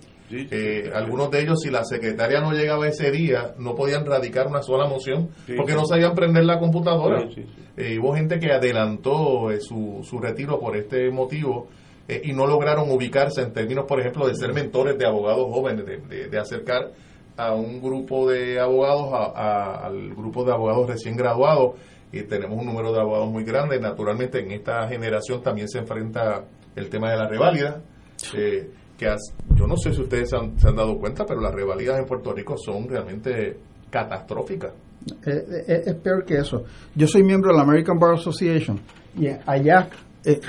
[0.52, 4.62] Eh, algunos de ellos, si la secretaria no llegaba ese día, no podían radicar una
[4.62, 7.24] sola moción Sí, porque no sabían prender la computadora.
[7.78, 11.68] Eh, hubo gente que adelantó eh, su, su retiro por este motivo
[12.08, 15.86] eh, y no lograron ubicarse en términos, por ejemplo, de ser mentores de abogados jóvenes,
[15.86, 16.92] de, de- de acercar
[17.38, 21.76] a un grupo de abogados a- a- al grupo de abogados recién graduados
[22.12, 23.80] y tenemos un número de abogados muy grande.
[23.80, 26.44] Naturalmente en esta generación también se enfrenta
[26.76, 27.82] el tema de la reválida.
[28.38, 28.70] eh,
[29.56, 32.56] yo no sé si ustedes se han, dado cuenta, pero las revalidas en Puerto Rico
[32.58, 33.58] son realmente
[33.90, 34.72] catastróficas.
[35.26, 36.64] Eh, eh, es peor que eso.
[36.96, 38.80] Yo soy miembro de la American Bar Association
[39.18, 39.90] y allá,
[40.24, 40.40] eh,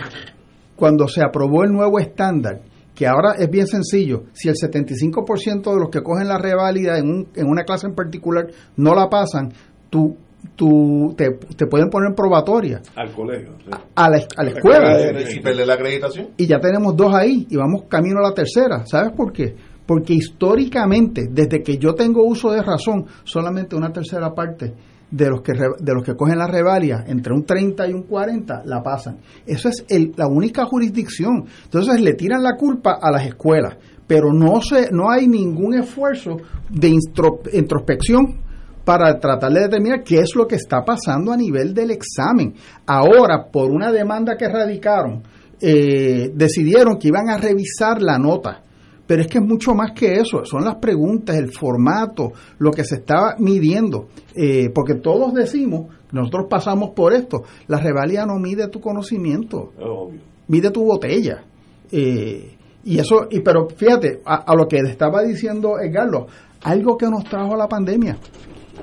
[0.76, 2.60] cuando se aprobó el nuevo estándar,
[2.94, 7.08] que ahora es bien sencillo, si el 75% de los que cogen la reválida en,
[7.08, 8.46] un- en una clase en particular
[8.76, 9.52] no la pasan,
[9.88, 10.16] tú,
[10.56, 13.52] tú te, te pueden poner probatoria Al colegio.
[13.64, 13.70] sí.
[13.94, 15.10] a la, a la escuela.
[15.30, 16.28] Y perder la acreditación.
[16.36, 18.84] Y ya tenemos dos ahí y vamos camino a la tercera.
[18.86, 19.54] ¿Sabes por qué?
[19.86, 24.72] Porque históricamente, desde que yo tengo uso de razón, solamente una tercera parte
[25.10, 28.04] de los que re- de los que cogen la revalia, entre un 30 y un
[28.04, 29.18] 40, la pasan.
[29.46, 31.44] Eso es el- la única jurisdicción.
[31.64, 36.36] Entonces le tiran la culpa a las escuelas, pero no se no hay ningún esfuerzo
[36.70, 38.40] de instro- introspección
[38.84, 42.54] para tratar de determinar qué es lo que está pasando a nivel del examen.
[42.86, 45.22] Ahora, por una demanda que radicaron,
[45.60, 48.62] eh, decidieron que iban a revisar la nota.
[49.06, 52.84] Pero es que es mucho más que eso, son las preguntas, el formato, lo que
[52.84, 54.08] se estaba midiendo.
[54.34, 60.20] Eh, porque todos decimos, nosotros pasamos por esto, la revalía no mide tu conocimiento, Obvio.
[60.48, 61.44] mide tu botella.
[61.90, 66.26] Eh, y eso, y pero fíjate, a, a lo que estaba diciendo Edgardo,
[66.62, 68.16] algo que nos trajo la pandemia,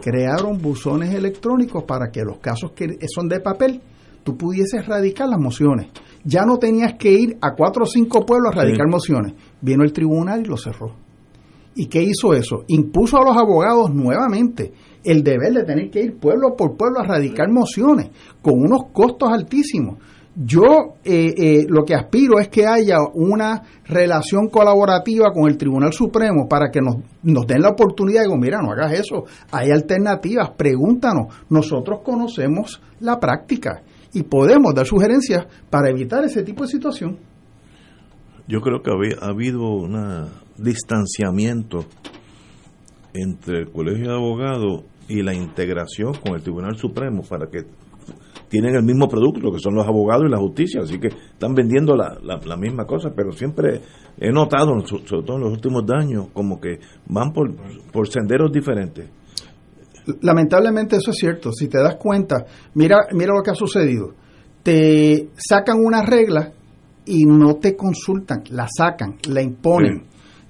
[0.01, 3.81] crearon buzones electrónicos para que los casos que son de papel,
[4.23, 5.87] tú pudieses radicar las mociones.
[6.23, 8.91] Ya no tenías que ir a cuatro o cinco pueblos a radicar Sí.
[8.91, 9.33] mociones.
[9.61, 10.93] Vino el tribunal y lo cerró.
[11.75, 12.63] ¿Y qué hizo eso?
[12.67, 17.03] Impuso a los abogados nuevamente el deber de tener que ir pueblo por pueblo a
[17.07, 18.09] radicar mociones
[18.41, 19.97] con unos costos altísimos.
[20.41, 25.91] Yo eh, eh, lo que aspiro es que haya una relación colaborativa con el Tribunal
[25.91, 29.69] Supremo para que nos, nos den la oportunidad de decir, mira, no hagas eso, hay
[29.69, 33.83] alternativas, pregúntanos, nosotros conocemos la práctica
[34.13, 37.17] y podemos dar sugerencias para evitar ese tipo de situación.
[38.47, 41.83] Yo creo que ha habido un distanciamiento
[43.13, 47.65] entre el Colegio de Abogados y la integración con el Tribunal Supremo para que
[48.49, 51.95] tienen el mismo producto, que son los abogados y la justicia, así que están vendiendo
[51.95, 53.81] la, la, la misma cosa, pero siempre
[54.19, 57.53] he notado, so- sobre todo en los últimos años, como que van por,
[57.91, 59.09] por senderos diferentes.
[60.21, 61.51] Lamentablemente eso es cierto.
[61.51, 64.13] Si te das cuenta, mira, mira lo que ha sucedido.
[64.63, 66.51] Te sacan una regla
[67.05, 70.03] y no te consultan, la sacan, la imponen.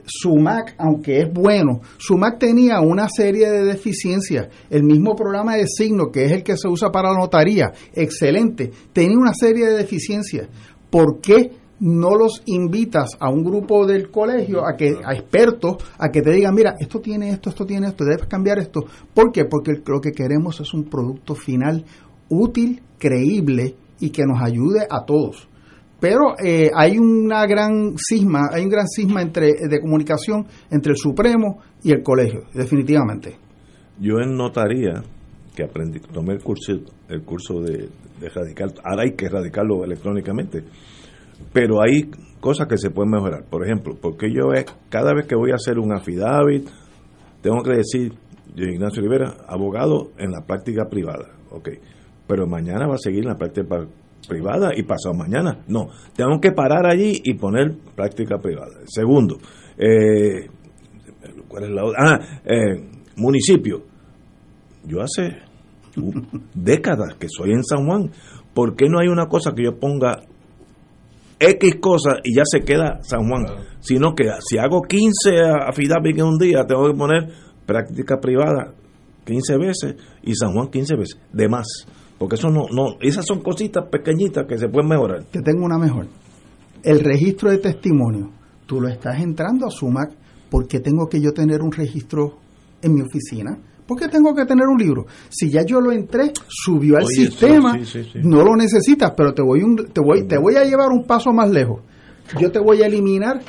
[0.10, 4.48] SUMAC, aunque es bueno, SUMAC tenía una serie de deficiencias.
[4.70, 8.72] El mismo programa de signo, que es el que se usa para la notaría, excelente,
[8.92, 10.48] tenía una serie de deficiencias.
[10.90, 16.10] ¿Por qué no los invitas a un grupo del colegio, a que a expertos, a
[16.10, 18.82] que te digan, mira, esto tiene esto, esto tiene esto, debes cambiar esto?
[19.14, 19.46] ¿Por qué?
[19.46, 21.86] Porque lo que queremos es un producto final
[22.30, 25.48] útil, creíble y que nos ayude a todos.
[26.00, 30.98] Pero eh, hay una gran cisma, hay un gran cisma entre, de comunicación entre el
[30.98, 33.38] Supremo y el colegio, definitivamente.
[34.00, 35.04] Yo en notaría,
[35.54, 36.74] que aprendí, tomé el curso,
[37.10, 37.90] el curso de,
[38.20, 40.64] de radical, ahora hay que radicarlo electrónicamente,
[41.52, 42.10] pero hay
[42.40, 43.44] cosas que se pueden mejorar.
[43.50, 44.50] Por ejemplo, porque yo
[44.90, 46.68] cada vez que voy a hacer un affidavit,
[47.42, 48.14] tengo que decir,
[48.56, 51.70] Ignacio Rivera, abogado en la práctica privada, ok.
[52.28, 53.86] pero mañana va a seguir la práctica
[54.30, 55.60] privada y pasado mañana.
[55.68, 58.78] No, tengo que parar allí y poner práctica privada.
[58.86, 59.38] Segundo,
[59.78, 60.48] eh,
[61.50, 62.00] ¿cuál es la otra?
[62.00, 62.82] Ah, eh,
[63.18, 63.84] municipio.
[64.86, 65.40] Yo hace
[66.54, 68.12] décadas que soy en San Juan.
[68.54, 70.22] ¿Por qué no hay una cosa que yo ponga
[71.40, 73.46] X cosas y ya se queda San Juan?
[73.82, 77.30] Sino que si hago 15 affidavits en un día, tengo que poner
[77.66, 78.74] práctica privada
[79.26, 81.68] 15 veces y San Juan 15 veces, de más.
[82.20, 85.24] Porque eso no, no, esas son cositas pequeñitas que se pueden mejorar.
[85.32, 86.06] Te tengo una mejor.
[86.84, 88.30] El registro de testimonio,
[88.66, 90.12] tú lo estás entrando a SUMAC
[90.50, 92.38] porque tengo que yo tener un registro
[92.82, 93.58] en mi oficina.
[93.88, 95.06] ¿Por qué tengo que tener un libro?
[95.30, 98.20] Si ya yo lo entré, subió al Oye, sistema, sí, sí, sí.
[98.22, 101.32] no lo necesitas, pero te voy, un, te, voy, te voy a llevar un paso
[101.32, 101.82] más lejos.
[102.40, 103.42] Yo te voy a eliminar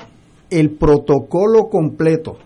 [0.49, 2.39] el protocolo completo.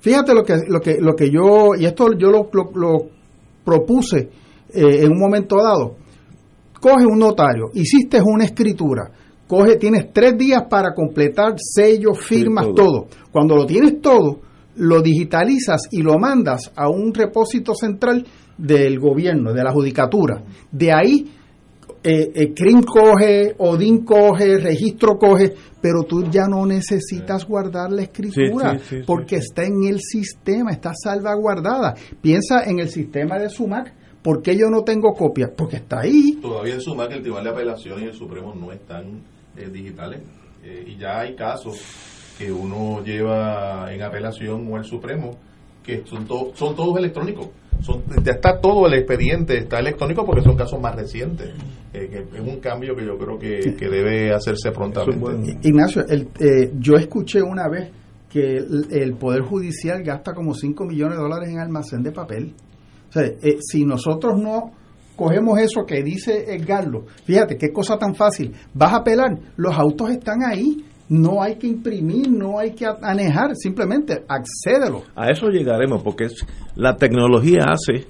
[0.00, 3.06] Fíjate lo que, lo que, lo que yo, y esto yo lo, lo- lo
[3.64, 4.30] propuse
[4.72, 5.96] eh, en un momento dado.
[6.80, 9.10] Coge un notario, hiciste una escritura,
[9.48, 12.74] coge, tienes tres días para completar sellos, firmas, todo.
[12.74, 13.06] todo.
[13.32, 14.40] Cuando lo tienes todo,
[14.76, 18.24] lo digitalizas y lo mandas a un repósito central
[18.56, 20.42] del gobierno, de la judicatura.
[20.70, 21.32] De ahí,
[22.02, 28.02] eh, eh, CRIM coge, ODIN coge, registro coge, pero tú ya no necesitas guardar la
[28.02, 31.94] escritura Sí, sí, sí, porque está en el sistema, está salvaguardada.
[32.20, 33.97] Piensa en el sistema de SUMAC.
[34.28, 35.50] ¿Por qué yo no tengo copia?
[35.56, 36.38] Porque está ahí.
[36.42, 39.22] Todavía en suma que el Tribunal de Apelación y el Supremo no están
[39.56, 40.20] eh, digitales.
[40.62, 41.80] Eh, y ya hay casos
[42.36, 45.30] que uno lleva en apelación o el Supremo
[45.82, 47.48] que son, to- son todos electrónicos.
[47.80, 51.48] Son, ya está todo el expediente, está electrónico porque son casos más recientes.
[51.94, 55.56] Eh, que es un cambio que yo creo que, que debe hacerse prontamente.
[55.62, 57.90] Ignacio, el, eh, yo escuché una vez
[58.28, 62.52] que el, el Poder Judicial gasta como 5 millones de dólares en almacén de papel.
[63.08, 64.72] O sea, eh, si nosotros no
[65.16, 70.10] cogemos eso que dice Edgardo, fíjate qué cosa tan fácil, vas a apelar, los autos
[70.10, 75.02] están ahí, no hay que imprimir, no hay que anejar, simplemente accédelo.
[75.16, 76.28] A eso llegaremos, porque
[76.76, 78.06] la tecnología hace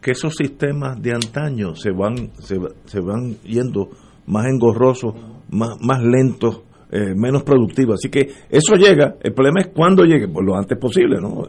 [0.00, 3.90] que esos sistemas de antaño se van, se, se van yendo
[4.26, 5.14] más engorrosos,
[5.50, 7.94] más, más lentos, eh, menos productivos.
[7.94, 11.44] Así que eso llega, el problema es cuándo llegue, pues lo antes posible, ¿no?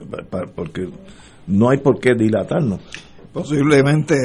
[0.55, 0.87] Porque
[1.47, 2.79] no hay por qué dilatarnos.
[3.33, 4.15] Posiblemente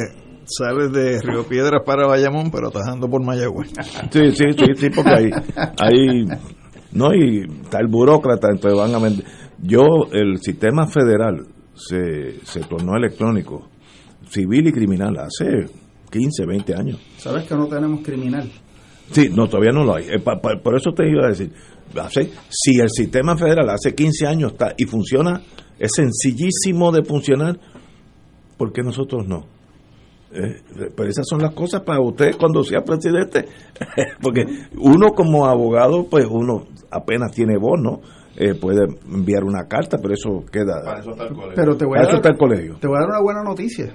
[0.44, 3.72] sales de Río Piedras para Bayamón, pero tajando por Mayagüez.
[4.10, 5.30] Sí, sí, sí, sí, porque ahí,
[5.78, 6.24] ahí
[6.92, 9.24] no, y está el burócrata, entonces van a vender.
[9.62, 9.82] Yo,
[10.12, 13.68] el sistema federal se, se tornó electrónico,
[14.30, 15.66] civil y criminal, hace
[16.10, 17.00] 15, 20 años.
[17.18, 18.50] Sabes que no tenemos criminal.
[19.10, 20.04] Sí, no, todavía no lo hay.
[20.08, 21.50] Eh, pa- pa- por eso te iba a decir,
[22.00, 25.40] hace- si el sistema federal hace 15 años está y funciona,
[25.78, 27.58] es sencillísimo de funcionar,
[28.56, 29.44] ¿por qué nosotros no?
[30.30, 30.60] Eh,
[30.94, 33.46] pero esas son las cosas para usted cuando sea presidente,
[34.22, 34.44] porque
[34.76, 38.00] uno como abogado, pues uno apenas tiene voz, ¿no?
[38.36, 40.82] Eh, puede enviar una carta, pero eso queda...
[40.84, 41.54] Para eso está el colegio.
[41.56, 42.76] Pero te voy, a Para eso dar, está el colegio.
[42.80, 43.94] te voy a dar una buena noticia.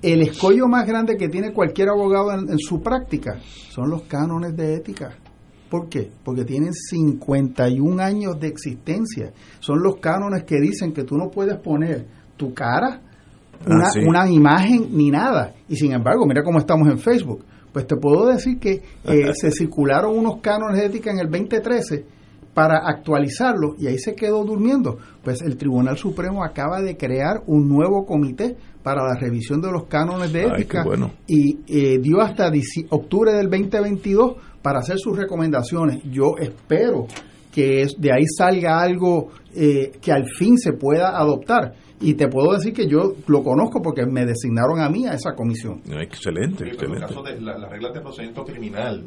[0.00, 3.38] El escollo más grande que tiene cualquier abogado en, en su práctica
[3.70, 5.16] son los cánones de ética.
[5.74, 6.08] ¿Por qué?
[6.22, 9.32] Porque tienen 51 años de existencia.
[9.58, 12.06] Son los cánones que dicen que tú no puedes poner
[12.36, 13.00] tu cara,
[13.66, 13.98] una, Ah, sí.
[14.06, 15.52] una imagen ni nada.
[15.68, 17.44] Y sin embargo, mira cómo estamos en Facebook.
[17.72, 22.04] Pues te puedo decir que eh, se circularon unos cánones de ética en el 2013
[22.54, 24.98] para actualizarlo y ahí se quedó durmiendo.
[25.24, 29.86] Pues el Tribunal Supremo acaba de crear un nuevo comité para la revisión de los
[29.86, 31.10] cánones de ética bueno.
[31.26, 32.48] y eh, dio hasta
[32.90, 36.00] octubre del 2022 para hacer sus recomendaciones.
[36.10, 37.06] Yo espero
[37.52, 41.74] que es- de ahí salga algo eh, que al fin se pueda adoptar.
[42.00, 45.32] Y te puedo decir que yo lo conozco porque me designaron a mí a esa
[45.34, 45.80] comisión.
[45.88, 47.06] Excelente, Sí, pero en el excelente.
[47.06, 49.04] caso de la- las reglas de procedimiento criminal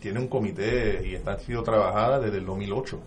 [0.00, 3.00] tiene un comité y está sido trabajada desde el 2008.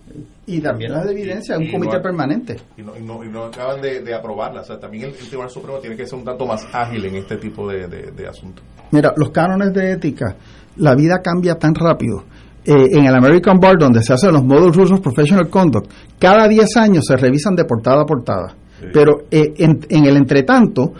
[0.45, 2.57] Y también las de evidencia, un Y comité no permanente.
[2.77, 4.59] Y no, y no- y no acaban de, de aprobarla.
[4.61, 7.15] O sea, también el, el Tribunal Supremo tiene que ser un tanto más ágil en
[7.15, 8.63] este tipo de, de- de asuntos.
[8.91, 10.35] Mira, los cánones de ética,
[10.77, 12.23] la vida cambia tan rápido.
[12.65, 16.47] Eh, en el American Bar, donde se hacen los Model Rules of Professional Conduct, cada
[16.47, 18.55] 10 años se revisan de portada a portada.
[18.93, 20.93] Pero eh, en, en el entretanto,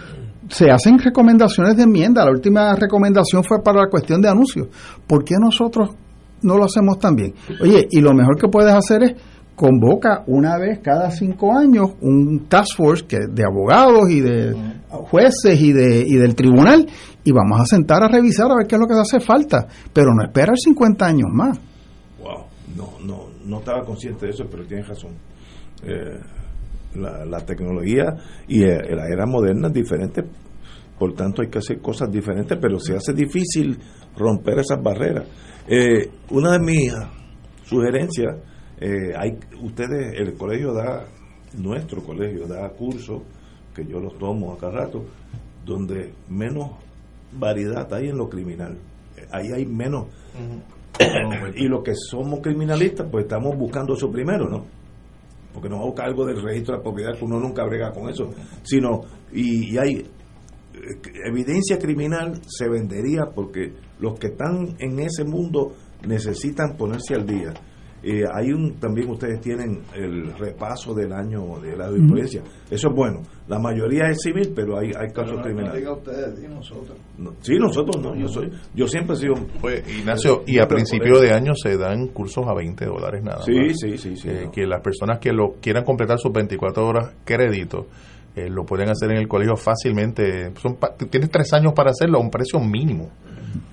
[0.49, 2.25] se hacen recomendaciones de enmienda.
[2.25, 4.67] La última recomendación fue para la cuestión de anuncios.
[5.07, 5.89] ¿Por qué nosotros
[6.41, 7.33] no lo hacemos también?
[7.61, 9.13] Oye, y lo mejor que puedes hacer es
[9.55, 14.55] convoca una vez cada cinco años un task force que de abogados y de
[14.89, 16.88] jueces y de y del tribunal
[17.23, 20.13] y vamos a sentar a revisar a ver qué es lo que hace falta pero
[20.13, 21.59] no esperar 50 años más
[22.23, 22.45] Wow,
[22.77, 25.11] no, no, no estaba consciente de eso, pero tienes razón.
[25.84, 26.19] Eh,
[26.95, 28.15] la, la tecnología
[28.47, 30.23] y eh, la era moderna es diferente.
[30.97, 33.77] por tanto hay que hacer cosas diferentes, pero se hace difícil
[34.15, 35.27] romper esas barreras.
[35.67, 36.93] Eh, una de mis
[37.65, 38.35] sugerencias,
[38.84, 41.05] eh, hay ustedes, el colegio da,
[41.53, 43.22] nuestro colegio da cursos,
[43.73, 45.05] que yo los tomo acá rato,
[45.65, 46.72] donde menos
[47.31, 48.77] variedad hay en lo criminal.
[49.15, 50.07] Eh, Ahí hay menos.
[51.55, 54.65] y los que somos criminalistas, pues estamos buscando eso primero, ¿no?
[55.53, 58.31] Porque no busca algo del registro de la propiedad, que uno nunca brega con eso,
[58.64, 58.99] sino,
[59.31, 60.07] y, y hay eh,
[61.26, 65.73] evidencia criminal se vendería porque los que están en ese mundo
[66.05, 67.53] necesitan ponerse al día.
[68.05, 72.41] Eh, hay un también ustedes tienen el repaso del año de la delincuencia.
[72.69, 73.21] Eso es bueno.
[73.47, 75.88] La mayoría es civil, pero hay, hay casos criminales.
[75.88, 76.97] ustedes, y nosotros.
[77.17, 78.13] No, sí, nosotros no.
[78.15, 79.35] Yo soy, yo siempre he sido.
[79.61, 83.53] Pues, Ignacio, y a principio de año se dan cursos a 20 dólares nada Sí,
[83.53, 83.80] más.
[83.80, 84.51] sí, sí, sí, Eh, no.
[84.51, 87.88] Que las personas que lo quieran completar sus 24 horas crédito
[88.35, 90.51] eh, lo pueden hacer en el colegio fácilmente.
[90.61, 93.09] Son pa- tienes tres años para hacerlo a un precio mínimo,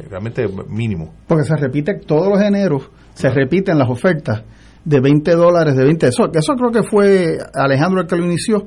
[0.09, 1.15] realmente mínimo.
[1.27, 4.43] Porque se repite todos los eneros, se repiten las ofertas
[4.85, 6.07] de 20 dólares, de 20.
[6.09, 8.67] Eso, eso creo que fue Alejandro el que lo inició.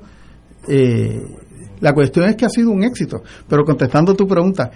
[0.68, 1.22] Eh,
[1.82, 3.24] la cuestión es que ha sido un éxito.
[3.48, 4.72] Pero contestando tu pregunta,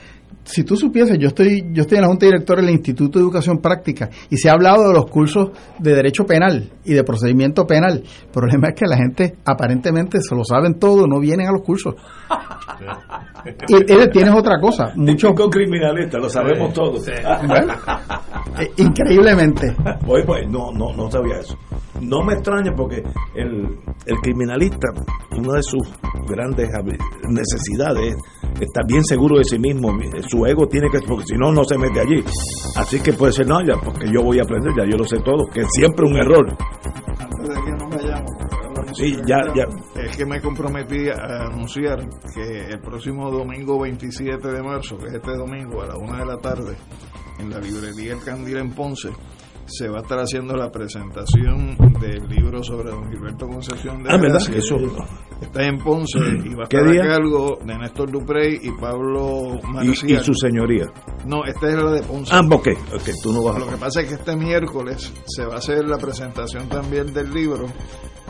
[0.48, 3.58] si tú supieses, yo estoy, yo estoy en la Junta Directora del Instituto de Educación
[3.60, 8.04] Práctica y se ha hablado de los cursos de Derecho Penal y de Procedimiento Penal.
[8.04, 11.62] El problema es que la gente aparentemente se lo saben todo, no vienen a los
[11.62, 11.96] cursos.
[13.68, 17.06] Y, tienes otra cosa, muchos Con criminalistas, lo sabemos todos.
[17.48, 17.74] Bueno,
[18.60, 19.76] eh, increíblemente.
[20.06, 21.58] Oye, pues no, no, no sabía eso.
[22.02, 23.04] No me extraña porque
[23.36, 24.88] el, el criminalista,
[25.38, 25.88] una de sus
[26.28, 26.70] grandes
[27.30, 28.16] necesidades
[28.56, 29.90] es estar bien seguro de sí mismo.
[30.28, 32.24] Su ego tiene que, porque si no, no se mete allí.
[32.76, 35.18] Así que puede ser, no, ya, porque yo voy a aprender, ya yo lo sé
[35.20, 36.56] todo, que es siempre un error.
[37.20, 38.32] Antes de que nos vayamos,
[38.94, 39.66] Sí, ya, ya.
[40.02, 42.00] es que me comprometí a anunciar
[42.34, 46.26] que el próximo domingo 27 de marzo, que es este domingo a la una de
[46.26, 46.76] la tarde,
[47.38, 49.10] en la librería El Candil en Ponce,
[49.68, 54.18] se va a estar haciendo la presentación del libro sobre don Gilberto Concepción de Ah,
[54.18, 54.40] ¿verdad?
[54.48, 54.58] Gracia.
[54.58, 54.78] Eso-
[55.42, 57.04] Está en Ponce y va a ¿Qué estar día?
[57.04, 60.12] a cargo de Néstor Duprey y Pablo Marcial.
[60.12, 60.86] y su señoría.
[61.28, 62.34] No, esta es la de Ponce.
[62.34, 63.60] Ah, ok, ok, tú no vas a...
[63.60, 67.32] Lo que pasa es que este miércoles se va a hacer la presentación también del
[67.32, 67.66] libro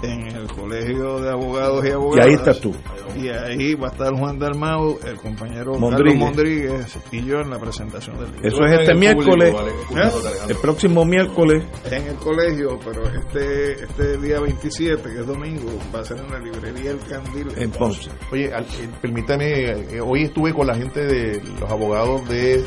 [0.03, 2.25] en el Colegio de Abogados y Y Abogadas.
[2.27, 2.73] ahí estás tú.
[3.15, 6.13] Y ahí va a estar Juan Dalmau, el compañero Mondríguez.
[6.13, 8.47] Carlos Mondríguez y yo en la presentación del libro.
[8.47, 9.55] Eso es este miércoles,
[9.95, 10.11] ¿Eh?
[10.49, 11.63] el próximo miércoles.
[11.89, 16.29] En el colegio, pero este este día 27, que es domingo, va a ser en
[16.31, 17.47] la librería El Candil.
[17.57, 18.11] En Ponce.
[18.31, 22.63] Oye, al- eh, permítame, eh, hoy estuve con la gente de los abogados de eh,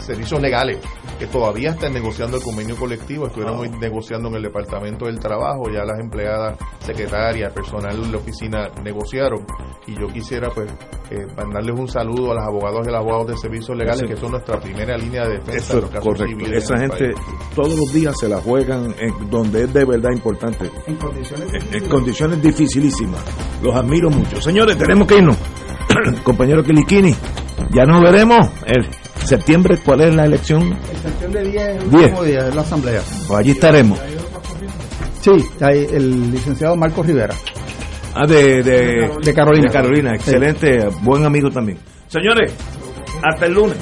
[0.00, 0.78] servicios legales
[1.18, 3.60] que todavía están negociando el convenio colectivo, estuvieron Ah.
[3.60, 8.68] hoy negociando en el Departamento del Trabajo, ya las empleadas secretarias, personal de la oficina
[8.82, 9.44] negociaron
[9.86, 10.70] y yo quisiera pues
[11.10, 14.32] eh, mandarles un saludo a los abogados y los abogados de servicios legales que son
[14.32, 16.38] nuestra primera línea de defensa Eso en es los casos correcto.
[16.44, 17.10] civiles Esa gente
[17.54, 20.70] todos los días se la juegan en donde es de verdad importante.
[20.86, 23.22] En condiciones En, en condiciones dificilísimas.
[23.62, 24.40] Los admiro mucho.
[24.40, 25.36] Señores, tenemos que irnos.
[26.24, 27.14] Compañero Kilikini,
[27.72, 28.86] ya nos veremos el
[29.24, 29.78] septiembre.
[29.84, 30.76] ¿Cuál es la elección?
[31.22, 32.02] El de 10 es el Diez.
[32.04, 33.00] último día, es la asamblea.
[33.26, 33.98] Pues allí estaremos.
[35.24, 35.30] Sí,
[35.62, 37.34] hay el licenciado Marcos Rivera.
[38.14, 39.68] Ah, de, de, De Carolina.
[39.68, 41.78] de Carolina, excelente, buen amigo también.
[42.08, 42.52] Señores,
[43.22, 43.78] hasta el lunes.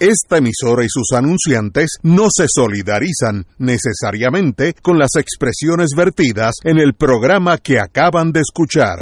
[0.00, 6.94] Esta emisora y sus anunciantes no se solidarizan necesariamente con las expresiones vertidas en el
[6.94, 8.96] programa que acaban de escuchar.